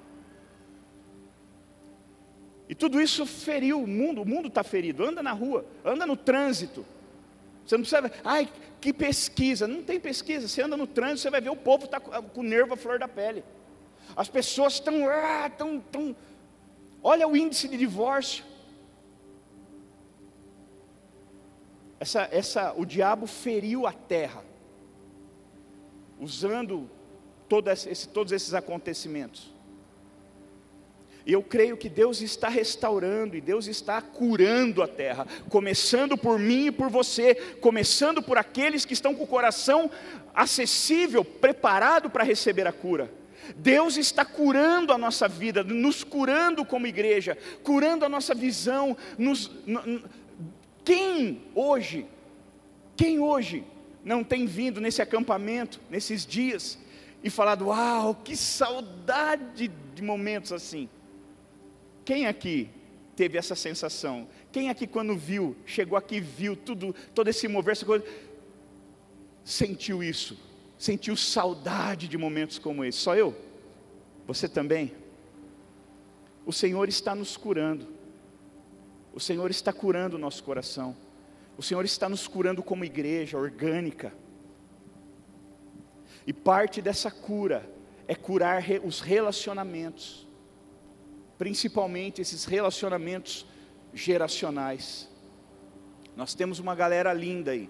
E 2.68 2.74
tudo 2.74 3.00
isso 3.00 3.26
feriu 3.26 3.82
o 3.82 3.86
mundo, 3.86 4.22
o 4.22 4.26
mundo 4.26 4.48
está 4.48 4.62
ferido, 4.62 5.04
anda 5.04 5.22
na 5.22 5.32
rua, 5.32 5.66
anda 5.84 6.06
no 6.06 6.16
trânsito. 6.16 6.86
Você 7.66 7.76
não 7.76 7.84
precisa, 7.84 8.12
ai, 8.22 8.48
que 8.80 8.92
pesquisa. 8.92 9.66
Não 9.66 9.82
tem 9.82 9.98
pesquisa. 9.98 10.46
Você 10.46 10.62
anda 10.62 10.76
no 10.76 10.86
trânsito, 10.86 11.20
você 11.20 11.30
vai 11.30 11.40
ver 11.40 11.50
o 11.50 11.56
povo 11.56 11.86
está 11.86 11.98
com 11.98 12.40
o 12.40 12.42
nervo 12.42 12.74
à 12.74 12.76
flor 12.76 12.98
da 12.98 13.08
pele. 13.08 13.42
As 14.14 14.28
pessoas 14.28 14.74
estão, 14.74 15.08
ah, 15.08 15.46
estão, 15.46 15.78
estão. 15.78 16.14
Olha 17.06 17.28
o 17.28 17.36
índice 17.36 17.68
de 17.68 17.76
divórcio. 17.76 18.42
Essa, 22.00 22.26
essa, 22.32 22.74
o 22.74 22.86
diabo 22.86 23.26
feriu 23.26 23.86
a 23.86 23.92
terra, 23.92 24.42
usando 26.18 26.90
todo 27.46 27.68
esse, 27.70 28.08
todos 28.08 28.32
esses 28.32 28.54
acontecimentos. 28.54 29.52
E 31.26 31.32
eu 31.32 31.42
creio 31.42 31.76
que 31.76 31.90
Deus 31.90 32.22
está 32.22 32.48
restaurando 32.48 33.36
e 33.36 33.40
Deus 33.40 33.66
está 33.66 34.00
curando 34.00 34.82
a 34.82 34.88
terra, 34.88 35.26
começando 35.50 36.16
por 36.16 36.38
mim 36.38 36.66
e 36.66 36.72
por 36.72 36.88
você, 36.88 37.34
começando 37.60 38.22
por 38.22 38.38
aqueles 38.38 38.86
que 38.86 38.94
estão 38.94 39.14
com 39.14 39.24
o 39.24 39.26
coração 39.26 39.90
acessível, 40.34 41.22
preparado 41.24 42.08
para 42.08 42.24
receber 42.24 42.66
a 42.66 42.72
cura. 42.72 43.10
Deus 43.56 43.96
está 43.96 44.24
curando 44.24 44.92
a 44.92 44.98
nossa 44.98 45.28
vida, 45.28 45.62
nos 45.62 46.02
curando 46.04 46.64
como 46.64 46.86
igreja, 46.86 47.36
curando 47.62 48.04
a 48.04 48.08
nossa 48.08 48.34
visão. 48.34 48.96
Nos, 49.18 49.50
quem 50.84 51.42
hoje, 51.54 52.06
quem 52.96 53.18
hoje 53.18 53.64
não 54.04 54.22
tem 54.22 54.46
vindo 54.46 54.80
nesse 54.80 55.00
acampamento, 55.00 55.80
nesses 55.90 56.26
dias, 56.26 56.78
e 57.22 57.30
falado: 57.30 57.66
Uau, 57.66 58.14
que 58.14 58.36
saudade 58.36 59.70
de 59.94 60.02
momentos 60.02 60.52
assim? 60.52 60.88
Quem 62.04 62.26
aqui 62.26 62.68
teve 63.16 63.38
essa 63.38 63.54
sensação? 63.54 64.28
Quem 64.52 64.68
aqui 64.68 64.86
quando 64.86 65.16
viu, 65.16 65.56
chegou 65.64 65.96
aqui 65.96 66.20
viu 66.20 66.54
tudo, 66.54 66.94
todo 67.14 67.28
esse 67.28 67.48
mover, 67.48 67.72
essa 67.72 67.86
coisa, 67.86 68.04
sentiu 69.42 70.02
isso? 70.02 70.38
Sentiu 70.78 71.16
saudade 71.16 72.08
de 72.08 72.18
momentos 72.18 72.58
como 72.58 72.84
esse? 72.84 72.98
Só 72.98 73.14
eu? 73.14 73.34
Você 74.26 74.48
também? 74.48 74.92
O 76.44 76.52
Senhor 76.52 76.88
está 76.88 77.14
nos 77.14 77.36
curando. 77.36 77.88
O 79.12 79.20
Senhor 79.20 79.50
está 79.50 79.72
curando 79.72 80.16
o 80.16 80.18
nosso 80.18 80.42
coração. 80.42 80.96
O 81.56 81.62
Senhor 81.62 81.84
está 81.84 82.08
nos 82.08 82.26
curando 82.26 82.62
como 82.62 82.84
igreja 82.84 83.38
orgânica. 83.38 84.12
E 86.26 86.32
parte 86.32 86.82
dessa 86.82 87.10
cura 87.10 87.68
é 88.08 88.14
curar 88.14 88.62
os 88.82 89.00
relacionamentos, 89.00 90.26
principalmente 91.38 92.20
esses 92.20 92.44
relacionamentos 92.44 93.46
geracionais. 93.92 95.08
Nós 96.16 96.34
temos 96.34 96.58
uma 96.58 96.74
galera 96.74 97.12
linda 97.12 97.52
aí. 97.52 97.68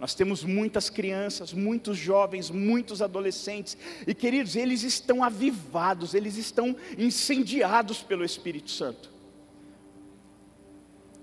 Nós 0.00 0.14
temos 0.14 0.44
muitas 0.44 0.88
crianças, 0.88 1.52
muitos 1.52 1.96
jovens, 1.98 2.50
muitos 2.50 3.02
adolescentes, 3.02 3.76
e 4.06 4.14
queridos, 4.14 4.54
eles 4.54 4.82
estão 4.84 5.24
avivados, 5.24 6.14
eles 6.14 6.36
estão 6.36 6.76
incendiados 6.96 8.02
pelo 8.02 8.24
Espírito 8.24 8.70
Santo. 8.70 9.10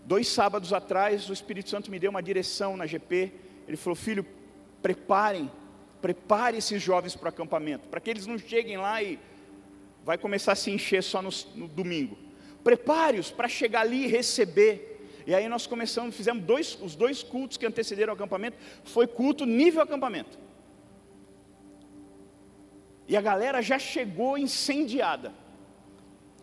Dois 0.06 0.28
sábados 0.28 0.74
atrás, 0.74 1.30
o 1.30 1.34
Espírito 1.34 1.70
Santo 1.70 1.90
me 1.90 1.98
deu 1.98 2.12
uma 2.12 2.22
direção 2.22 2.76
na 2.76 2.86
GP. 2.86 3.32
Ele 3.68 3.78
falou: 3.78 3.96
Filho, 3.96 4.26
preparem, 4.82 5.50
prepare 6.02 6.58
esses 6.58 6.82
jovens 6.82 7.16
para 7.16 7.28
o 7.28 7.30
acampamento, 7.30 7.88
para 7.88 8.00
que 8.00 8.10
eles 8.10 8.28
não 8.28 8.38
cheguem 8.38 8.78
lá 8.78 9.02
e 9.02 9.18
vai 10.04 10.18
começar 10.18 10.52
a 10.52 10.56
se 10.56 10.70
encher 10.70 11.02
só 11.02 11.22
no, 11.22 11.30
no 11.56 11.68
domingo. 11.68 12.18
Prepare-os 12.64 13.32
para 13.32 13.48
chegar 13.48 13.82
ali 13.82 14.04
e 14.04 14.08
receber 14.08 14.95
e 15.26 15.34
aí 15.34 15.50
nós 15.50 15.66
começamos, 15.66 16.16
fizemos 16.16 16.44
dois, 16.44 16.78
os 16.82 16.96
dois 16.96 17.24
cultos 17.24 17.58
que 17.58 17.66
antecederam 17.66 18.14
o 18.14 18.16
acampamento, 18.16 18.58
foi 18.84 19.08
culto 19.08 19.46
nível 19.46 19.82
acampamento. 19.82 20.38
E 23.08 23.18
a 23.18 23.22
galera 23.22 23.62
já 23.62 23.80
chegou 23.80 24.38
incendiada. 24.38 25.34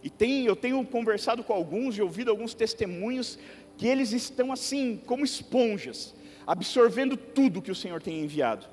E 0.03 0.11
tem, 0.11 0.45
eu 0.45 0.57
tenho 0.57 0.85
conversado 0.85 1.45
com 1.45 1.53
alguns 1.53 1.97
e 1.97 2.03
ouvido 2.03 2.31
alguns 2.31 2.55
testemunhos 2.55 3.39
que 3.77 3.87
eles 3.87 4.13
estão 4.13 4.53
assim, 4.53 5.01
como 5.07 5.25
esponjas, 5.25 6.15
absorvendo 6.45 7.17
tudo 7.17 7.63
que 7.63 7.71
o 7.71 7.75
Senhor 7.75 8.03
tem 8.03 8.21
enviado. 8.21 8.67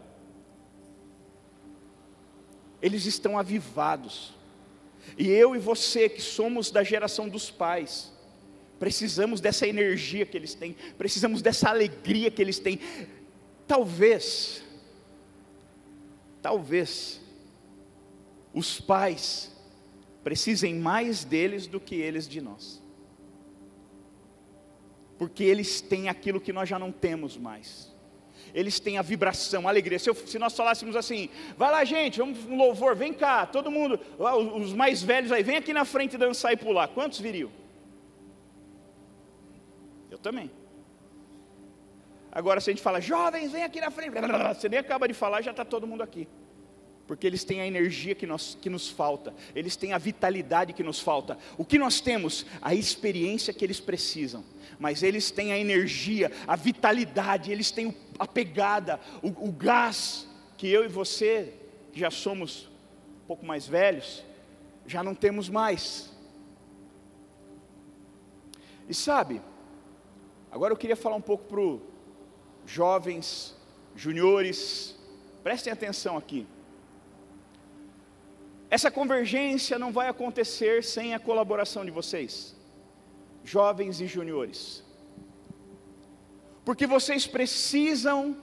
Eles 2.82 3.06
estão 3.06 3.38
avivados. 3.38 4.34
E 5.17 5.30
eu 5.30 5.56
e 5.56 5.60
você, 5.60 6.10
que 6.10 6.22
somos 6.22 6.72
da 6.72 6.84
geração 6.84 7.30
dos 7.30 7.52
pais, 7.52 8.12
Precisamos 8.80 9.42
dessa 9.42 9.68
energia 9.68 10.26
que 10.26 10.38
eles 10.38 10.54
têm, 10.54 10.76
precisamos 10.98 11.42
dessa 11.42 11.70
alegria 11.70 12.32
que 12.32 12.42
eles 12.42 12.60
têm. 12.60 12.80
Talvez, 13.68 14.63
talvez, 16.42 17.20
os 18.54 18.80
pais 18.80 19.52
precisem 20.24 20.76
mais 20.76 21.26
deles 21.26 21.68
do 21.68 21.80
que 21.80 21.96
eles 21.96 22.28
de 22.28 22.39
nós, 22.39 22.82
porque 25.18 25.44
eles 25.44 25.82
têm 25.82 26.08
aquilo 26.08 26.39
que 26.39 26.54
nós 26.54 26.70
já 26.70 26.80
não 26.80 26.92
temos 26.92 27.38
mais. 27.38 27.89
Eles 28.54 28.80
têm 28.80 28.98
a 28.98 29.04
vibração, 29.04 29.68
a 29.68 29.70
alegria. 29.70 30.00
Se, 30.00 30.10
eu, 30.10 30.15
se 30.15 30.39
nós 30.39 30.56
falássemos 30.56 30.96
assim, 30.96 31.30
vai 31.56 31.70
lá, 31.70 31.84
gente, 31.84 32.18
vamos 32.18 32.46
um 32.46 32.56
louvor, 32.56 32.96
vem 32.96 33.13
cá, 33.13 33.46
todo 33.46 33.70
mundo, 33.70 34.00
os 34.56 34.74
mais 34.74 35.04
velhos 35.04 35.32
aí, 35.32 35.44
vem 35.44 35.58
aqui 35.58 35.74
na 35.74 35.86
frente 35.86 36.18
dançar 36.18 36.54
e 36.54 36.58
pular. 36.58 36.88
Quantos 36.88 37.20
viriam? 37.20 37.59
Também. 40.22 40.52
Agora, 42.32 42.62
se 42.62 42.70
a 42.70 42.74
gente 42.74 42.84
fala, 42.84 43.02
jovens, 43.02 43.52
vem 43.52 43.64
aqui 43.64 43.82
na 43.82 43.90
frente, 43.90 44.12
você 44.56 44.70
nem 44.70 44.80
acaba 44.80 45.08
de 45.08 45.14
falar, 45.14 45.42
já 45.42 45.52
está 45.52 45.66
todo 45.66 45.88
mundo 45.88 46.04
aqui. 46.04 46.28
Porque 47.08 47.26
eles 47.26 47.44
têm 47.44 47.60
a 47.60 47.66
energia 47.66 48.14
que, 48.14 48.28
nós, 48.28 48.56
que 48.62 48.70
nos 48.70 48.88
falta, 48.88 49.34
eles 49.56 49.76
têm 49.76 49.94
a 49.94 49.98
vitalidade 49.98 50.74
que 50.74 50.84
nos 50.84 51.00
falta. 51.00 51.40
O 51.58 51.66
que 51.66 51.80
nós 51.80 52.00
temos? 52.00 52.46
A 52.62 52.76
experiência 52.76 53.52
que 53.52 53.66
eles 53.66 53.80
precisam. 53.80 54.44
Mas 54.78 55.02
eles 55.02 55.32
têm 55.32 55.52
a 55.52 55.58
energia, 55.58 56.32
a 56.48 56.56
vitalidade, 56.56 57.52
eles 57.52 57.72
têm 57.72 57.98
a 58.20 58.28
pegada, 58.28 59.00
o, 59.24 59.48
o 59.48 59.52
gás 59.52 60.28
que 60.56 60.68
eu 60.68 60.86
e 60.86 60.88
você, 60.88 61.54
que 61.92 62.00
já 62.00 62.12
somos 62.12 62.70
um 63.24 63.28
pouco 63.28 63.44
mais 63.44 63.68
velhos, 63.68 64.24
já 64.86 65.02
não 65.02 65.16
temos 65.16 65.50
mais. 65.50 66.12
E 68.88 68.94
sabe, 68.94 69.42
Agora 70.52 70.74
eu 70.74 70.78
queria 70.78 70.96
falar 70.96 71.16
um 71.16 71.22
pouco 71.22 71.46
para 71.46 71.60
os 71.60 71.80
jovens, 72.66 73.56
juniores, 73.96 74.96
prestem 75.44 75.72
atenção 75.72 76.18
aqui. 76.18 76.48
Essa 78.70 78.92
convergência 78.92 79.80
não 79.80 79.92
vai 79.92 80.08
acontecer 80.08 80.84
sem 80.84 81.14
a 81.14 81.20
colaboração 81.20 81.84
de 81.84 81.92
vocês, 81.92 82.56
jovens 83.44 84.00
e 84.00 84.08
juniores, 84.08 84.84
porque 86.64 86.86
vocês 86.86 87.26
precisam, 87.26 88.38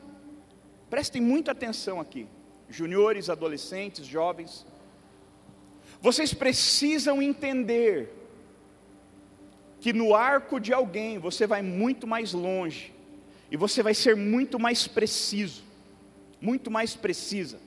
prestem 0.90 1.22
muita 1.22 1.52
atenção 1.52 2.00
aqui, 2.00 2.26
juniores, 2.68 3.30
adolescentes, 3.30 4.04
jovens, 4.04 4.66
vocês 6.00 6.34
precisam 6.34 7.22
entender 7.22 8.15
que 9.86 9.92
no 9.92 10.16
arco 10.16 10.58
de 10.58 10.72
alguém 10.72 11.16
você 11.16 11.46
vai 11.46 11.62
muito 11.62 12.08
mais 12.08 12.32
longe, 12.32 12.92
e 13.48 13.56
você 13.56 13.84
vai 13.84 13.94
ser 13.94 14.16
muito 14.16 14.58
mais 14.58 14.88
preciso, 14.88 15.62
muito 16.40 16.72
mais 16.72 16.96
precisa. 16.96 17.60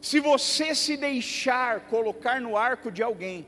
Se 0.00 0.18
você 0.18 0.74
se 0.74 0.96
deixar 0.96 1.82
colocar 1.82 2.40
no 2.40 2.56
arco 2.56 2.90
de 2.90 3.00
alguém, 3.00 3.46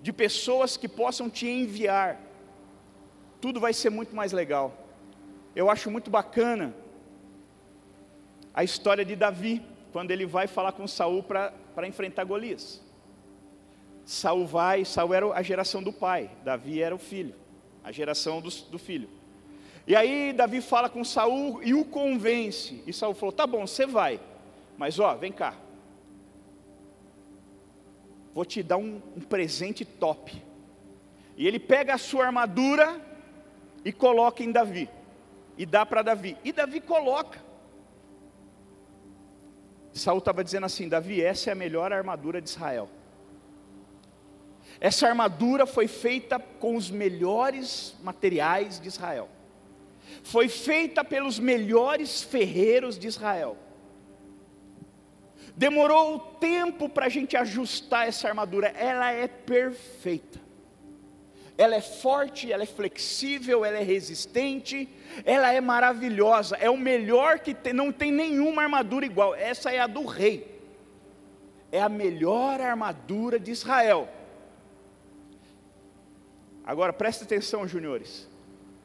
de 0.00 0.12
pessoas 0.12 0.76
que 0.76 0.86
possam 0.86 1.28
te 1.28 1.48
enviar, 1.48 2.20
tudo 3.40 3.58
vai 3.58 3.72
ser 3.72 3.90
muito 3.90 4.14
mais 4.14 4.30
legal. 4.30 4.72
Eu 5.56 5.68
acho 5.68 5.90
muito 5.90 6.12
bacana 6.12 6.72
a 8.54 8.62
história 8.62 9.04
de 9.04 9.16
Davi, 9.16 9.60
quando 9.90 10.12
ele 10.12 10.26
vai 10.26 10.46
falar 10.46 10.70
com 10.70 10.86
Saul 10.86 11.24
para 11.24 11.88
enfrentar 11.88 12.22
Golias. 12.22 12.88
Saul 14.10 14.44
vai, 14.44 14.84
Saul 14.84 15.14
era 15.14 15.32
a 15.32 15.40
geração 15.40 15.80
do 15.80 15.92
pai, 15.92 16.32
Davi 16.42 16.82
era 16.82 16.92
o 16.92 16.98
filho, 16.98 17.32
a 17.84 17.92
geração 17.92 18.40
do, 18.40 18.50
do 18.68 18.76
filho. 18.76 19.08
E 19.86 19.94
aí 19.94 20.32
Davi 20.32 20.60
fala 20.60 20.90
com 20.90 21.04
Saul 21.04 21.62
e 21.62 21.74
o 21.74 21.84
convence. 21.84 22.82
E 22.88 22.92
Saul 22.92 23.14
falou: 23.14 23.32
"Tá 23.32 23.46
bom, 23.46 23.64
você 23.64 23.86
vai. 23.86 24.18
Mas 24.76 24.98
ó, 24.98 25.14
vem 25.14 25.30
cá. 25.30 25.54
Vou 28.34 28.44
te 28.44 28.64
dar 28.64 28.78
um, 28.78 29.00
um 29.16 29.20
presente 29.20 29.84
top." 29.84 30.42
E 31.36 31.46
ele 31.46 31.60
pega 31.60 31.94
a 31.94 31.98
sua 31.98 32.26
armadura 32.26 33.00
e 33.84 33.92
coloca 33.92 34.42
em 34.42 34.50
Davi. 34.50 34.90
E 35.56 35.64
dá 35.64 35.86
para 35.86 36.02
Davi. 36.02 36.36
E 36.42 36.50
Davi 36.50 36.80
coloca. 36.80 37.40
Saul 39.92 40.18
estava 40.18 40.42
dizendo 40.42 40.66
assim: 40.66 40.88
Davi, 40.88 41.22
essa 41.22 41.50
é 41.50 41.52
a 41.52 41.54
melhor 41.54 41.92
armadura 41.92 42.42
de 42.42 42.48
Israel. 42.48 42.88
Essa 44.80 45.06
armadura 45.08 45.66
foi 45.66 45.86
feita 45.86 46.38
com 46.38 46.74
os 46.74 46.90
melhores 46.90 47.94
materiais 48.02 48.80
de 48.80 48.88
Israel. 48.88 49.28
Foi 50.22 50.48
feita 50.48 51.04
pelos 51.04 51.38
melhores 51.38 52.22
ferreiros 52.22 52.98
de 52.98 53.06
Israel. 53.06 53.58
Demorou 55.54 56.18
tempo 56.40 56.88
para 56.88 57.06
a 57.06 57.08
gente 57.10 57.36
ajustar 57.36 58.08
essa 58.08 58.26
armadura, 58.28 58.68
ela 58.68 59.12
é 59.12 59.28
perfeita. 59.28 60.40
Ela 61.58 61.74
é 61.76 61.82
forte, 61.82 62.50
ela 62.50 62.62
é 62.62 62.66
flexível, 62.66 63.66
ela 63.66 63.76
é 63.76 63.82
resistente, 63.82 64.88
ela 65.26 65.52
é 65.52 65.60
maravilhosa, 65.60 66.56
é 66.56 66.70
o 66.70 66.78
melhor 66.78 67.40
que 67.40 67.52
tem, 67.52 67.74
não 67.74 67.92
tem 67.92 68.10
nenhuma 68.10 68.62
armadura 68.62 69.04
igual. 69.04 69.34
Essa 69.34 69.70
é 69.70 69.78
a 69.78 69.86
do 69.86 70.06
rei. 70.06 70.58
É 71.70 71.82
a 71.82 71.88
melhor 71.90 72.62
armadura 72.62 73.38
de 73.38 73.50
Israel. 73.50 74.08
Agora 76.64 76.92
preste 76.92 77.24
atenção, 77.24 77.66
juniores, 77.66 78.28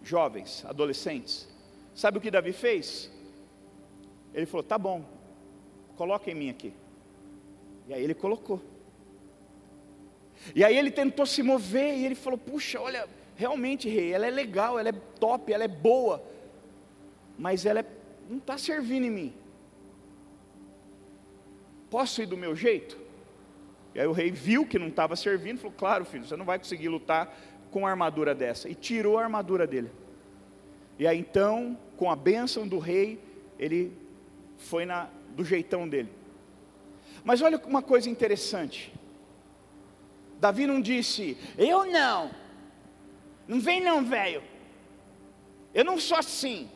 jovens, 0.02 0.66
adolescentes. 0.66 1.48
Sabe 1.94 2.18
o 2.18 2.22
que 2.22 2.32
Davi 2.32 2.52
fez? 2.52 3.12
Ele 4.34 4.46
falou: 4.46 4.64
tá 4.64 4.78
bom, 4.78 5.04
coloca 5.96 6.30
em 6.30 6.36
mim 6.36 6.50
aqui. 6.50 6.74
E 7.88 7.94
aí 7.94 8.04
ele 8.04 8.14
colocou. 8.14 8.62
E 10.54 10.64
aí 10.64 10.78
ele 10.78 10.92
tentou 10.92 11.26
se 11.26 11.42
mover 11.42 11.98
e 11.98 12.06
ele 12.06 12.16
falou: 12.16 12.38
puxa, 12.38 12.80
olha, 12.80 13.08
realmente, 13.36 13.90
rei, 13.90 14.12
ela 14.12 14.28
é 14.28 14.32
legal, 14.32 14.78
ela 14.78 14.90
é 14.90 14.94
top, 15.20 15.52
ela 15.52 15.64
é 15.64 15.68
boa, 15.68 16.24
mas 17.38 17.66
ela 17.66 17.80
é, 17.80 17.86
não 18.30 18.38
está 18.38 18.58
servindo 18.58 19.06
em 19.06 19.12
mim. 19.12 19.34
Posso 21.90 22.22
ir 22.22 22.26
do 22.26 22.38
meu 22.38 22.56
jeito? 22.56 22.98
E 23.94 24.00
aí 24.00 24.08
o 24.08 24.12
rei 24.12 24.30
viu 24.30 24.66
que 24.68 24.78
não 24.78 24.88
estava 24.88 25.16
servindo, 25.16 25.60
falou: 25.60 25.76
Claro, 25.78 26.04
filho, 26.04 26.26
você 26.26 26.36
não 26.36 26.46
vai 26.46 26.60
conseguir 26.60 26.90
lutar 26.90 27.34
com 27.76 27.86
a 27.86 27.90
armadura 27.90 28.34
dessa, 28.34 28.70
e 28.70 28.74
tirou 28.74 29.18
a 29.18 29.24
armadura 29.24 29.68
dele. 29.68 29.92
E 30.98 31.06
aí 31.06 31.20
então, 31.20 31.78
com 31.98 32.10
a 32.10 32.16
bênção 32.16 32.66
do 32.66 32.80
rei, 32.80 33.22
ele 33.60 33.92
foi 34.56 34.86
na, 34.86 35.10
do 35.32 35.44
jeitão 35.44 35.86
dele. 35.86 36.10
Mas 37.22 37.42
olha 37.42 37.58
uma 37.66 37.82
coisa 37.82 38.10
interessante. 38.10 38.94
Davi 40.40 40.66
não 40.66 40.80
disse, 40.80 41.38
eu 41.58 41.84
não. 41.86 42.32
Não 43.46 43.60
vem 43.60 43.82
não, 43.84 44.06
velho. 44.06 44.42
Eu 45.74 45.84
não 45.84 46.00
sou 46.00 46.18
assim. 46.18 46.72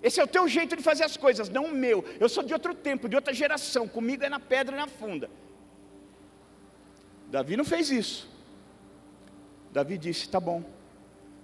Esse 0.00 0.20
é 0.20 0.22
o 0.22 0.28
teu 0.28 0.46
jeito 0.46 0.76
de 0.76 0.84
fazer 0.84 1.02
as 1.02 1.16
coisas, 1.16 1.48
não 1.48 1.64
o 1.64 1.72
meu. 1.72 2.04
Eu 2.20 2.28
sou 2.28 2.44
de 2.44 2.52
outro 2.52 2.76
tempo, 2.76 3.08
de 3.08 3.16
outra 3.16 3.34
geração. 3.34 3.88
Comigo 3.88 4.22
é 4.22 4.28
na 4.28 4.38
pedra 4.38 4.76
e 4.76 4.78
na 4.78 4.86
funda. 4.86 5.28
Davi 7.28 7.56
não 7.56 7.64
fez 7.64 7.90
isso. 7.90 8.31
Davi 9.72 9.98
disse: 9.98 10.28
"Tá 10.28 10.38
bom". 10.38 10.62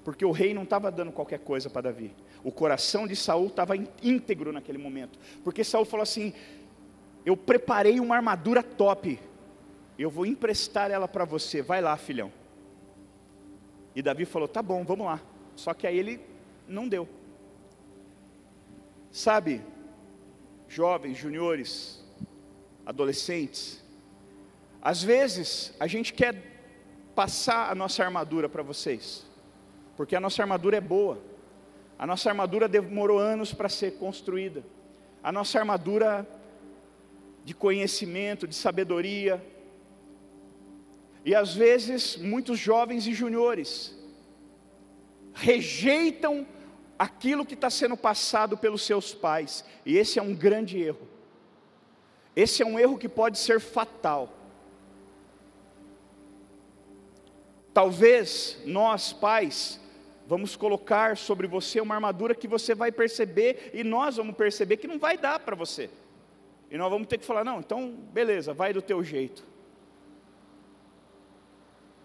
Porque 0.05 0.24
o 0.24 0.31
rei 0.31 0.55
não 0.55 0.62
estava 0.62 0.91
dando 0.91 1.12
qualquer 1.12 1.41
coisa 1.41 1.68
para 1.68 1.83
Davi. 1.83 2.14
O 2.43 2.53
coração 2.53 3.07
de 3.07 3.16
Saul 3.16 3.49
estava 3.49 3.74
íntegro 4.03 4.53
naquele 4.53 4.79
momento. 4.79 5.18
Porque 5.43 5.64
Saul 5.64 5.85
falou 5.85 6.03
assim: 6.03 6.33
"Eu 7.24 7.37
preparei 7.37 8.01
uma 8.01 8.16
armadura 8.16 8.62
top. 8.62 9.18
Eu 9.99 10.11
vou 10.11 10.24
emprestar 10.24 10.91
ela 10.91 11.09
para 11.09 11.24
você. 11.24 11.62
Vai 11.62 11.81
lá, 11.81 11.97
filhão". 11.97 12.33
E 13.95 14.03
Davi 14.03 14.24
falou: 14.24 14.47
"Tá 14.47 14.62
bom, 14.62 14.85
vamos 14.85 15.07
lá". 15.07 15.20
Só 15.57 15.74
que 15.74 15.87
aí 15.87 15.99
ele 15.99 16.20
não 16.68 16.87
deu. 16.89 17.09
Sabe, 19.11 19.62
jovens, 20.68 21.16
juniores, 21.16 22.05
adolescentes, 22.85 23.83
às 24.81 25.03
vezes 25.03 25.74
a 25.81 25.87
gente 25.87 26.12
quer 26.12 26.57
passar 27.18 27.68
a 27.68 27.74
nossa 27.74 28.04
armadura 28.04 28.48
para 28.48 28.62
vocês, 28.62 29.26
porque 29.96 30.14
a 30.14 30.20
nossa 30.20 30.40
armadura 30.40 30.76
é 30.76 30.80
boa, 30.80 31.18
a 31.98 32.06
nossa 32.06 32.28
armadura 32.28 32.68
demorou 32.68 33.18
anos 33.18 33.52
para 33.52 33.68
ser 33.68 33.98
construída, 33.98 34.62
a 35.20 35.32
nossa 35.32 35.58
armadura 35.58 36.24
de 37.44 37.54
conhecimento, 37.54 38.46
de 38.46 38.54
sabedoria, 38.54 39.44
e 41.24 41.34
às 41.34 41.56
vezes 41.56 42.16
muitos 42.16 42.56
jovens 42.56 43.04
e 43.08 43.12
juniores 43.12 43.98
rejeitam 45.34 46.46
aquilo 46.96 47.44
que 47.44 47.54
está 47.54 47.68
sendo 47.68 47.96
passado 47.96 48.56
pelos 48.56 48.82
seus 48.82 49.12
pais, 49.12 49.64
e 49.84 49.98
esse 49.98 50.20
é 50.20 50.22
um 50.22 50.36
grande 50.36 50.80
erro. 50.80 51.08
Esse 52.36 52.62
é 52.62 52.66
um 52.66 52.78
erro 52.78 52.96
que 52.96 53.08
pode 53.08 53.38
ser 53.38 53.58
fatal. 53.58 54.38
Talvez 57.79 58.59
nós, 58.64 59.12
pais, 59.12 59.79
vamos 60.26 60.57
colocar 60.57 61.16
sobre 61.16 61.47
você 61.47 61.81
uma 61.81 61.95
armadura 61.95 62.35
que 62.35 62.49
você 62.49 62.74
vai 62.74 62.91
perceber, 62.91 63.70
e 63.72 63.85
nós 63.85 64.16
vamos 64.16 64.35
perceber 64.35 64.79
que 64.79 64.89
não 64.89 64.99
vai 64.99 65.16
dar 65.16 65.39
para 65.39 65.55
você. 65.55 65.89
E 66.72 66.76
nós 66.76 66.91
vamos 66.91 67.07
ter 67.07 67.18
que 67.18 67.24
falar: 67.24 67.45
não, 67.45 67.61
então, 67.61 67.95
beleza, 68.12 68.53
vai 68.53 68.72
do 68.72 68.83
teu 68.83 69.05
jeito. 69.05 69.45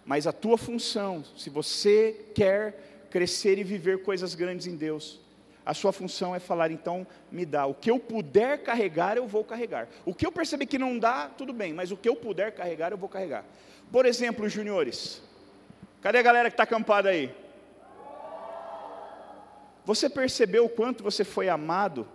Mas 0.05 0.27
a 0.27 0.31
tua 0.31 0.59
função, 0.59 1.23
se 1.35 1.49
você 1.49 2.27
quer 2.35 3.07
crescer 3.09 3.57
e 3.57 3.63
viver 3.63 4.03
coisas 4.03 4.35
grandes 4.35 4.67
em 4.67 4.75
Deus. 4.75 5.19
A 5.65 5.73
sua 5.73 5.91
função 5.91 6.35
é 6.35 6.39
falar, 6.39 6.69
então, 6.69 7.07
me 7.31 7.47
dá. 7.47 7.65
O 7.65 7.73
que 7.73 7.89
eu 7.89 7.97
puder 7.97 8.61
carregar, 8.61 9.17
eu 9.17 9.25
vou 9.25 9.43
carregar. 9.43 9.89
O 10.05 10.13
que 10.13 10.23
eu 10.23 10.31
perceber 10.31 10.67
que 10.67 10.77
não 10.77 10.99
dá, 10.99 11.29
tudo 11.29 11.51
bem, 11.51 11.73
mas 11.73 11.89
o 11.89 11.97
que 11.97 12.07
eu 12.07 12.15
puder 12.15 12.51
carregar, 12.51 12.91
eu 12.91 12.97
vou 12.97 13.09
carregar. 13.09 13.43
Por 13.91 14.05
exemplo, 14.05 14.47
juniores. 14.47 15.32
Cadê 16.03 16.17
a 16.17 16.21
galera 16.21 16.49
que 16.49 16.55
está 16.55 16.63
acampada 16.63 17.07
aí? 17.07 17.33
Você 19.85 20.09
percebeu 20.09 20.65
o 20.65 20.69
quanto 20.69 21.01
você 21.01 21.23
foi 21.23 21.47
amado 21.47 22.05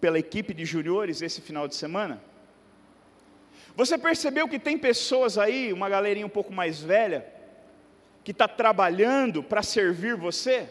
pela 0.00 0.20
equipe 0.20 0.54
de 0.54 0.64
juniores 0.64 1.20
esse 1.20 1.40
final 1.40 1.66
de 1.66 1.74
semana? 1.74 2.22
Você 3.74 3.98
percebeu 3.98 4.46
que 4.46 4.56
tem 4.56 4.78
pessoas 4.78 5.36
aí, 5.36 5.72
uma 5.72 5.88
galerinha 5.88 6.26
um 6.26 6.28
pouco 6.28 6.52
mais 6.52 6.80
velha, 6.80 7.26
que 8.22 8.30
está 8.30 8.46
trabalhando 8.46 9.42
para 9.42 9.64
servir 9.64 10.14
você, 10.14 10.68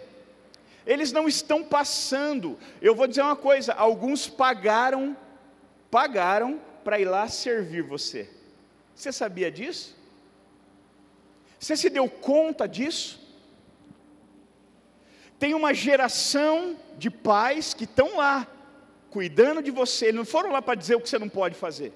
eles 0.85 1.11
não 1.11 1.27
estão 1.27 1.65
passando. 1.65 2.57
Eu 2.81 2.95
vou 2.95 3.07
dizer 3.07 3.23
uma 3.23 3.35
coisa: 3.35 3.73
alguns 3.73 4.25
pagaram, 4.29 5.17
pagaram 5.91 6.61
para 6.85 6.97
ir 6.97 7.05
lá 7.05 7.27
servir 7.27 7.83
você. 7.83 8.29
Você 8.95 9.11
sabia 9.11 9.51
disso? 9.51 9.96
Você 11.59 11.75
se 11.75 11.89
deu 11.89 12.09
conta 12.09 12.67
disso? 12.67 13.19
Tem 15.39 15.53
uma 15.53 15.73
geração 15.73 16.77
de 16.97 17.09
pais 17.09 17.73
que 17.73 17.83
estão 17.83 18.17
lá, 18.17 18.47
cuidando 19.09 19.61
de 19.61 19.71
você, 19.71 20.05
eles 20.05 20.15
não 20.15 20.25
foram 20.25 20.51
lá 20.51 20.61
para 20.61 20.75
dizer 20.75 20.95
o 20.95 21.01
que 21.01 21.09
você 21.09 21.19
não 21.19 21.29
pode 21.29 21.55
fazer, 21.55 21.93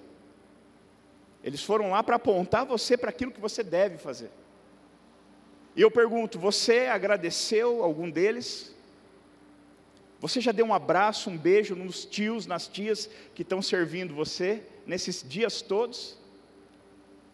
eles 1.43 1.63
foram 1.63 1.89
lá 1.89 2.03
para 2.03 2.17
apontar 2.17 2.65
você 2.65 2.95
para 2.95 3.09
aquilo 3.09 3.31
que 3.31 3.41
você 3.41 3.63
deve 3.63 3.97
fazer. 3.97 4.29
E 5.75 5.81
eu 5.81 5.89
pergunto: 5.89 6.37
você 6.37 6.87
agradeceu 6.87 7.83
algum 7.83 8.09
deles? 8.09 8.75
Você 10.19 10.39
já 10.39 10.51
deu 10.51 10.67
um 10.67 10.73
abraço, 10.73 11.31
um 11.31 11.37
beijo 11.37 11.75
nos 11.75 12.05
tios, 12.05 12.45
nas 12.45 12.67
tias 12.67 13.09
que 13.33 13.41
estão 13.41 13.59
servindo 13.59 14.13
você 14.13 14.61
nesses 14.85 15.25
dias 15.27 15.63
todos? 15.63 16.15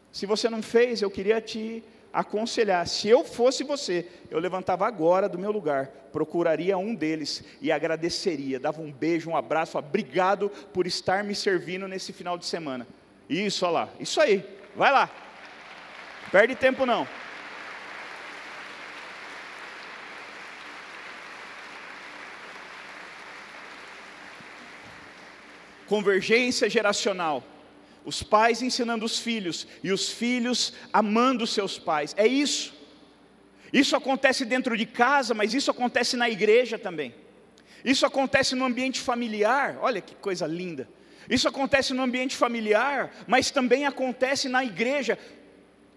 Se 0.09 0.25
você 0.25 0.49
não 0.49 0.61
fez, 0.61 1.01
eu 1.01 1.11
queria 1.11 1.41
te 1.41 1.84
aconselhar. 2.12 2.88
Se 2.88 3.08
eu 3.08 3.24
fosse 3.24 3.64
você, 3.64 4.05
eu 4.30 4.39
levantava 4.39 4.88
agora 4.88 5.28
do 5.28 5.38
meu 5.38 5.51
lugar, 5.51 5.88
procuraria 6.12 6.78
um 6.78 6.95
deles 6.95 7.43
e 7.62 7.72
agradeceria, 7.72 8.60
dava 8.60 8.82
um 8.82 8.91
beijo, 8.91 9.30
um 9.30 9.38
abraço, 9.38 9.78
obrigado 9.78 10.49
por 10.74 10.88
estar 10.88 11.24
me 11.24 11.36
servindo 11.36 11.88
nesse 11.88 12.12
final 12.12 12.38
de 12.38 12.45
semana. 12.45 12.88
Isso, 13.30 13.66
olha 13.66 13.74
lá, 13.74 13.89
isso 13.99 14.22
aí, 14.22 14.43
vai 14.76 14.91
lá, 14.91 15.10
perde 16.32 16.55
tempo 16.55 16.86
não. 16.86 17.08
convergência 25.88 26.70
geracional. 26.70 27.43
Os 28.08 28.24
pais 28.24 28.62
ensinando 28.62 29.03
os 29.03 29.20
filhos 29.20 29.68
e 29.84 29.91
os 29.91 30.10
filhos 30.10 30.72
amando 30.93 31.45
seus 31.45 31.78
pais. 31.78 32.16
É 32.18 32.26
isso. 32.26 32.74
Isso 33.74 33.97
acontece 33.97 34.45
dentro 34.45 34.78
de 34.78 34.86
casa, 34.86 35.34
mas 35.34 35.53
isso 35.53 35.70
acontece 35.70 36.16
na 36.16 36.30
igreja 36.30 36.80
também. 36.80 37.14
Isso 37.84 38.05
acontece 38.05 38.55
no 38.55 38.64
ambiente 38.64 39.01
familiar. 39.01 39.78
Olha 39.82 39.99
que 39.99 40.16
coisa 40.16 40.47
linda. 40.47 40.88
Isso 41.30 41.49
acontece 41.49 41.93
no 41.93 42.01
ambiente 42.01 42.34
familiar, 42.34 43.14
mas 43.28 43.51
também 43.51 43.86
acontece 43.86 44.47
na 44.47 44.64
igreja. 44.64 45.20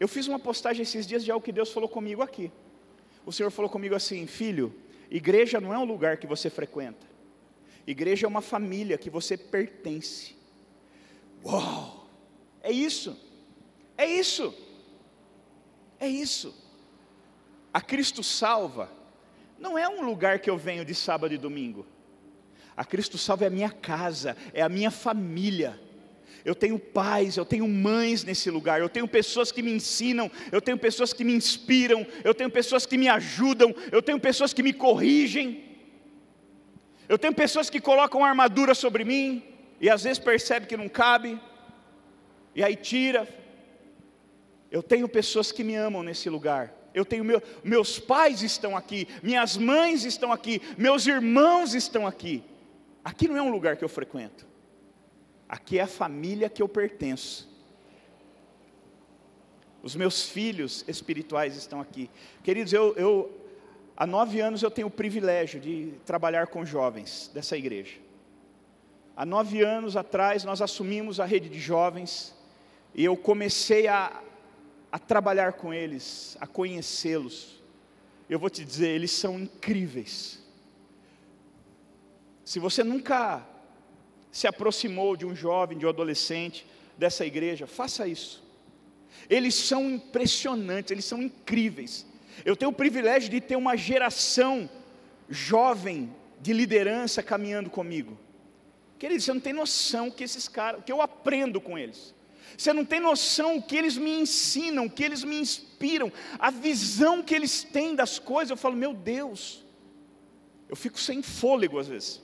Eu 0.00 0.08
fiz 0.08 0.26
uma 0.26 0.40
postagem 0.40 0.82
esses 0.82 1.06
dias 1.06 1.24
de 1.24 1.30
algo 1.30 1.44
que 1.44 1.52
Deus 1.52 1.72
falou 1.72 1.88
comigo 1.88 2.22
aqui. 2.22 2.50
O 3.24 3.30
Senhor 3.30 3.52
falou 3.52 3.70
comigo 3.70 3.94
assim: 3.94 4.26
Filho, 4.26 4.74
igreja 5.08 5.61
não 5.61 5.72
é 5.72 5.78
um 5.78 5.84
lugar 5.84 6.16
que 6.16 6.26
você 6.26 6.50
frequenta. 6.50 7.06
Igreja 7.86 8.26
é 8.26 8.28
uma 8.28 8.42
família 8.42 8.98
que 8.98 9.08
você 9.08 9.36
pertence. 9.36 10.34
Uau! 11.44 11.99
É 12.62 12.70
isso. 12.70 13.16
É 13.96 14.06
isso. 14.06 14.54
É 15.98 16.08
isso. 16.08 16.54
A 17.72 17.80
Cristo 17.80 18.22
Salva 18.22 18.90
não 19.58 19.76
é 19.76 19.88
um 19.88 20.02
lugar 20.02 20.38
que 20.38 20.48
eu 20.48 20.56
venho 20.56 20.84
de 20.84 20.94
sábado 20.94 21.34
e 21.34 21.38
domingo. 21.38 21.86
A 22.76 22.84
Cristo 22.84 23.18
Salva 23.18 23.44
é 23.44 23.46
a 23.48 23.50
minha 23.50 23.70
casa, 23.70 24.36
é 24.54 24.62
a 24.62 24.68
minha 24.68 24.90
família. 24.90 25.78
Eu 26.42 26.54
tenho 26.54 26.78
pais, 26.78 27.36
eu 27.36 27.44
tenho 27.44 27.68
mães 27.68 28.24
nesse 28.24 28.50
lugar, 28.50 28.80
eu 28.80 28.88
tenho 28.88 29.06
pessoas 29.06 29.52
que 29.52 29.61
me 29.61 29.70
ensinam, 29.70 30.30
eu 30.50 30.62
tenho 30.62 30.78
pessoas 30.78 31.12
que 31.12 31.22
me 31.22 31.34
inspiram, 31.34 32.06
eu 32.24 32.34
tenho 32.34 32.50
pessoas 32.50 32.86
que 32.86 32.96
me 32.96 33.08
ajudam, 33.08 33.74
eu 33.92 34.00
tenho 34.00 34.18
pessoas 34.18 34.54
que 34.54 34.62
me 34.62 34.72
corrigem. 34.72 35.64
Eu 37.06 37.18
tenho 37.18 37.34
pessoas 37.34 37.68
que 37.68 37.80
colocam 37.80 38.24
armadura 38.24 38.74
sobre 38.74 39.04
mim 39.04 39.42
e 39.80 39.90
às 39.90 40.04
vezes 40.04 40.18
percebe 40.18 40.66
que 40.66 40.76
não 40.76 40.88
cabe 40.88 41.38
e 42.55 42.62
aí 42.62 42.76
tira. 42.76 43.28
Eu 44.70 44.82
tenho 44.82 45.09
pessoas 45.09 45.51
que 45.51 45.64
me 45.64 45.74
amam 45.74 46.03
nesse 46.03 46.28
lugar. 46.28 46.72
Eu 46.92 47.05
tenho 47.05 47.24
meu, 47.24 47.42
meus 47.62 47.98
pais 47.98 48.42
estão 48.42 48.76
aqui, 48.76 49.07
minhas 49.22 49.57
mães 49.57 50.05
estão 50.05 50.32
aqui, 50.32 50.61
meus 50.76 51.07
irmãos 51.07 51.74
estão 51.74 52.07
aqui. 52.07 52.42
Aqui 53.05 53.28
não 53.28 53.36
é 53.36 53.42
um 53.42 53.51
lugar 53.51 53.76
que 53.76 53.84
eu 53.84 53.88
frequento. 53.88 54.46
Aqui 55.48 55.78
é 55.78 55.82
a 55.82 55.86
família 55.86 56.48
que 56.48 56.62
eu 56.62 56.68
pertenço. 56.68 57.48
Os 59.82 59.96
meus 59.96 60.28
filhos 60.28 60.84
espirituais 60.86 61.57
estão 61.57 61.80
aqui. 61.80 62.11
Queridos, 62.42 62.72
eu, 62.72 62.94
eu 62.96 63.40
Há 64.01 64.07
nove 64.07 64.40
anos 64.40 64.62
eu 64.62 64.70
tenho 64.70 64.88
o 64.88 64.90
privilégio 64.90 65.61
de 65.61 65.92
trabalhar 66.07 66.46
com 66.46 66.64
jovens 66.64 67.30
dessa 67.34 67.55
igreja. 67.55 67.98
Há 69.14 69.26
nove 69.26 69.62
anos 69.62 69.94
atrás 69.94 70.42
nós 70.42 70.62
assumimos 70.62 71.20
a 71.20 71.26
rede 71.26 71.51
de 71.51 71.61
jovens 71.61 72.34
e 72.95 73.05
eu 73.05 73.16
comecei 73.16 73.86
a, 73.86 74.22
a 74.91 74.99
trabalhar 74.99 75.55
com 75.55 75.72
eles, 75.72 76.36
a 76.41 76.47
conhecê-los. 76.47 77.61
Eu 78.28 78.38
vou 78.38 78.51
te 78.51 78.64
dizer, 78.64 78.88
eles 78.88 79.11
são 79.11 79.38
incríveis. 79.38 80.41
Se 82.45 82.59
você 82.59 82.82
nunca 82.82 83.47
se 84.30 84.47
aproximou 84.47 85.16
de 85.16 85.26
um 85.26 85.34
jovem, 85.34 85.78
de 85.78 85.86
um 85.86 85.88
adolescente 85.88 86.66
dessa 86.97 87.24
igreja, 87.24 87.66
faça 87.66 88.07
isso. 88.07 88.43
Eles 89.28 89.55
são 89.55 89.88
impressionantes, 89.91 90.91
eles 90.91 91.05
são 91.05 91.22
incríveis. 91.22 92.07
Eu 92.45 92.57
tenho 92.57 92.70
o 92.70 92.74
privilégio 92.74 93.28
de 93.28 93.41
ter 93.41 93.57
uma 93.57 93.76
geração 93.76 94.68
jovem 95.28 96.14
de 96.41 96.53
liderança 96.53 97.22
caminhando 97.22 97.70
comigo. 97.70 98.18
Querido, 98.99 99.22
você 99.22 99.32
não 99.32 99.41
tem 99.41 99.53
noção 99.53 100.11
que 100.11 100.24
esses 100.24 100.49
caras, 100.49 100.84
que 100.84 100.93
eu 100.93 101.01
aprendo 101.01 101.61
com 101.61 101.78
eles. 101.78 102.14
Você 102.57 102.72
não 102.72 102.84
tem 102.84 103.01
noção 103.01 103.57
o 103.57 103.62
que 103.62 103.76
eles 103.76 103.96
me 103.96 104.11
ensinam, 104.20 104.86
o 104.86 104.90
que 104.90 105.03
eles 105.03 105.24
me 105.24 105.38
inspiram, 105.38 106.12
a 106.38 106.51
visão 106.51 107.22
que 107.22 107.34
eles 107.34 107.62
têm 107.62 107.94
das 107.94 108.18
coisas. 108.18 108.51
Eu 108.51 108.57
falo, 108.57 108.76
meu 108.76 108.92
Deus, 108.92 109.64
eu 110.68 110.76
fico 110.76 110.98
sem 110.98 111.22
fôlego 111.22 111.78
às 111.78 111.88
vezes. 111.88 112.22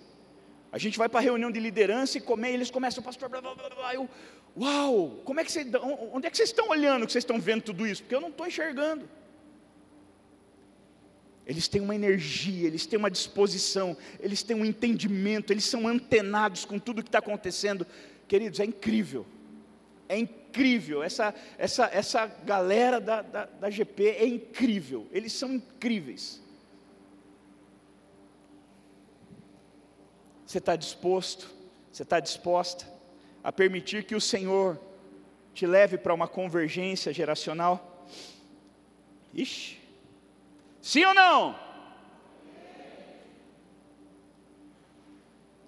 A 0.71 0.79
gente 0.79 0.99
vai 0.99 1.09
para 1.09 1.21
a 1.21 1.23
reunião 1.23 1.51
de 1.51 1.59
liderança 1.59 2.19
e 2.19 2.21
comer, 2.21 2.51
e 2.51 2.55
eles 2.55 2.71
começam, 2.71 3.03
pastor, 3.03 3.29
blá, 3.29 3.41
blá, 3.41 3.55
blá, 3.55 3.71
blá. 3.71 3.95
Eu, 3.95 4.09
uau, 4.59 5.23
como 5.25 5.41
é 5.41 5.45
que 5.45 5.51
vocês, 5.51 5.67
onde 6.13 6.27
é 6.27 6.31
que 6.31 6.37
vocês 6.37 6.51
estão 6.51 6.69
olhando 6.69 7.07
que 7.07 7.13
vocês 7.13 7.25
estão 7.25 7.41
vendo 7.41 7.63
tudo 7.63 7.87
isso? 7.87 8.03
Porque 8.03 8.15
eu 8.15 8.21
não 8.21 8.29
estou 8.29 8.47
enxergando. 8.47 9.09
Eles 11.47 11.69
têm 11.69 11.81
uma 11.81 11.95
energia, 11.95 12.67
eles 12.67 12.87
têm 12.87 12.99
uma 12.99 13.11
disposição, 13.11 13.97
eles 14.19 14.43
têm 14.43 14.57
um 14.57 14.65
entendimento, 14.65 15.53
eles 15.53 15.65
são 15.65 15.87
antenados 15.87 16.65
com 16.65 16.77
tudo 16.77 17.03
que 17.03 17.09
está 17.09 17.21
acontecendo. 17.21 17.87
Queridos, 18.27 18.59
é 18.59 18.65
incrível. 18.65 19.25
É 20.09 20.19
incrível. 20.19 21.03
Essa, 21.03 21.35
essa, 21.59 21.87
essa 21.87 22.27
galera 22.27 23.01
da, 23.01 23.23
da, 23.23 23.45
da 23.47 23.71
GP 23.71 24.09
é 24.09 24.27
incrível. 24.27 25.07
Eles 25.11 25.33
são 25.33 25.55
incríveis. 25.55 26.41
Você 30.47 30.59
está 30.59 30.77
disposto, 30.77 31.53
você 31.91 32.03
está 32.05 32.21
disposta 32.21 32.87
a 33.43 33.51
permitir 33.51 34.05
que 34.05 34.15
o 34.15 34.21
Senhor 34.21 34.81
te 35.53 35.67
leve 35.67 35.99
para 35.99 36.15
uma 36.15 36.29
convergência 36.29 37.13
geracional? 37.13 38.07
Ixi, 39.35 39.87
Sim 40.87 41.05
ou 41.05 41.15
não? 41.15 41.59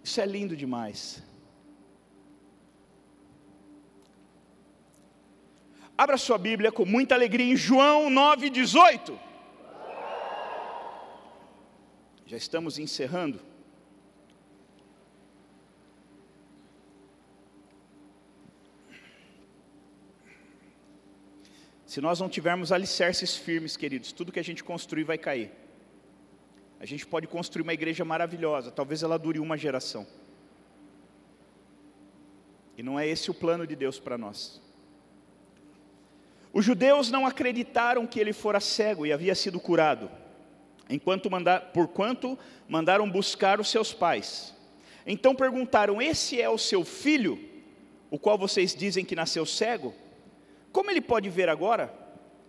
Isso 0.04 0.20
é 0.20 0.24
lindo 0.24 0.56
demais. 0.56 1.20
Abra 5.98 6.16
sua 6.16 6.38
Bíblia 6.38 6.70
com 6.70 6.84
muita 6.84 7.16
alegria 7.16 7.52
em 7.52 7.56
João 7.56 8.08
9,18. 8.08 9.18
Já 12.24 12.36
estamos 12.36 12.78
encerrando. 12.78 13.40
Se 21.84 22.00
nós 22.00 22.20
não 22.20 22.28
tivermos 22.28 22.70
alicerces 22.70 23.34
firmes, 23.34 23.76
queridos, 23.76 24.12
tudo 24.12 24.30
que 24.30 24.38
a 24.38 24.44
gente 24.44 24.62
construir 24.62 25.02
vai 25.02 25.18
cair. 25.18 25.50
A 26.78 26.86
gente 26.86 27.04
pode 27.04 27.26
construir 27.26 27.62
uma 27.64 27.74
igreja 27.74 28.04
maravilhosa, 28.04 28.70
talvez 28.70 29.02
ela 29.02 29.18
dure 29.18 29.40
uma 29.40 29.56
geração. 29.56 30.06
E 32.76 32.84
não 32.84 33.00
é 33.00 33.08
esse 33.08 33.32
o 33.32 33.34
plano 33.34 33.66
de 33.66 33.74
Deus 33.74 33.98
para 33.98 34.16
nós. 34.16 34.67
Os 36.52 36.64
judeus 36.64 37.10
não 37.10 37.26
acreditaram 37.26 38.06
que 38.06 38.18
ele 38.18 38.32
fora 38.32 38.60
cego 38.60 39.06
e 39.06 39.12
havia 39.12 39.34
sido 39.34 39.60
curado, 39.60 40.10
enquanto 40.88 41.30
mandar, 41.30 41.72
por 41.72 41.88
quanto 41.88 42.38
mandaram 42.68 43.08
buscar 43.10 43.60
os 43.60 43.70
seus 43.70 43.92
pais. 43.92 44.54
Então 45.06 45.34
perguntaram: 45.34 46.00
Esse 46.00 46.40
é 46.40 46.48
o 46.48 46.58
seu 46.58 46.84
filho, 46.84 47.38
o 48.10 48.18
qual 48.18 48.38
vocês 48.38 48.74
dizem 48.74 49.04
que 49.04 49.16
nasceu 49.16 49.44
cego? 49.44 49.94
Como 50.72 50.90
ele 50.90 51.00
pode 51.00 51.28
ver 51.28 51.48
agora? 51.48 51.92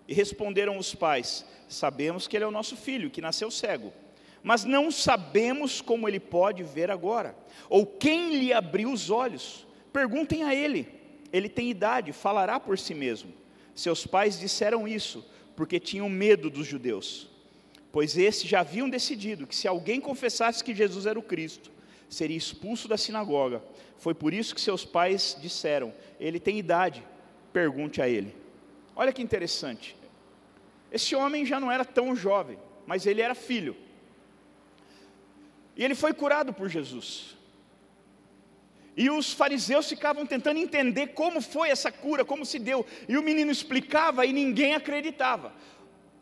E 0.08 0.14
responderam 0.14 0.78
os 0.78 0.96
pais: 0.96 1.46
Sabemos 1.68 2.28
que 2.28 2.38
ele 2.38 2.46
é 2.46 2.48
o 2.48 2.52
nosso 2.52 2.76
filho, 2.76 3.10
que 3.10 3.22
nasceu 3.22 3.52
cego. 3.52 3.94
Mas 4.42 4.64
não 4.64 4.90
sabemos 4.90 5.82
como 5.82 6.08
ele 6.08 6.20
pode 6.20 6.64
ver 6.64 6.90
agora, 6.90 7.36
ou 7.70 7.86
quem 7.86 8.38
lhe 8.38 8.54
abriu 8.54 8.92
os 8.92 9.10
olhos. 9.10 9.68
Perguntem 9.92 10.44
a 10.44 10.56
ele. 10.56 10.88
Ele 11.32 11.50
tem 11.50 11.70
idade, 11.70 12.12
falará 12.14 12.60
por 12.60 12.78
si 12.78 12.96
mesmo. 12.96 13.32
Seus 13.80 14.06
pais 14.06 14.38
disseram 14.38 14.86
isso, 14.86 15.26
porque 15.56 15.80
tinham 15.80 16.10
medo 16.10 16.50
dos 16.50 16.68
judeus. 16.68 17.30
Pois 17.94 18.18
esses 18.18 18.44
já 18.44 18.60
haviam 18.60 18.90
decidido 18.90 19.48
que 19.48 19.56
se 19.56 19.70
alguém 19.70 20.02
confessasse 20.02 20.62
que 20.62 20.76
Jesus 20.76 21.06
era 21.06 21.18
o 21.18 21.24
Cristo, 21.24 21.72
seria 22.10 22.36
expulso 22.36 22.90
da 22.90 22.98
sinagoga. 22.98 23.64
Foi 23.98 24.14
por 24.14 24.34
isso 24.34 24.54
que 24.54 24.60
seus 24.60 24.84
pais 24.84 25.38
disseram: 25.42 25.94
Ele 26.20 26.42
tem 26.42 26.60
idade, 26.60 27.08
pergunte 27.54 28.02
a 28.02 28.10
ele. 28.10 28.36
Olha 28.94 29.14
que 29.14 29.22
interessante. 29.22 29.96
Esse 30.92 31.16
homem 31.16 31.46
já 31.46 31.58
não 31.58 31.72
era 31.72 31.86
tão 31.86 32.14
jovem, 32.14 32.60
mas 32.86 33.06
ele 33.06 33.22
era 33.22 33.34
filho. 33.34 33.78
E 35.78 35.86
ele 35.86 35.96
foi 35.96 36.14
curado 36.14 36.52
por 36.52 36.68
Jesus. 36.68 37.38
E 39.00 39.10
os 39.10 39.32
fariseus 39.32 39.88
ficavam 39.88 40.26
tentando 40.26 40.60
entender 40.60 41.08
como 41.14 41.40
foi 41.40 41.70
essa 41.70 41.90
cura, 41.90 42.26
como 42.26 42.46
se 42.46 42.60
deu. 42.60 42.86
E 43.08 43.18
o 43.18 43.24
menino 43.24 43.50
explicava 43.50 44.26
e 44.26 44.34
ninguém 44.34 44.76
acreditava. 44.76 45.54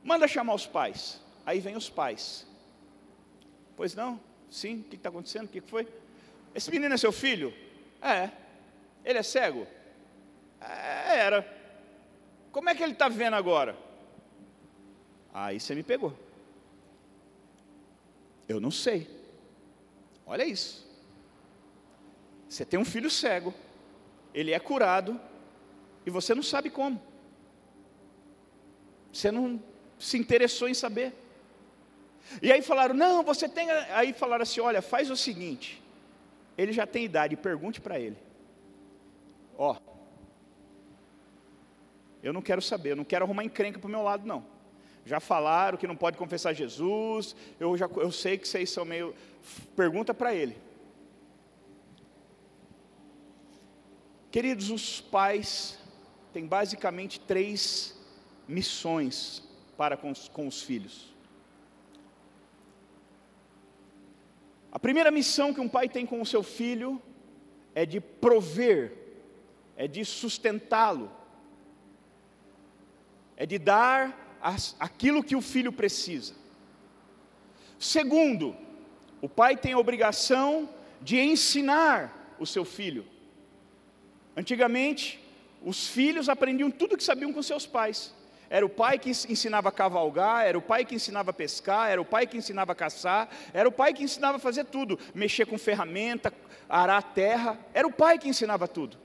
Manda 0.04 0.28
chamar 0.28 0.54
os 0.54 0.68
pais. 0.68 1.20
Aí 1.44 1.60
vem 1.60 1.76
os 1.76 1.90
pais. 1.90 2.46
Pois 3.76 3.96
não? 3.96 4.20
Sim, 4.48 4.82
o 4.82 4.84
que 4.84 4.96
está 4.96 5.10
acontecendo? 5.10 5.46
O 5.46 5.48
que 5.48 5.60
foi? 5.60 5.88
Esse 6.54 6.70
menino 6.70 6.94
é 6.94 6.98
seu 6.98 7.12
filho? 7.12 7.52
É. 8.00 8.30
Ele 9.04 9.18
é 9.18 9.24
cego? 9.24 9.66
É, 10.62 11.18
era. 11.18 11.58
Como 12.52 12.70
é 12.70 12.76
que 12.76 12.84
ele 12.84 12.94
está 12.94 13.10
vendo 13.10 13.34
agora? 13.34 13.76
Aí 15.34 15.60
você 15.60 15.74
me 15.74 15.82
pegou. 15.82 16.16
Eu 18.48 18.60
não 18.60 18.70
sei. 18.70 19.10
Olha 20.28 20.46
isso. 20.46 20.87
Você 22.58 22.66
tem 22.66 22.80
um 22.80 22.86
filho 22.86 23.08
cego, 23.08 23.53
ele 24.34 24.51
é 24.51 24.60
curado, 24.60 25.22
e 26.03 26.10
você 26.10 26.34
não 26.34 26.41
sabe 26.41 26.72
como. 26.72 26.99
Você 29.14 29.30
não 29.30 29.62
se 29.99 30.18
interessou 30.18 30.68
em 30.68 30.74
saber. 30.74 31.14
E 32.41 32.51
aí 32.51 32.64
falaram: 32.64 32.95
não, 32.95 33.22
você 33.22 33.47
tem. 33.47 33.70
Aí 33.70 34.12
falaram 34.12 34.41
assim: 34.41 34.60
olha, 34.60 34.82
faz 34.82 35.12
o 35.12 35.16
seguinte. 35.16 35.84
Ele 36.58 36.74
já 36.74 36.88
tem 36.88 37.05
idade, 37.05 37.38
pergunte 37.38 37.80
para 37.80 37.99
ele. 37.99 38.18
Ó, 39.55 39.76
eu 42.24 42.34
não 42.34 42.41
quero 42.41 42.60
saber, 42.60 42.93
eu 42.93 42.95
não 42.95 43.05
quero 43.05 43.24
arrumar 43.24 43.43
encrenca 43.43 43.78
para 43.78 43.88
o 43.88 43.91
meu 43.91 44.01
lado, 44.01 44.26
não. 44.26 44.43
Já 45.05 45.20
falaram 45.20 45.78
que 45.78 45.86
não 45.86 45.95
pode 45.95 46.18
confessar 46.18 46.53
Jesus, 46.53 47.36
eu, 47.60 47.78
já, 47.78 47.88
eu 47.97 48.12
sei 48.12 48.36
que 48.36 48.47
vocês 48.47 48.72
são 48.72 48.84
meio. 48.84 49.14
Pergunta 49.76 50.12
para 50.12 50.34
ele. 50.34 50.66
Queridos, 54.38 54.70
os 54.70 55.02
pais 55.02 55.80
têm 56.32 56.46
basicamente 56.46 57.20
três 57.20 57.98
missões 58.48 59.42
para 59.76 59.98
com 59.98 60.12
os, 60.12 60.30
com 60.30 60.48
os 60.48 60.62
filhos. 60.62 61.12
A 64.72 64.78
primeira 64.78 65.10
missão 65.10 65.52
que 65.52 65.60
um 65.60 65.68
pai 65.68 65.90
tem 65.90 66.06
com 66.06 66.22
o 66.22 66.26
seu 66.34 66.44
filho 66.44 67.02
é 67.74 67.84
de 67.84 68.00
prover, 68.00 68.94
é 69.76 69.88
de 69.88 70.06
sustentá-lo, 70.06 71.12
é 73.36 73.44
de 73.44 73.58
dar 73.58 74.38
as, 74.40 74.76
aquilo 74.80 75.24
que 75.24 75.36
o 75.36 75.42
filho 75.42 75.74
precisa. 75.74 76.36
Segundo, 77.80 78.56
o 79.20 79.28
pai 79.28 79.58
tem 79.58 79.74
a 79.74 79.80
obrigação 79.80 80.70
de 81.02 81.20
ensinar 81.20 82.36
o 82.40 82.46
seu 82.46 82.64
filho. 82.64 83.16
Antigamente, 84.38 85.20
os 85.64 85.88
filhos 85.88 86.30
aprendiam 86.30 86.70
tudo 86.70 86.94
o 86.94 86.98
que 86.98 87.04
sabiam 87.04 87.34
com 87.34 87.42
seus 87.42 87.66
pais. 87.66 88.14
Era 88.50 88.64
o 88.64 88.70
pai 88.70 89.00
que 89.00 89.10
ensinava 89.10 89.70
a 89.70 89.72
cavalgar, 89.72 90.46
era 90.46 90.58
o 90.58 90.62
pai 90.62 90.86
que 90.86 90.96
ensinava 90.96 91.32
a 91.32 91.34
pescar, 91.34 91.90
era 91.90 92.00
o 92.00 92.06
pai 92.06 92.28
que 92.28 92.38
ensinava 92.38 92.72
a 92.72 92.76
caçar, 92.76 93.28
era 93.52 93.68
o 93.68 93.72
pai 93.72 93.94
que 93.94 94.04
ensinava 94.04 94.38
a 94.38 94.40
fazer 94.40 94.66
tudo, 94.66 94.98
mexer 95.14 95.46
com 95.48 95.58
ferramenta, 95.58 96.32
arar 96.70 97.00
a 97.00 97.02
terra, 97.02 97.60
era 97.74 97.88
o 97.88 97.92
pai 97.92 98.20
que 98.20 98.30
ensinava 98.30 98.68
tudo. 98.68 98.96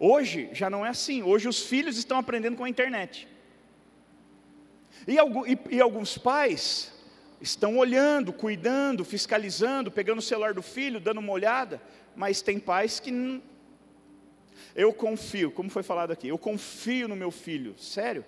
Hoje 0.00 0.50
já 0.52 0.68
não 0.68 0.84
é 0.84 0.88
assim. 0.88 1.22
Hoje 1.22 1.48
os 1.48 1.62
filhos 1.62 1.96
estão 1.96 2.18
aprendendo 2.18 2.56
com 2.56 2.64
a 2.64 2.68
internet. 2.68 3.28
E, 5.06 5.80
alguns 5.80 6.18
pais 6.18 6.92
estão 7.40 7.78
olhando, 7.78 8.32
cuidando, 8.32 9.04
fiscalizando, 9.04 9.90
pegando 9.90 10.18
o 10.18 10.22
celular 10.22 10.52
do 10.52 10.62
filho, 10.62 11.00
dando 11.00 11.18
uma 11.18 11.32
olhada, 11.32 11.80
mas 12.16 12.42
tem 12.42 12.58
pais 12.58 12.98
que 12.98 13.40
eu 14.78 14.90
confio, 14.92 15.50
como 15.50 15.68
foi 15.68 15.82
falado 15.82 16.12
aqui, 16.12 16.28
eu 16.28 16.38
confio 16.38 17.06
no 17.06 17.16
meu 17.16 17.30
filho. 17.30 17.74
Sério? 17.78 18.24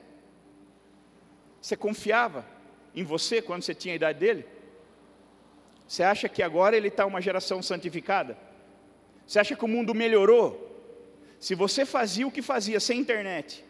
Você 1.63 1.77
confiava 1.77 2.45
em 2.95 3.05
você 3.05 3.41
quando 3.41 3.63
você 3.63 3.75
tinha 3.75 3.95
a 3.95 3.97
idade 3.97 4.19
dele? 4.19 4.45
Você 5.87 6.03
acha 6.03 6.29
que 6.29 6.43
agora 6.43 6.77
ele 6.77 6.89
está 6.89 7.07
uma 7.07 7.23
geração 7.23 7.63
santificada? 7.63 8.37
Você 9.27 9.39
acha 9.39 9.57
que 9.57 9.65
o 9.65 9.69
mundo 9.69 9.95
melhorou? 9.95 10.49
Se 11.39 11.55
você 11.55 11.87
fazia 11.87 12.27
o 12.27 12.33
que 12.33 12.43
fazia 12.43 12.81
sem 12.81 12.99
internet, 12.99 13.65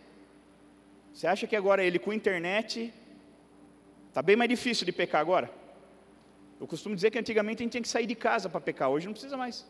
você 1.12 1.26
acha 1.26 1.46
que 1.46 1.54
agora 1.54 1.84
ele 1.84 1.98
com 1.98 2.12
internet 2.12 2.92
Está 4.10 4.20
bem 4.22 4.34
mais 4.34 4.50
difícil 4.50 4.84
de 4.84 4.90
pecar 4.90 5.20
agora. 5.20 5.48
Eu 6.60 6.66
costumo 6.66 6.96
dizer 6.96 7.12
que 7.12 7.18
antigamente 7.18 7.62
a 7.62 7.64
gente 7.64 7.72
tinha 7.72 7.82
que 7.82 7.88
sair 7.88 8.06
de 8.06 8.16
casa 8.16 8.48
para 8.48 8.60
pecar, 8.60 8.90
hoje 8.90 9.06
não 9.06 9.12
precisa 9.12 9.36
mais. 9.36 9.64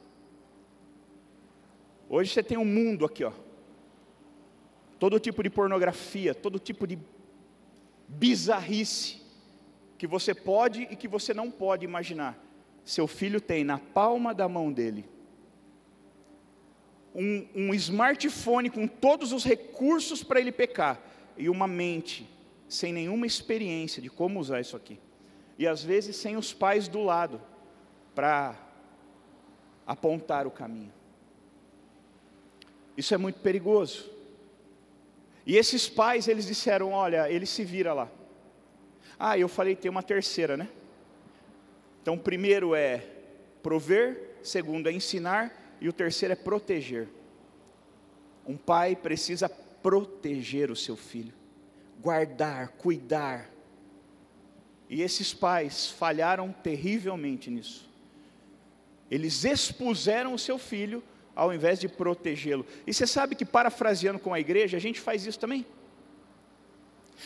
Hoje 2.13 2.33
você 2.33 2.43
tem 2.43 2.59
um 2.59 2.65
mundo 2.65 3.07
aqui, 3.07 3.23
ó. 3.23 3.33
Todo 4.99 5.21
tipo 5.21 5.43
de 5.43 5.49
pornografia, 5.49 6.35
todo 6.35 6.59
tipo 6.59 6.87
de 6.87 6.99
bizarrice 8.09 9.23
que 9.97 10.07
você 10.09 10.35
pode 10.35 10.83
e 10.91 10.97
que 10.97 11.07
você 11.07 11.33
não 11.33 11.51
pode 11.51 11.85
imaginar. 11.85 12.37
Seu 12.85 13.07
filho 13.07 13.41
tem 13.41 13.63
na 13.63 13.79
palma 13.79 14.35
da 14.35 14.49
mão 14.49 14.73
dele 14.73 15.05
um, 17.15 17.47
um 17.55 17.75
smartphone 17.75 18.71
com 18.71 18.87
todos 18.87 19.33
os 19.33 19.45
recursos 19.45 20.23
para 20.23 20.41
ele 20.41 20.53
pecar 20.53 21.01
e 21.37 21.49
uma 21.49 21.67
mente 21.67 22.29
sem 22.69 22.93
nenhuma 22.93 23.27
experiência 23.27 24.01
de 24.01 24.09
como 24.09 24.39
usar 24.39 24.61
isso 24.61 24.77
aqui. 24.77 24.99
E 25.59 25.67
às 25.67 25.83
vezes 25.83 26.17
sem 26.17 26.37
os 26.37 26.53
pais 26.53 26.89
do 26.89 27.03
lado 27.03 27.41
para 28.15 28.57
apontar 29.87 30.47
o 30.47 30.51
caminho. 30.51 30.93
Isso 33.01 33.15
é 33.15 33.17
muito 33.17 33.41
perigoso. 33.41 34.11
E 35.47 35.57
esses 35.57 35.89
pais, 35.89 36.29
eles 36.29 36.45
disseram: 36.47 36.93
Olha, 36.93 37.33
ele 37.33 37.47
se 37.47 37.65
vira 37.65 37.95
lá. 37.95 38.11
Ah, 39.19 39.39
eu 39.39 39.49
falei, 39.49 39.75
tem 39.75 39.91
uma 39.91 40.03
terceira, 40.03 40.55
né? 40.55 40.69
Então, 42.03 42.19
primeiro 42.19 42.75
é 42.75 43.03
prover, 43.63 44.37
segundo 44.43 44.87
é 44.87 44.93
ensinar, 44.93 45.79
e 45.81 45.89
o 45.89 45.95
terceiro 45.95 46.33
é 46.33 46.37
proteger. 46.37 47.09
Um 48.47 48.59
pai 48.59 48.95
precisa 48.95 49.49
proteger 49.49 50.71
o 50.71 50.77
seu 50.77 50.95
filho, 50.95 51.33
guardar, 52.03 52.69
cuidar. 52.73 53.51
E 54.91 55.01
esses 55.01 55.33
pais 55.33 55.89
falharam 55.89 56.53
terrivelmente 56.53 57.51
nisso. 57.51 57.89
Eles 59.11 59.43
expuseram 59.45 60.35
o 60.35 60.39
seu 60.39 60.59
filho 60.59 61.03
ao 61.41 61.55
invés 61.55 61.81
de 61.81 61.89
protegê-lo. 61.89 62.67
E 62.87 62.93
você 62.93 63.07
sabe 63.07 63.35
que, 63.35 63.47
parafraseando 63.47 64.19
com 64.19 64.35
a 64.35 64.39
igreja, 64.39 64.77
a 64.77 64.81
gente 64.81 65.01
faz 65.01 65.25
isso 65.25 65.39
também. 65.39 65.65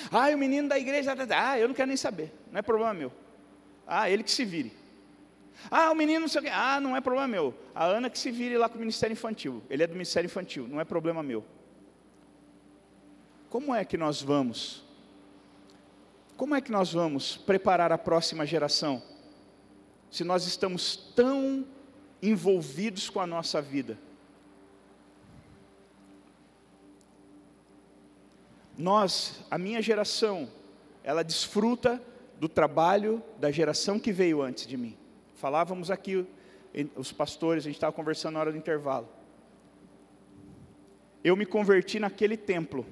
Ah, 0.08 0.28
o 0.28 0.38
menino 0.38 0.68
da 0.68 0.78
igreja, 0.78 1.16
ah, 1.36 1.58
eu 1.58 1.66
não 1.66 1.74
quero 1.74 1.88
nem 1.88 1.96
saber, 1.96 2.32
não 2.52 2.60
é 2.60 2.62
problema 2.62 2.94
meu. 2.94 3.10
Ah, 3.84 4.08
ele 4.08 4.22
que 4.22 4.30
se 4.30 4.44
vire. 4.44 4.72
Ah, 5.68 5.90
o 5.90 5.96
menino 5.96 6.20
não 6.20 6.28
sei 6.28 6.42
o 6.42 6.44
quê. 6.44 6.50
Ah, 6.52 6.78
não 6.80 6.96
é 6.96 7.00
problema 7.00 7.26
meu. 7.26 7.52
A 7.74 7.86
Ana 7.86 8.08
que 8.08 8.16
se 8.16 8.30
vire 8.30 8.56
lá 8.56 8.68
com 8.68 8.76
o 8.76 8.78
Ministério 8.78 9.12
Infantil. 9.12 9.60
Ele 9.68 9.82
é 9.82 9.86
do 9.86 9.94
Ministério 9.94 10.26
Infantil, 10.26 10.68
não 10.68 10.80
é 10.80 10.84
problema 10.84 11.20
meu. 11.20 11.44
Como 13.50 13.74
é 13.74 13.84
que 13.84 13.96
nós 13.96 14.22
vamos? 14.22 14.84
Como 16.36 16.54
é 16.54 16.60
que 16.60 16.70
nós 16.70 16.92
vamos 16.92 17.36
preparar 17.36 17.90
a 17.90 17.98
próxima 17.98 18.46
geração? 18.46 19.02
Se 20.08 20.22
nós 20.22 20.46
estamos 20.46 20.96
tão 21.16 21.66
envolvidos 22.22 23.10
com 23.10 23.20
a 23.20 23.26
nossa 23.26 23.60
vida. 23.60 23.98
Nós, 28.76 29.40
a 29.50 29.56
minha 29.56 29.80
geração, 29.80 30.50
ela 31.02 31.22
desfruta 31.22 32.02
do 32.38 32.48
trabalho 32.48 33.22
da 33.38 33.50
geração 33.50 33.98
que 33.98 34.12
veio 34.12 34.42
antes 34.42 34.66
de 34.66 34.76
mim. 34.76 34.96
Falávamos 35.36 35.90
aqui, 35.90 36.26
os 36.96 37.12
pastores, 37.12 37.64
a 37.64 37.68
gente 37.68 37.76
estava 37.76 37.92
conversando 37.92 38.34
na 38.34 38.40
hora 38.40 38.52
do 38.52 38.58
intervalo. 38.58 39.08
Eu 41.22 41.36
me 41.36 41.46
converti 41.46 42.00
naquele 42.00 42.36
templo. 42.36 42.84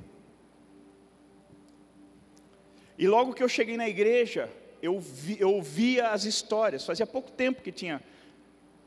E 2.96 3.08
logo 3.08 3.34
que 3.34 3.42
eu 3.42 3.48
cheguei 3.48 3.76
na 3.76 3.88
igreja, 3.88 4.48
eu, 4.80 5.00
vi, 5.00 5.36
eu 5.40 5.50
ouvia 5.52 6.10
as 6.10 6.24
histórias. 6.24 6.84
Fazia 6.84 7.06
pouco 7.06 7.30
tempo 7.30 7.62
que 7.62 7.72
tinha, 7.72 8.02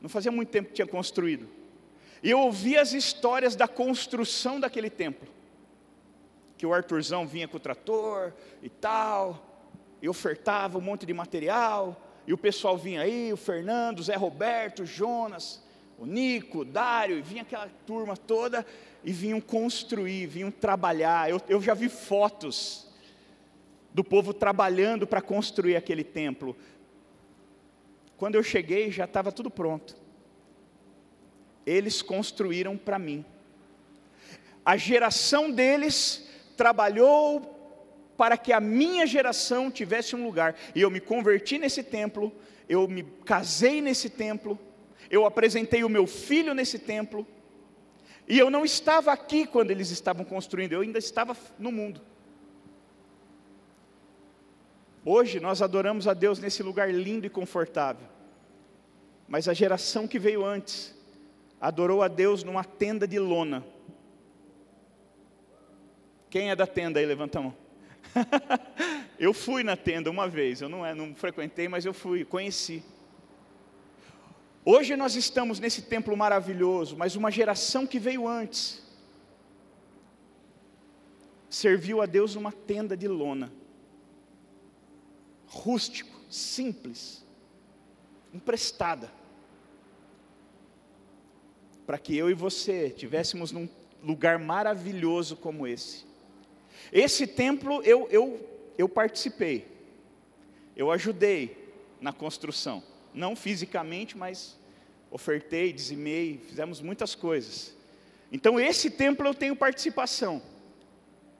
não 0.00 0.08
fazia 0.08 0.30
muito 0.30 0.50
tempo 0.50 0.68
que 0.68 0.74
tinha 0.74 0.86
construído. 0.86 1.48
E 2.22 2.30
eu 2.30 2.40
ouvia 2.40 2.80
as 2.80 2.92
histórias 2.92 3.54
da 3.54 3.68
construção 3.68 4.58
daquele 4.58 4.90
templo. 4.90 5.28
Que 6.56 6.66
o 6.66 6.72
Arthurzão 6.72 7.26
vinha 7.26 7.46
com 7.46 7.56
o 7.56 7.60
trator 7.60 8.32
e 8.62 8.68
tal, 8.68 9.64
e 10.00 10.08
ofertava 10.08 10.78
um 10.78 10.80
monte 10.80 11.04
de 11.06 11.12
material, 11.12 12.00
e 12.26 12.32
o 12.32 12.38
pessoal 12.38 12.76
vinha 12.76 13.02
aí, 13.02 13.32
o 13.32 13.36
Fernando, 13.36 14.00
o 14.00 14.02
Zé 14.02 14.16
Roberto, 14.16 14.82
o 14.82 14.86
Jonas, 14.86 15.62
o 15.98 16.04
Nico, 16.04 16.60
o 16.60 16.64
Dário, 16.64 17.18
e 17.18 17.22
vinha 17.22 17.42
aquela 17.42 17.68
turma 17.86 18.16
toda 18.16 18.66
e 19.04 19.12
vinham 19.12 19.40
construir, 19.40 20.26
vinham 20.26 20.50
trabalhar. 20.50 21.30
Eu, 21.30 21.40
eu 21.48 21.62
já 21.62 21.74
vi 21.74 21.88
fotos 21.88 22.86
do 23.94 24.02
povo 24.02 24.34
trabalhando 24.34 25.06
para 25.06 25.22
construir 25.22 25.76
aquele 25.76 26.04
templo. 26.04 26.56
Quando 28.16 28.34
eu 28.36 28.42
cheguei, 28.42 28.90
já 28.90 29.04
estava 29.04 29.30
tudo 29.30 29.50
pronto. 29.50 29.96
Eles 31.64 32.00
construíram 32.00 32.76
para 32.76 32.98
mim. 32.98 33.24
A 34.64 34.76
geração 34.76 35.50
deles 35.50 36.26
trabalhou 36.56 37.54
para 38.16 38.36
que 38.36 38.52
a 38.52 38.60
minha 38.60 39.06
geração 39.06 39.70
tivesse 39.70 40.16
um 40.16 40.24
lugar. 40.24 40.56
E 40.74 40.80
eu 40.80 40.90
me 40.90 41.00
converti 41.00 41.58
nesse 41.58 41.82
templo, 41.82 42.32
eu 42.68 42.88
me 42.88 43.02
casei 43.24 43.80
nesse 43.80 44.08
templo, 44.08 44.58
eu 45.10 45.26
apresentei 45.26 45.84
o 45.84 45.88
meu 45.88 46.06
filho 46.06 46.54
nesse 46.54 46.78
templo. 46.78 47.26
E 48.26 48.38
eu 48.38 48.50
não 48.50 48.64
estava 48.64 49.12
aqui 49.12 49.46
quando 49.46 49.70
eles 49.70 49.90
estavam 49.90 50.24
construindo, 50.24 50.72
eu 50.72 50.80
ainda 50.80 50.98
estava 50.98 51.36
no 51.58 51.70
mundo. 51.70 52.00
Hoje 55.08 55.38
nós 55.38 55.62
adoramos 55.62 56.08
a 56.08 56.14
Deus 56.14 56.40
nesse 56.40 56.64
lugar 56.64 56.92
lindo 56.92 57.24
e 57.24 57.30
confortável. 57.30 58.08
Mas 59.28 59.48
a 59.48 59.54
geração 59.54 60.08
que 60.08 60.18
veio 60.18 60.44
antes 60.44 60.92
adorou 61.60 62.02
a 62.02 62.08
Deus 62.08 62.42
numa 62.42 62.64
tenda 62.64 63.06
de 63.06 63.16
lona. 63.16 63.64
Quem 66.28 66.50
é 66.50 66.56
da 66.56 66.66
tenda 66.66 66.98
aí? 66.98 67.06
Levanta 67.06 67.38
a 67.38 67.42
mão. 67.42 67.54
eu 69.16 69.32
fui 69.32 69.62
na 69.62 69.76
tenda 69.76 70.10
uma 70.10 70.26
vez, 70.26 70.60
eu 70.60 70.68
não, 70.68 70.84
é, 70.84 70.92
não 70.92 71.14
frequentei, 71.14 71.68
mas 71.68 71.84
eu 71.84 71.94
fui, 71.94 72.24
conheci. 72.24 72.82
Hoje 74.64 74.96
nós 74.96 75.14
estamos 75.14 75.60
nesse 75.60 75.82
templo 75.82 76.16
maravilhoso, 76.16 76.96
mas 76.96 77.14
uma 77.14 77.30
geração 77.30 77.86
que 77.86 78.00
veio 78.00 78.26
antes 78.26 78.82
serviu 81.48 82.02
a 82.02 82.06
Deus 82.06 82.34
numa 82.34 82.50
tenda 82.50 82.96
de 82.96 83.06
lona, 83.06 83.52
rústico, 85.56 86.20
simples, 86.30 87.24
emprestada, 88.32 89.10
para 91.86 91.98
que 91.98 92.16
eu 92.16 92.30
e 92.30 92.34
você 92.34 92.90
tivéssemos 92.90 93.52
num 93.52 93.68
lugar 94.02 94.38
maravilhoso 94.38 95.36
como 95.36 95.66
esse. 95.66 96.04
Esse 96.92 97.26
templo 97.26 97.82
eu, 97.82 98.06
eu, 98.10 98.48
eu 98.76 98.88
participei, 98.88 99.66
eu 100.76 100.90
ajudei 100.90 101.72
na 102.00 102.12
construção, 102.12 102.82
não 103.14 103.34
fisicamente, 103.34 104.16
mas 104.16 104.58
ofertei, 105.10 105.72
dizimei, 105.72 106.38
fizemos 106.46 106.80
muitas 106.80 107.14
coisas. 107.14 107.74
Então, 108.30 108.60
esse 108.60 108.90
templo 108.90 109.26
eu 109.26 109.34
tenho 109.34 109.56
participação. 109.56 110.42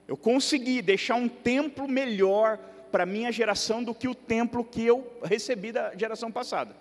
Eu 0.09 0.17
consegui 0.17 0.81
deixar 0.81 1.17
um 1.17 1.29
templo 1.29 1.89
melhor 1.89 2.59
para 2.97 3.03
a 3.03 3.07
minha 3.07 3.31
geração 3.31 3.85
do 3.85 3.95
que 3.95 4.09
o 4.09 4.15
templo 4.15 4.65
que 4.65 4.83
eu 4.83 5.21
recebi 5.23 5.71
da 5.71 5.95
geração 5.95 6.33
passada. 6.33 6.75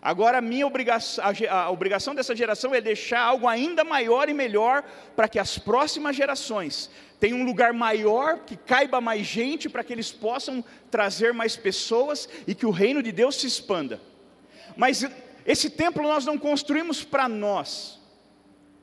Agora, 0.00 0.38
a 0.38 0.40
minha 0.40 0.64
obrigação, 0.64 1.24
a 1.50 1.70
obrigação 1.72 2.14
dessa 2.14 2.36
geração 2.36 2.72
é 2.72 2.80
deixar 2.80 3.18
algo 3.18 3.48
ainda 3.48 3.82
maior 3.82 4.28
e 4.28 4.32
melhor 4.32 4.84
para 5.16 5.26
que 5.26 5.40
as 5.40 5.58
próximas 5.58 6.14
gerações 6.14 6.88
tenham 7.18 7.38
um 7.38 7.44
lugar 7.44 7.72
maior, 7.72 8.44
que 8.44 8.56
caiba 8.56 9.00
mais 9.00 9.26
gente, 9.26 9.68
para 9.68 9.82
que 9.82 9.92
eles 9.92 10.12
possam 10.12 10.64
trazer 10.88 11.34
mais 11.34 11.56
pessoas 11.56 12.28
e 12.46 12.54
que 12.54 12.64
o 12.64 12.70
reino 12.70 13.02
de 13.02 13.10
Deus 13.10 13.34
se 13.40 13.48
expanda. 13.48 14.00
Mas 14.76 15.04
esse 15.44 15.68
templo 15.68 16.04
nós 16.04 16.24
não 16.24 16.38
construímos 16.38 17.02
para 17.02 17.28
nós, 17.28 17.98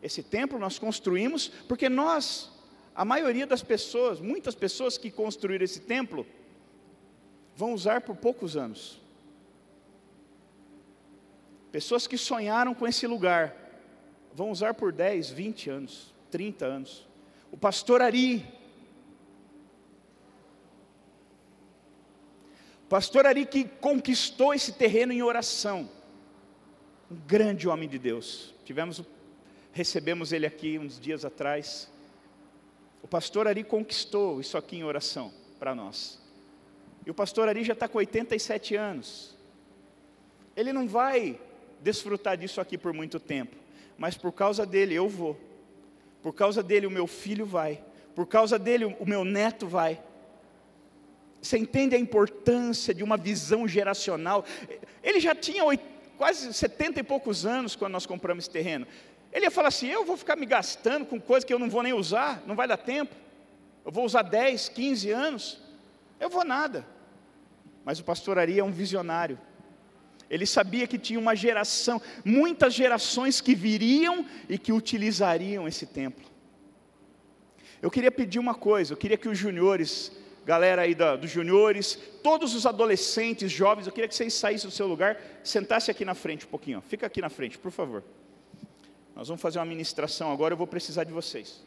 esse 0.03 0.21
templo 0.21 0.59
nós 0.59 0.77
construímos 0.77 1.47
porque 1.65 1.87
nós, 1.87 2.51
a 2.99 3.05
maioria 3.05 3.47
das 3.47 3.63
pessoas, 3.63 4.19
muitas 4.19 4.53
pessoas 4.53 4.97
que 4.97 5.09
construíram 5.09 5.63
esse 5.63 5.79
templo, 5.79 6.27
vão 7.55 7.73
usar 7.73 8.01
por 8.01 8.13
poucos 8.13 8.57
anos. 8.57 8.99
Pessoas 11.71 12.05
que 12.05 12.17
sonharam 12.17 12.75
com 12.75 12.85
esse 12.85 13.07
lugar 13.07 13.55
vão 14.33 14.51
usar 14.51 14.73
por 14.73 14.91
10, 14.91 15.29
20 15.29 15.69
anos, 15.69 16.13
30 16.29 16.65
anos. 16.65 17.07
O 17.49 17.55
pastor 17.55 18.01
Ari. 18.01 18.45
Pastor 22.89 23.25
Ari 23.25 23.45
que 23.45 23.63
conquistou 23.63 24.53
esse 24.53 24.73
terreno 24.73 25.13
em 25.13 25.23
oração. 25.23 25.89
Um 27.09 27.15
grande 27.15 27.65
homem 27.65 27.87
de 27.87 27.97
Deus. 27.97 28.53
Tivemos, 28.65 29.01
recebemos 29.71 30.33
ele 30.33 30.45
aqui 30.45 30.77
uns 30.77 30.99
dias 30.99 31.23
atrás. 31.23 31.89
O 33.01 33.07
pastor 33.07 33.47
Ari 33.47 33.63
conquistou 33.63 34.39
isso 34.39 34.57
aqui 34.57 34.77
em 34.77 34.83
oração 34.83 35.31
para 35.57 35.73
nós. 35.73 36.19
E 37.05 37.11
o 37.11 37.13
pastor 37.13 37.47
Ari 37.47 37.63
já 37.63 37.73
está 37.73 37.87
com 37.87 37.97
87 37.97 38.75
anos. 38.75 39.37
Ele 40.55 40.73
não 40.73 40.87
vai 40.87 41.39
desfrutar 41.81 42.37
disso 42.37 42.59
aqui 42.59 42.77
por 42.77 42.93
muito 42.93 43.19
tempo, 43.19 43.55
mas 43.97 44.17
por 44.17 44.31
causa 44.31 44.65
dele 44.65 44.93
eu 44.93 45.07
vou. 45.07 45.39
Por 46.21 46.33
causa 46.33 46.61
dele 46.61 46.85
o 46.85 46.91
meu 46.91 47.07
filho 47.07 47.45
vai. 47.45 47.81
Por 48.13 48.27
causa 48.27 48.59
dele 48.59 48.85
o 48.85 49.05
meu 49.05 49.23
neto 49.23 49.67
vai. 49.67 50.01
Você 51.41 51.57
entende 51.57 51.95
a 51.95 51.99
importância 51.99 52.93
de 52.93 53.03
uma 53.03 53.15
visão 53.15 53.67
geracional? 53.67 54.43
Ele 55.01 55.21
já 55.21 55.33
tinha 55.33 55.63
quase 56.17 56.53
70 56.53 56.99
e 56.99 57.03
poucos 57.03 57.45
anos 57.45 57.77
quando 57.77 57.93
nós 57.93 58.05
compramos 58.05 58.43
esse 58.43 58.51
terreno. 58.51 58.85
Ele 59.31 59.45
ia 59.45 59.51
falar 59.51 59.67
assim: 59.67 59.87
eu 59.87 60.05
vou 60.05 60.17
ficar 60.17 60.35
me 60.35 60.45
gastando 60.45 61.05
com 61.05 61.19
coisa 61.19 61.45
que 61.45 61.53
eu 61.53 61.59
não 61.59 61.69
vou 61.69 61.83
nem 61.83 61.93
usar, 61.93 62.43
não 62.45 62.55
vai 62.55 62.67
dar 62.67 62.77
tempo. 62.77 63.15
Eu 63.85 63.91
vou 63.91 64.05
usar 64.05 64.23
10, 64.23 64.69
15 64.69 65.11
anos. 65.11 65.59
Eu 66.19 66.29
vou 66.29 66.43
nada. 66.43 66.85
Mas 67.85 67.99
o 67.99 68.03
pastor 68.03 68.37
Ari 68.37 68.59
é 68.59 68.63
um 68.63 68.71
visionário. 68.71 69.39
Ele 70.29 70.45
sabia 70.45 70.85
que 70.85 70.99
tinha 70.99 71.19
uma 71.19 71.35
geração, 71.35 71.99
muitas 72.23 72.73
gerações 72.73 73.41
que 73.41 73.55
viriam 73.55 74.25
e 74.47 74.59
que 74.59 74.71
utilizariam 74.71 75.67
esse 75.67 75.87
templo. 75.87 76.23
Eu 77.81 77.89
queria 77.89 78.11
pedir 78.11 78.37
uma 78.37 78.53
coisa, 78.53 78.93
eu 78.93 78.97
queria 78.97 79.17
que 79.17 79.27
os 79.27 79.37
juniores, 79.37 80.11
galera 80.45 80.83
aí 80.83 80.93
da, 80.93 81.15
dos 81.15 81.31
juniores, 81.31 81.97
todos 82.21 82.53
os 82.53 82.65
adolescentes, 82.65 83.51
jovens, 83.51 83.87
eu 83.87 83.93
queria 83.93 84.07
que 84.07 84.13
vocês 84.13 84.33
saíssem 84.33 84.69
do 84.69 84.75
seu 84.75 84.85
lugar, 84.85 85.17
sentassem 85.43 85.91
aqui 85.91 86.05
na 86.05 86.13
frente 86.13 86.45
um 86.45 86.49
pouquinho, 86.49 86.79
ó. 86.79 86.81
fica 86.81 87.07
aqui 87.07 87.21
na 87.21 87.29
frente, 87.29 87.57
por 87.57 87.71
favor. 87.71 88.03
Nós 89.15 89.27
vamos 89.27 89.41
fazer 89.41 89.59
uma 89.59 89.65
ministração 89.65 90.31
agora, 90.31 90.53
eu 90.53 90.57
vou 90.57 90.67
precisar 90.67 91.03
de 91.03 91.11
vocês. 91.11 91.63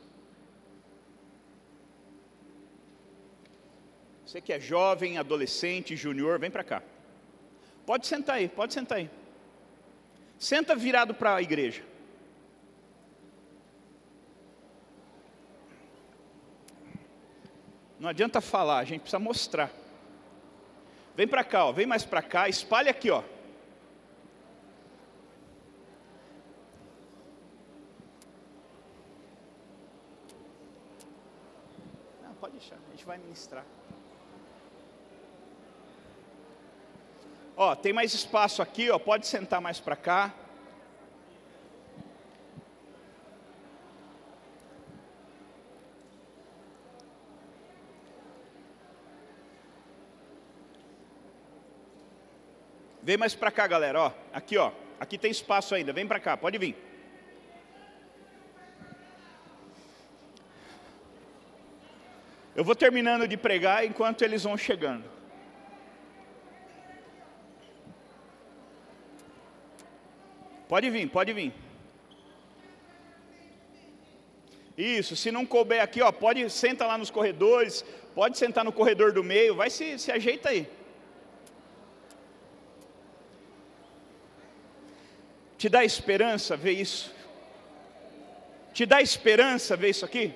Você 4.24 4.40
que 4.40 4.52
é 4.52 4.58
jovem, 4.58 5.18
adolescente, 5.18 5.94
júnior, 5.94 6.38
vem 6.38 6.50
para 6.50 6.64
cá. 6.64 6.82
Pode 7.84 8.06
sentar 8.06 8.36
aí, 8.36 8.48
pode 8.48 8.72
sentar 8.72 8.98
aí. 8.98 9.10
Senta 10.38 10.74
virado 10.74 11.14
para 11.14 11.34
a 11.36 11.42
igreja. 11.42 11.84
Não 18.00 18.08
adianta 18.08 18.40
falar, 18.40 18.78
a 18.78 18.84
gente 18.84 19.02
precisa 19.02 19.20
mostrar. 19.20 19.70
Vem 21.14 21.28
para 21.28 21.44
cá, 21.44 21.66
ó, 21.66 21.72
vem 21.72 21.86
mais 21.86 22.04
para 22.04 22.20
cá, 22.20 22.48
espalha 22.48 22.90
aqui, 22.90 23.10
ó. 23.10 23.22
Não, 32.22 32.34
pode 32.40 32.54
deixar, 32.54 32.74
a 32.74 32.90
gente 32.90 33.01
vai 33.12 33.18
ministrar. 33.18 33.62
Ó, 37.54 37.74
tem 37.76 37.92
mais 37.92 38.14
espaço 38.14 38.62
aqui, 38.62 38.88
ó, 38.88 38.98
pode 38.98 39.26
sentar 39.26 39.60
mais 39.60 39.78
para 39.78 39.94
cá. 39.94 40.32
Vem 53.02 53.18
mais 53.18 53.34
para 53.34 53.50
cá, 53.50 53.66
galera, 53.66 54.00
ó. 54.00 54.12
Aqui, 54.32 54.56
ó. 54.56 54.72
Aqui 54.98 55.18
tem 55.18 55.30
espaço 55.30 55.74
ainda. 55.74 55.92
Vem 55.92 56.06
para 56.06 56.18
cá, 56.18 56.34
pode 56.34 56.56
vir. 56.56 56.91
Eu 62.54 62.64
vou 62.64 62.74
terminando 62.74 63.26
de 63.26 63.36
pregar 63.36 63.84
enquanto 63.84 64.22
eles 64.22 64.44
vão 64.44 64.56
chegando. 64.56 65.04
Pode 70.68 70.90
vir, 70.90 71.08
pode 71.08 71.32
vir. 71.32 71.52
Isso, 74.76 75.14
se 75.14 75.30
não 75.30 75.44
couber 75.44 75.82
aqui, 75.82 76.00
ó, 76.02 76.10
pode 76.10 76.48
senta 76.50 76.86
lá 76.86 76.96
nos 76.96 77.10
corredores, 77.10 77.84
pode 78.14 78.38
sentar 78.38 78.64
no 78.64 78.72
corredor 78.72 79.12
do 79.12 79.22
meio, 79.22 79.54
vai 79.54 79.68
se, 79.68 79.98
se 79.98 80.10
ajeita 80.10 80.48
aí. 80.48 80.66
Te 85.58 85.68
dá 85.68 85.84
esperança 85.84 86.56
ver 86.56 86.72
isso? 86.72 87.14
Te 88.72 88.84
dá 88.84 89.00
esperança 89.00 89.76
ver 89.76 89.90
isso 89.90 90.04
aqui? 90.04 90.34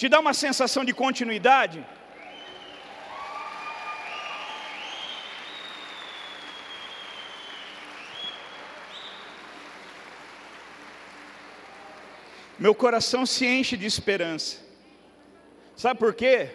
Te 0.00 0.08
dá 0.08 0.18
uma 0.18 0.32
sensação 0.32 0.82
de 0.82 0.94
continuidade? 0.94 1.78
meu 12.58 12.74
coração 12.74 13.24
se 13.26 13.44
enche 13.46 13.76
de 13.76 13.84
esperança. 13.84 14.58
Sabe 15.76 15.98
por 16.00 16.14
quê? 16.14 16.48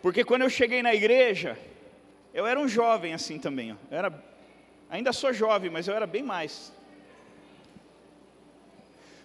Porque 0.00 0.24
quando 0.24 0.42
eu 0.42 0.50
cheguei 0.50 0.82
na 0.82 0.94
igreja, 0.94 1.58
eu 2.32 2.46
era 2.46 2.58
um 2.58 2.68
jovem 2.68 3.12
assim 3.12 3.38
também. 3.38 3.78
Era, 3.90 4.10
ainda 4.88 5.12
sou 5.12 5.30
jovem, 5.32 5.70
mas 5.70 5.88
eu 5.88 5.94
era 5.94 6.06
bem 6.06 6.22
mais. 6.22 6.72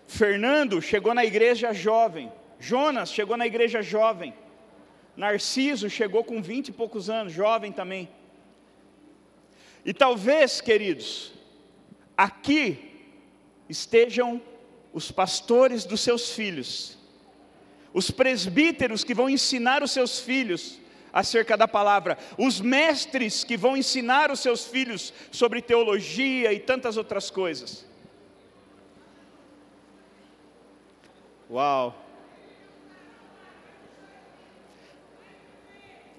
Fernando 0.05 0.81
chegou 0.81 1.13
na 1.13 1.23
igreja 1.23 1.73
jovem. 1.73 2.29
Jonas 2.59 3.11
chegou 3.11 3.37
na 3.37 3.45
igreja 3.45 3.81
jovem. 3.81 4.33
Narciso 5.15 5.89
chegou 5.89 6.23
com 6.23 6.41
vinte 6.41 6.69
e 6.69 6.71
poucos 6.71 7.09
anos, 7.09 7.33
jovem 7.33 7.71
também. 7.71 8.07
E 9.83 9.93
talvez, 9.93 10.61
queridos, 10.61 11.33
aqui 12.15 13.07
estejam 13.69 14.41
os 14.93 15.11
pastores 15.11 15.85
dos 15.85 16.01
seus 16.01 16.31
filhos, 16.31 16.97
os 17.93 18.11
presbíteros 18.11 19.03
que 19.03 19.13
vão 19.13 19.29
ensinar 19.29 19.83
os 19.83 19.91
seus 19.91 20.19
filhos 20.19 20.79
acerca 21.11 21.55
da 21.57 21.67
palavra, 21.67 22.17
os 22.37 22.61
mestres 22.61 23.43
que 23.43 23.57
vão 23.57 23.75
ensinar 23.75 24.29
os 24.29 24.39
seus 24.39 24.65
filhos 24.65 25.13
sobre 25.31 25.61
teologia 25.61 26.53
e 26.53 26.59
tantas 26.59 26.97
outras 26.97 27.29
coisas. 27.29 27.85
Uau! 31.49 32.06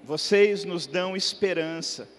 Vocês 0.09 0.65
nos 0.65 0.87
dão 0.87 1.15
esperança. 1.15 2.09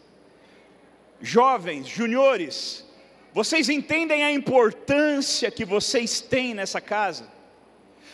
Jovens, 1.20 1.88
juniores, 1.88 2.86
vocês 3.32 3.68
entendem 3.68 4.22
a 4.22 4.30
importância 4.30 5.50
que 5.50 5.64
vocês 5.64 6.20
têm 6.20 6.54
nessa 6.54 6.80
casa? 6.80 7.28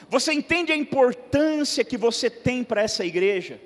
Você 0.08 0.32
entende 0.32 0.72
a 0.72 0.76
importância 0.76 1.84
que 1.84 1.98
você 1.98 2.30
tem 2.30 2.64
para 2.64 2.80
essa 2.80 3.04
igreja? 3.04 3.60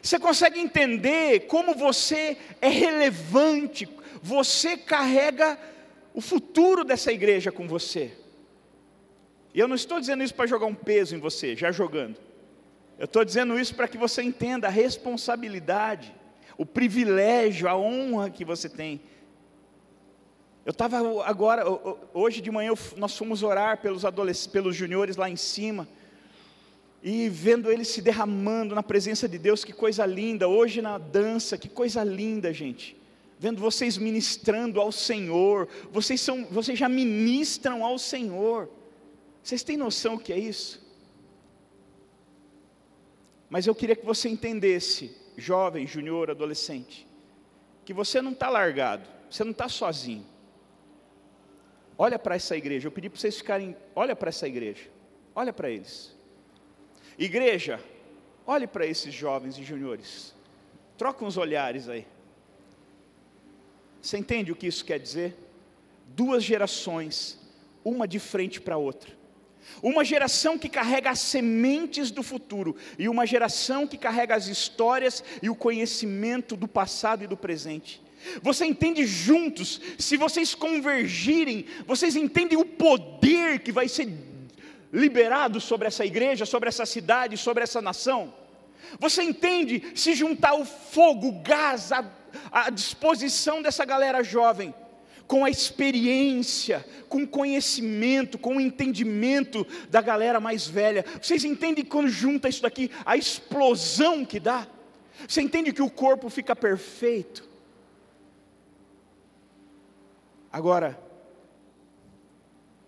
Você 0.00 0.16
consegue 0.16 0.60
entender 0.60 1.48
como 1.48 1.74
você 1.74 2.36
é 2.60 2.68
relevante? 2.68 3.88
Você 4.22 4.76
carrega 4.76 5.58
o 6.14 6.20
futuro 6.20 6.84
dessa 6.84 7.10
igreja 7.10 7.50
com 7.50 7.66
você. 7.66 8.12
E 9.52 9.58
eu 9.58 9.66
não 9.66 9.74
estou 9.74 9.98
dizendo 9.98 10.22
isso 10.22 10.36
para 10.36 10.46
jogar 10.46 10.66
um 10.66 10.74
peso 10.76 11.16
em 11.16 11.18
você, 11.18 11.56
já 11.56 11.72
jogando. 11.72 12.30
Eu 12.98 13.06
estou 13.06 13.24
dizendo 13.24 13.58
isso 13.58 13.74
para 13.74 13.88
que 13.88 13.98
você 13.98 14.22
entenda 14.22 14.68
a 14.68 14.70
responsabilidade, 14.70 16.14
o 16.56 16.64
privilégio, 16.64 17.68
a 17.68 17.76
honra 17.76 18.30
que 18.30 18.44
você 18.44 18.68
tem 18.68 19.00
eu 20.64 20.70
estava 20.70 21.24
agora, 21.24 21.64
hoje 22.14 22.40
de 22.40 22.48
manhã, 22.48 22.72
nós 22.96 23.16
fomos 23.16 23.42
orar 23.42 23.78
pelos 23.78 24.04
pelos 24.46 24.76
juniores 24.76 25.16
lá 25.16 25.28
em 25.28 25.34
cima, 25.34 25.88
e 27.02 27.28
vendo 27.28 27.70
eles 27.70 27.88
se 27.88 28.00
derramando 28.00 28.72
na 28.72 28.82
presença 28.82 29.28
de 29.28 29.38
Deus, 29.38 29.64
que 29.64 29.72
coisa 29.72 30.06
linda. 30.06 30.46
Hoje 30.46 30.80
na 30.80 30.98
dança, 30.98 31.58
que 31.58 31.68
coisa 31.68 32.04
linda, 32.04 32.52
gente. 32.52 32.96
Vendo 33.40 33.60
vocês 33.60 33.98
ministrando 33.98 34.80
ao 34.80 34.92
Senhor, 34.92 35.66
vocês, 35.90 36.20
são, 36.20 36.44
vocês 36.44 36.78
já 36.78 36.88
ministram 36.88 37.84
ao 37.84 37.98
Senhor. 37.98 38.70
Vocês 39.42 39.64
têm 39.64 39.76
noção 39.76 40.14
o 40.14 40.18
que 40.20 40.32
é 40.32 40.38
isso? 40.38 40.80
Mas 43.52 43.66
eu 43.66 43.74
queria 43.74 43.94
que 43.94 44.06
você 44.06 44.30
entendesse, 44.30 45.14
jovem, 45.36 45.86
junior, 45.86 46.30
adolescente, 46.30 47.06
que 47.84 47.92
você 47.92 48.22
não 48.22 48.32
está 48.32 48.48
largado, 48.48 49.06
você 49.30 49.44
não 49.44 49.50
está 49.50 49.68
sozinho. 49.68 50.24
Olha 51.98 52.18
para 52.18 52.34
essa 52.34 52.56
igreja. 52.56 52.88
Eu 52.88 52.92
pedi 52.92 53.10
para 53.10 53.20
vocês 53.20 53.36
ficarem. 53.36 53.76
Olha 53.94 54.16
para 54.16 54.30
essa 54.30 54.48
igreja. 54.48 54.88
Olha 55.34 55.52
para 55.52 55.68
eles. 55.68 56.16
Igreja, 57.18 57.78
olhe 58.46 58.66
para 58.66 58.86
esses 58.86 59.12
jovens 59.12 59.58
e 59.58 59.62
juniores. 59.62 60.34
Troca 60.96 61.22
uns 61.22 61.36
olhares 61.36 61.90
aí. 61.90 62.06
Você 64.00 64.16
entende 64.16 64.50
o 64.50 64.56
que 64.56 64.66
isso 64.66 64.82
quer 64.82 64.98
dizer? 64.98 65.36
Duas 66.08 66.42
gerações, 66.42 67.38
uma 67.84 68.08
de 68.08 68.18
frente 68.18 68.62
para 68.62 68.76
a 68.76 68.78
outra. 68.78 69.21
Uma 69.82 70.04
geração 70.04 70.58
que 70.58 70.68
carrega 70.68 71.10
as 71.10 71.18
sementes 71.18 72.10
do 72.10 72.22
futuro 72.22 72.76
e 72.98 73.08
uma 73.08 73.26
geração 73.26 73.86
que 73.86 73.96
carrega 73.96 74.34
as 74.34 74.46
histórias 74.46 75.22
e 75.42 75.48
o 75.48 75.54
conhecimento 75.54 76.56
do 76.56 76.68
passado 76.68 77.24
e 77.24 77.26
do 77.26 77.36
presente. 77.36 78.00
Você 78.40 78.64
entende 78.64 79.04
juntos, 79.06 79.80
se 79.98 80.16
vocês 80.16 80.54
convergirem, 80.54 81.66
vocês 81.86 82.14
entendem 82.14 82.58
o 82.58 82.64
poder 82.64 83.60
que 83.60 83.72
vai 83.72 83.88
ser 83.88 84.08
liberado 84.92 85.60
sobre 85.60 85.88
essa 85.88 86.04
igreja, 86.04 86.46
sobre 86.46 86.68
essa 86.68 86.86
cidade, 86.86 87.36
sobre 87.36 87.64
essa 87.64 87.82
nação? 87.82 88.32
Você 88.98 89.22
entende 89.22 89.82
se 89.94 90.14
juntar 90.14 90.54
o 90.54 90.64
fogo, 90.64 91.28
o 91.28 91.42
gás 91.42 91.90
à, 91.92 92.70
disposição 92.70 93.62
dessa 93.62 93.84
galera 93.84 94.22
jovem, 94.22 94.74
com 95.26 95.44
a 95.44 95.50
experiência, 95.50 96.84
com 97.08 97.22
o 97.22 97.28
conhecimento, 97.28 98.38
com 98.38 98.56
o 98.56 98.60
entendimento 98.60 99.66
da 99.88 100.00
galera 100.00 100.40
mais 100.40 100.66
velha. 100.66 101.04
Vocês 101.20 101.44
entendem 101.44 101.84
quando 101.84 102.08
junta 102.08 102.48
isso 102.48 102.62
daqui, 102.62 102.90
a 103.04 103.16
explosão 103.16 104.24
que 104.24 104.38
dá? 104.38 104.66
Você 105.26 105.40
entende 105.40 105.72
que 105.72 105.82
o 105.82 105.90
corpo 105.90 106.28
fica 106.28 106.54
perfeito? 106.56 107.48
Agora, 110.50 110.98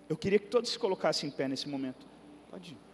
eu 0.09 0.17
queria 0.17 0.39
que 0.39 0.47
todos 0.47 0.71
se 0.71 0.79
colocassem 0.79 1.29
em 1.29 1.33
pé 1.33 1.49
nesse 1.49 1.69
momento. 1.69 2.07
Pode 2.51 2.73
ir. 2.73 2.85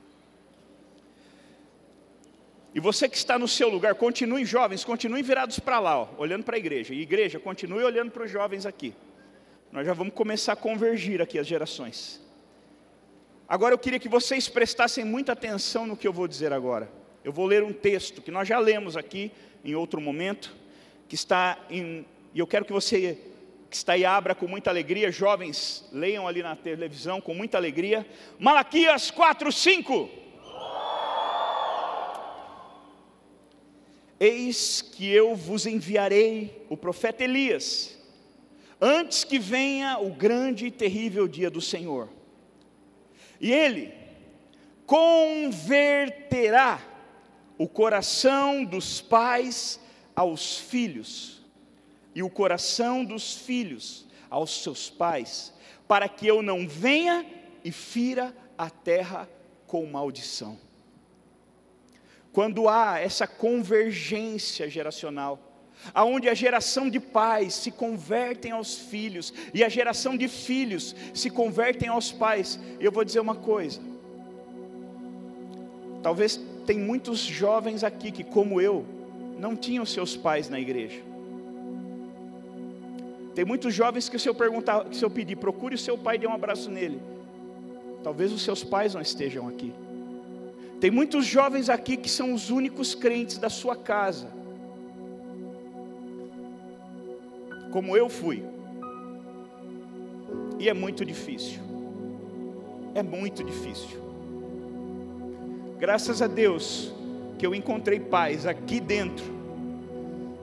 E 2.73 2.79
você 2.79 3.09
que 3.09 3.17
está 3.17 3.37
no 3.37 3.49
seu 3.49 3.69
lugar, 3.69 3.97
continuem 3.97 4.45
jovens, 4.45 4.85
continuem 4.85 5.25
virados 5.25 5.59
para 5.59 5.81
lá, 5.81 6.03
ó, 6.03 6.09
olhando 6.19 6.45
para 6.45 6.55
a 6.55 6.59
igreja. 6.59 6.95
E 6.95 7.01
igreja, 7.01 7.41
continue 7.41 7.83
olhando 7.83 8.13
para 8.13 8.25
os 8.25 8.31
jovens 8.31 8.65
aqui. 8.65 8.95
Nós 9.73 9.87
já 9.87 9.93
vamos 9.93 10.15
começar 10.15 10.55
a 10.55 10.57
convergir 10.57 11.23
aqui 11.23 11.39
as 11.39 11.47
gerações. 11.47 12.21
Agora 13.49 13.73
eu 13.75 13.79
queria 13.79 14.01
que 14.01 14.09
vocês 14.09 14.49
prestassem 14.49 15.05
muita 15.05 15.33
atenção 15.33 15.87
no 15.87 15.97
que 15.97 16.07
eu 16.09 16.13
vou 16.13 16.27
dizer 16.27 16.53
agora. 16.53 16.91
Eu 17.23 17.33
vou 17.33 17.47
ler 17.47 17.63
um 17.63 17.73
texto 17.73 18.21
que 18.21 18.31
nós 18.31 18.49
já 18.49 18.59
lemos 18.59 18.97
aqui 18.97 19.31
em 19.65 19.75
outro 19.75 20.01
momento, 20.01 20.55
que 21.09 21.15
está 21.15 21.59
em. 21.71 22.05
E 22.35 22.39
eu 22.39 22.47
quero 22.47 22.65
que 22.65 22.73
você 22.73 23.19
que 23.71 23.77
está 23.77 23.93
aí 23.93 24.05
abra 24.05 24.35
com 24.35 24.49
muita 24.49 24.69
alegria, 24.69 25.13
jovens, 25.13 25.89
leiam 25.93 26.27
ali 26.27 26.43
na 26.43 26.57
televisão 26.57 27.21
com 27.21 27.33
muita 27.33 27.57
alegria. 27.57 28.05
Malaquias 28.37 29.13
4, 29.13 29.53
5. 29.53 30.11
Eis 34.19 34.83
que 34.83 35.09
eu 35.09 35.37
vos 35.37 35.67
enviarei 35.67 36.67
o 36.69 36.77
profeta 36.77 37.23
Elias, 37.23 37.97
antes 38.81 39.25
que 39.25 39.39
venha 39.39 39.99
o 39.99 40.11
grande 40.11 40.67
e 40.67 40.71
terrível 40.71 41.29
dia 41.29 41.51
do 41.51 41.61
Senhor. 41.61 42.09
E 43.41 43.53
ele 43.53 43.93
converterá 44.87 46.81
o 47.59 47.69
coração 47.69 48.65
dos 48.65 49.01
pais 49.01 49.79
aos 50.17 50.57
filhos 50.57 51.43
e 52.15 52.23
o 52.23 52.31
coração 52.31 53.05
dos 53.05 53.35
filhos 53.35 54.07
aos 54.29 54.63
seus 54.63 54.89
pais, 54.89 55.53
para 55.87 56.09
que 56.09 56.27
eu 56.27 56.43
não 56.43 56.67
venha 56.67 57.27
e 57.65 57.71
fira 57.71 58.35
a 58.57 58.71
terra 58.71 59.29
com 59.67 59.85
maldição. 59.87 60.59
Quando 62.33 62.69
há 62.69 62.99
essa 62.99 63.27
convergência 63.27 64.69
geracional, 64.69 65.50
aonde 65.95 66.29
a 66.29 66.35
geração 66.35 66.89
de 66.89 67.01
pais 67.01 67.55
se 67.55 67.71
convertem 67.71 68.53
aos 68.53 68.77
filhos 68.77 69.33
e 69.53 69.65
a 69.65 69.69
geração 69.69 70.17
de 70.17 70.29
filhos 70.29 70.95
se 71.15 71.31
convertem 71.31 71.89
aos 71.89 72.13
pais, 72.13 72.59
eu 72.79 72.93
vou 72.93 73.05
dizer 73.05 73.21
uma 73.21 73.35
coisa. 73.35 73.81
Talvez 76.03 76.41
tem 76.67 76.79
muitos 76.79 77.19
jovens 77.19 77.85
aqui 77.85 78.11
que, 78.11 78.25
como 78.25 78.61
eu, 78.61 78.85
não 79.39 79.57
tinham 79.57 79.85
seus 79.85 80.17
pais 80.17 80.49
na 80.49 80.61
igreja. 80.61 81.01
Tem 83.35 83.45
muitos 83.45 83.75
jovens 83.75 84.09
que 84.09 84.19
se 84.19 84.29
eu 84.29 84.35
perguntar, 84.35 84.87
se 84.93 85.05
eu 85.05 85.11
pedir, 85.11 85.37
procure 85.37 85.75
o 85.75 85.79
seu 85.79 85.97
pai 85.97 86.17
e 86.17 86.19
dê 86.19 86.27
um 86.27 86.33
abraço 86.33 86.71
nele. 86.71 87.01
Talvez 88.03 88.33
os 88.33 88.43
seus 88.43 88.65
pais 88.65 88.95
não 88.95 89.01
estejam 89.01 89.47
aqui. 89.49 89.73
Tem 90.81 90.91
muitos 90.91 91.27
jovens 91.27 91.69
aqui 91.69 91.97
que 91.97 92.09
são 92.09 92.33
os 92.33 92.51
únicos 92.51 92.95
crentes 92.95 93.39
da 93.39 93.51
sua 93.51 93.77
casa. 93.77 94.40
Como 97.71 97.97
eu 97.97 98.09
fui. 98.09 98.43
E 100.59 100.69
é 100.69 100.75
muito 100.75 101.05
difícil. 101.05 101.61
É 102.95 103.03
muito 103.03 103.43
difícil. 103.45 103.99
Graças 105.79 106.21
a 106.21 106.27
Deus 106.27 106.93
que 107.39 107.47
eu 107.47 107.55
encontrei 107.55 107.99
pais 107.99 108.45
aqui 108.45 108.81
dentro 108.81 109.41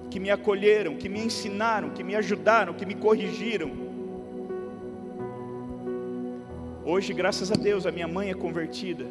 que 0.10 0.20
me 0.20 0.32
acolheram, 0.32 0.96
que 0.96 1.10
me 1.10 1.20
ensinaram, 1.20 1.90
que 1.90 2.04
me 2.04 2.16
ajudaram, 2.16 2.74
que 2.74 2.86
me 2.86 2.96
corrigiram. 2.96 3.72
Hoje, 6.84 7.14
graças 7.14 7.52
a 7.52 7.56
Deus, 7.56 7.86
a 7.86 7.92
minha 7.92 8.08
mãe 8.08 8.30
é 8.30 8.34
convertida, 8.34 9.06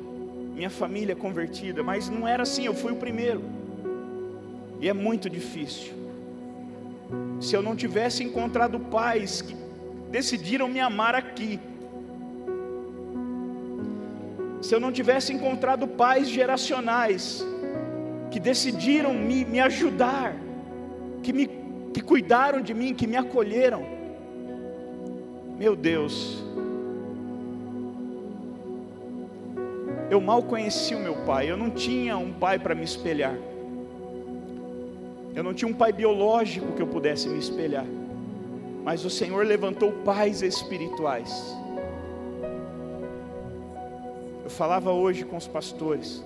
minha 0.54 0.70
família 0.70 1.12
é 1.12 1.14
convertida, 1.14 1.82
mas 1.82 2.08
não 2.08 2.26
era 2.26 2.42
assim, 2.42 2.64
eu 2.64 2.74
fui 2.74 2.92
o 2.92 2.96
primeiro. 2.96 3.42
E 4.80 4.88
é 4.88 4.92
muito 4.92 5.28
difícil. 5.28 6.05
Se 7.41 7.55
eu 7.55 7.62
não 7.62 7.76
tivesse 7.76 8.24
encontrado 8.24 8.78
pais 8.80 9.43
que 9.43 9.55
decidiram 10.11 10.68
me 10.68 10.80
amar 10.80 11.14
aqui, 11.14 11.61
se 14.61 14.74
eu 14.74 14.80
não 14.80 14.91
tivesse 14.91 15.32
encontrado 15.32 15.87
pais 15.87 16.28
geracionais 16.28 17.45
que 18.30 18.41
decidiram 18.41 19.14
me, 19.14 19.45
me 19.45 19.61
ajudar, 19.61 20.34
que 21.22 21.32
me 21.32 21.49
que 21.93 22.03
cuidaram 22.03 22.61
de 22.61 22.74
mim, 22.74 22.93
que 22.93 23.07
me 23.07 23.16
acolheram. 23.16 23.87
Meu 25.59 25.74
Deus, 25.74 26.45
eu 30.11 30.20
mal 30.20 30.43
conheci 30.43 30.95
o 30.95 31.01
meu 31.01 31.16
pai, 31.24 31.51
eu 31.51 31.57
não 31.57 31.70
tinha 31.70 32.18
um 32.18 32.32
pai 32.32 32.59
para 32.59 32.74
me 32.74 32.84
espelhar. 32.84 33.34
Eu 35.37 35.43
não 35.43 35.53
tinha 35.53 35.68
um 35.68 35.74
pai 35.74 35.93
biológico 35.93 36.72
que 36.72 36.80
eu 36.80 36.87
pudesse 36.87 37.28
me 37.28 37.39
espelhar. 37.39 37.84
Mas 38.82 39.05
o 39.05 39.11
Senhor 39.11 39.45
levantou 39.45 39.93
pais 39.93 40.41
espirituais. 40.41 41.55
Eu 44.43 44.49
falava 44.49 44.91
hoje 44.93 45.26
com 45.26 45.37
os 45.37 45.47
pastores, 45.47 46.24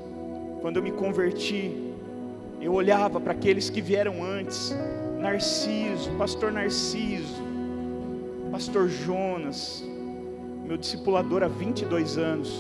quando 0.61 0.77
eu 0.77 0.83
me 0.83 0.93
converti, 0.93 1.75
eu 2.61 2.73
olhava 2.73 3.19
para 3.19 3.33
aqueles 3.33 3.69
que 3.69 3.81
vieram 3.81 4.23
antes, 4.23 4.77
Narciso, 5.19 6.13
pastor 6.13 6.53
Narciso, 6.53 7.43
pastor 8.53 8.89
Jonas, 8.89 9.83
meu 10.65 10.77
discipulador 10.77 11.43
há 11.43 11.49
22 11.49 12.17
anos, 12.17 12.55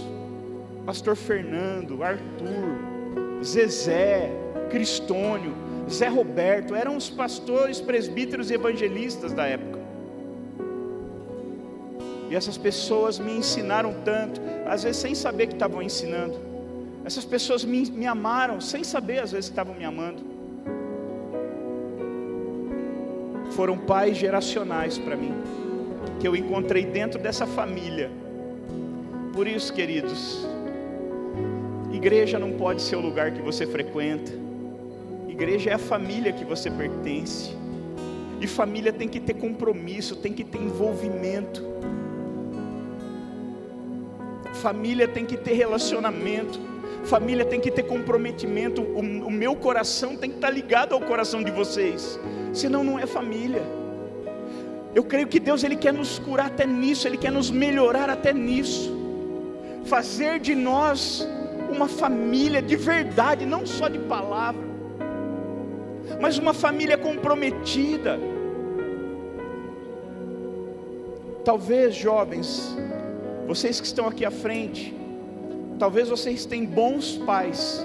pastor 0.85 1.15
Fernando, 1.15 2.03
Arthur, 2.03 3.45
Zezé, 3.45 4.33
Cristônio, 4.71 5.70
Zé 5.93 6.09
Roberto, 6.09 6.75
eram 6.75 6.97
os 6.97 7.11
pastores, 7.11 7.81
presbíteros 7.81 8.51
e 8.51 8.55
evangelistas 8.55 9.33
da 9.33 9.47
época. 9.47 9.81
E 12.31 12.37
essas 12.37 12.57
pessoas 12.57 13.19
me 13.19 13.33
ensinaram 13.33 13.93
tanto, 14.05 14.41
às 14.67 14.85
vezes 14.85 15.03
sem 15.03 15.15
saber 15.17 15.49
que 15.49 15.55
estavam 15.55 15.83
ensinando. 15.83 16.39
Essas 17.05 17.25
pessoas 17.25 17.65
me, 17.65 17.91
me 17.91 18.07
amaram 18.07 18.61
sem 18.61 18.85
saber 18.85 19.19
às 19.19 19.33
vezes 19.33 19.47
que 19.47 19.53
estavam 19.53 19.75
me 19.75 19.85
amando. 19.85 20.23
Foram 23.51 23.77
pais 23.77 24.17
geracionais 24.17 24.97
para 24.97 25.17
mim, 25.17 25.35
que 26.21 26.29
eu 26.29 26.37
encontrei 26.37 26.85
dentro 26.85 27.21
dessa 27.21 27.47
família. 27.49 28.11
Por 29.33 29.49
isso, 29.49 29.73
queridos, 29.73 30.47
igreja 31.93 32.39
não 32.39 32.53
pode 32.53 32.81
ser 32.81 32.95
o 32.95 33.01
lugar 33.01 33.33
que 33.33 33.43
você 33.43 33.67
frequenta, 33.67 34.31
igreja 35.31 35.71
é 35.71 35.75
a 35.75 35.79
família 35.79 36.33
que 36.33 36.45
você 36.45 36.71
pertence, 36.71 37.55
e 38.41 38.47
família 38.47 38.93
tem 38.93 39.09
que 39.09 39.21
ter 39.21 39.35
compromisso, 39.35 40.17
tem 40.17 40.33
que 40.33 40.45
ter 40.45 40.59
envolvimento, 40.59 41.63
família 44.61 45.09
tem 45.09 45.25
que 45.25 45.37
ter 45.37 45.55
relacionamento. 45.55 46.71
Família 47.05 47.47
tem 47.47 47.59
que 47.61 47.71
ter 47.71 47.85
comprometimento. 47.85 48.83
O, 48.83 49.01
o 49.01 49.31
meu 49.31 49.57
coração 49.57 50.17
tem 50.17 50.31
que 50.31 50.37
estar 50.37 50.51
ligado 50.51 50.95
ao 50.95 51.01
coração 51.01 51.43
de 51.43 51.51
vocês. 51.51 52.21
Senão 52.53 52.85
não 52.85 52.99
é 52.99 53.07
família. 53.07 53.63
Eu 54.95 55.05
creio 55.05 55.27
que 55.27 55.41
Deus 55.41 55.63
ele 55.63 55.77
quer 55.77 55.93
nos 55.93 56.19
curar 56.19 56.47
até 56.47 56.67
nisso, 56.67 57.07
ele 57.07 57.17
quer 57.17 57.31
nos 57.31 57.51
melhorar 57.51 58.11
até 58.11 58.33
nisso. 58.33 58.95
Fazer 59.85 60.41
de 60.41 60.55
nós 60.55 61.27
uma 61.71 61.89
família 61.89 62.61
de 62.61 62.77
verdade, 62.77 63.47
não 63.47 63.65
só 63.65 63.89
de 63.89 63.99
palavra, 64.01 64.61
mas 66.19 66.39
uma 66.39 66.55
família 66.55 66.97
comprometida. 66.97 68.19
Talvez, 71.45 71.95
jovens, 71.95 72.77
vocês 73.47 73.81
que 73.81 73.87
estão 73.87 74.07
aqui 74.09 74.25
à 74.25 74.31
frente, 74.31 74.95
Talvez 75.81 76.11
vocês 76.11 76.45
tenham 76.45 76.67
bons 76.67 77.17
pais, 77.17 77.83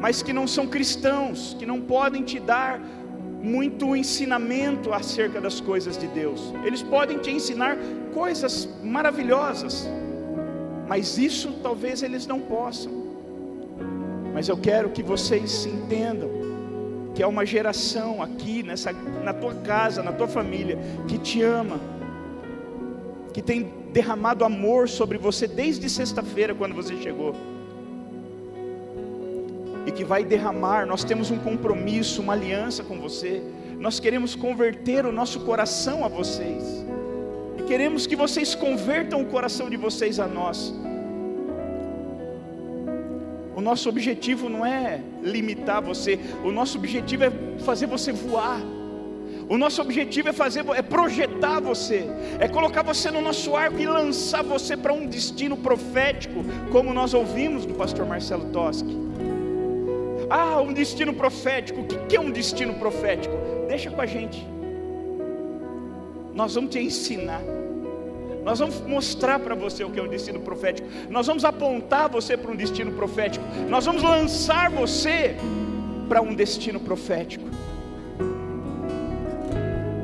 mas 0.00 0.22
que 0.22 0.32
não 0.32 0.46
são 0.46 0.68
cristãos, 0.68 1.56
que 1.58 1.66
não 1.66 1.80
podem 1.80 2.22
te 2.22 2.38
dar 2.38 2.80
muito 3.42 3.96
ensinamento 3.96 4.92
acerca 4.92 5.40
das 5.40 5.60
coisas 5.60 5.98
de 5.98 6.06
Deus. 6.06 6.54
Eles 6.64 6.80
podem 6.80 7.18
te 7.18 7.32
ensinar 7.32 7.76
coisas 8.14 8.68
maravilhosas, 8.84 9.90
mas 10.88 11.18
isso 11.18 11.58
talvez 11.60 12.04
eles 12.04 12.24
não 12.24 12.38
possam. 12.38 12.92
Mas 14.32 14.48
eu 14.48 14.56
quero 14.56 14.90
que 14.90 15.02
vocês 15.02 15.66
entendam 15.66 16.30
que 17.22 17.24
é 17.24 17.28
uma 17.28 17.46
geração 17.46 18.20
aqui 18.20 18.64
nessa 18.64 18.92
na 18.92 19.32
tua 19.32 19.54
casa, 19.54 20.02
na 20.02 20.10
tua 20.10 20.26
família 20.26 20.76
que 21.06 21.16
te 21.18 21.40
ama, 21.40 21.78
que 23.32 23.40
tem 23.40 23.72
derramado 23.92 24.44
amor 24.44 24.88
sobre 24.88 25.18
você 25.18 25.46
desde 25.46 25.88
sexta-feira 25.88 26.52
quando 26.52 26.74
você 26.74 27.00
chegou. 27.00 27.32
E 29.86 29.92
que 29.92 30.02
vai 30.02 30.24
derramar, 30.24 30.84
nós 30.84 31.04
temos 31.04 31.30
um 31.30 31.38
compromisso, 31.38 32.20
uma 32.20 32.32
aliança 32.32 32.82
com 32.82 32.98
você. 32.98 33.40
Nós 33.78 34.00
queremos 34.00 34.34
converter 34.34 35.06
o 35.06 35.12
nosso 35.12 35.38
coração 35.44 36.04
a 36.04 36.08
vocês. 36.08 36.84
E 37.56 37.62
queremos 37.62 38.04
que 38.04 38.16
vocês 38.16 38.56
convertam 38.56 39.22
o 39.22 39.26
coração 39.26 39.70
de 39.70 39.76
vocês 39.76 40.18
a 40.18 40.26
nós. 40.26 40.74
Nosso 43.62 43.88
objetivo 43.88 44.48
não 44.48 44.66
é 44.66 45.00
limitar 45.22 45.80
você, 45.80 46.18
o 46.44 46.50
nosso 46.50 46.76
objetivo 46.76 47.24
é 47.24 47.32
fazer 47.64 47.86
você 47.86 48.12
voar. 48.12 48.60
O 49.48 49.56
nosso 49.56 49.80
objetivo 49.80 50.28
é 50.28 50.32
fazer, 50.32 50.64
é 50.74 50.82
projetar 50.82 51.60
você, 51.60 52.04
é 52.38 52.48
colocar 52.48 52.82
você 52.82 53.10
no 53.10 53.20
nosso 53.20 53.54
arco 53.56 53.78
e 53.78 53.86
lançar 53.86 54.42
você 54.42 54.76
para 54.76 54.92
um 54.92 55.06
destino 55.06 55.56
profético, 55.56 56.44
como 56.70 56.92
nós 56.92 57.14
ouvimos 57.14 57.64
do 57.64 57.74
pastor 57.74 58.04
Marcelo 58.06 58.46
Toschi. 58.50 58.84
Ah, 60.28 60.60
um 60.60 60.72
destino 60.72 61.12
profético. 61.12 61.82
O 61.82 61.84
que 61.84 62.16
é 62.16 62.20
um 62.20 62.30
destino 62.30 62.74
profético? 62.74 63.34
Deixa 63.68 63.90
com 63.90 64.00
a 64.00 64.06
gente. 64.06 64.46
Nós 66.34 66.54
vamos 66.54 66.70
te 66.70 66.78
ensinar. 66.78 67.42
Nós 68.44 68.58
vamos 68.58 68.80
mostrar 68.80 69.38
para 69.38 69.54
você 69.54 69.84
o 69.84 69.90
que 69.90 70.00
é 70.00 70.02
um 70.02 70.08
destino 70.08 70.40
profético. 70.40 70.88
Nós 71.08 71.26
vamos 71.26 71.44
apontar 71.44 72.08
você 72.08 72.36
para 72.36 72.50
um 72.50 72.56
destino 72.56 72.92
profético. 72.92 73.44
Nós 73.68 73.86
vamos 73.86 74.02
lançar 74.02 74.70
você 74.70 75.36
para 76.08 76.20
um 76.20 76.34
destino 76.34 76.80
profético. 76.80 77.48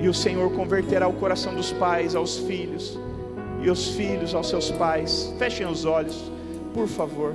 E 0.01 0.09
o 0.09 0.14
Senhor 0.14 0.53
converterá 0.53 1.09
o 1.09 1.14
coração 1.14 1.55
dos 1.55 1.72
pais 1.72 2.14
aos 2.14 2.39
filhos, 2.39 2.99
e 3.61 3.68
os 3.68 3.89
filhos 3.89 4.34
aos 4.34 4.49
seus 4.49 4.70
pais. 4.70 5.34
Fechem 5.39 5.66
os 5.66 5.84
olhos, 5.84 6.30
por 6.72 6.86
favor. 6.86 7.34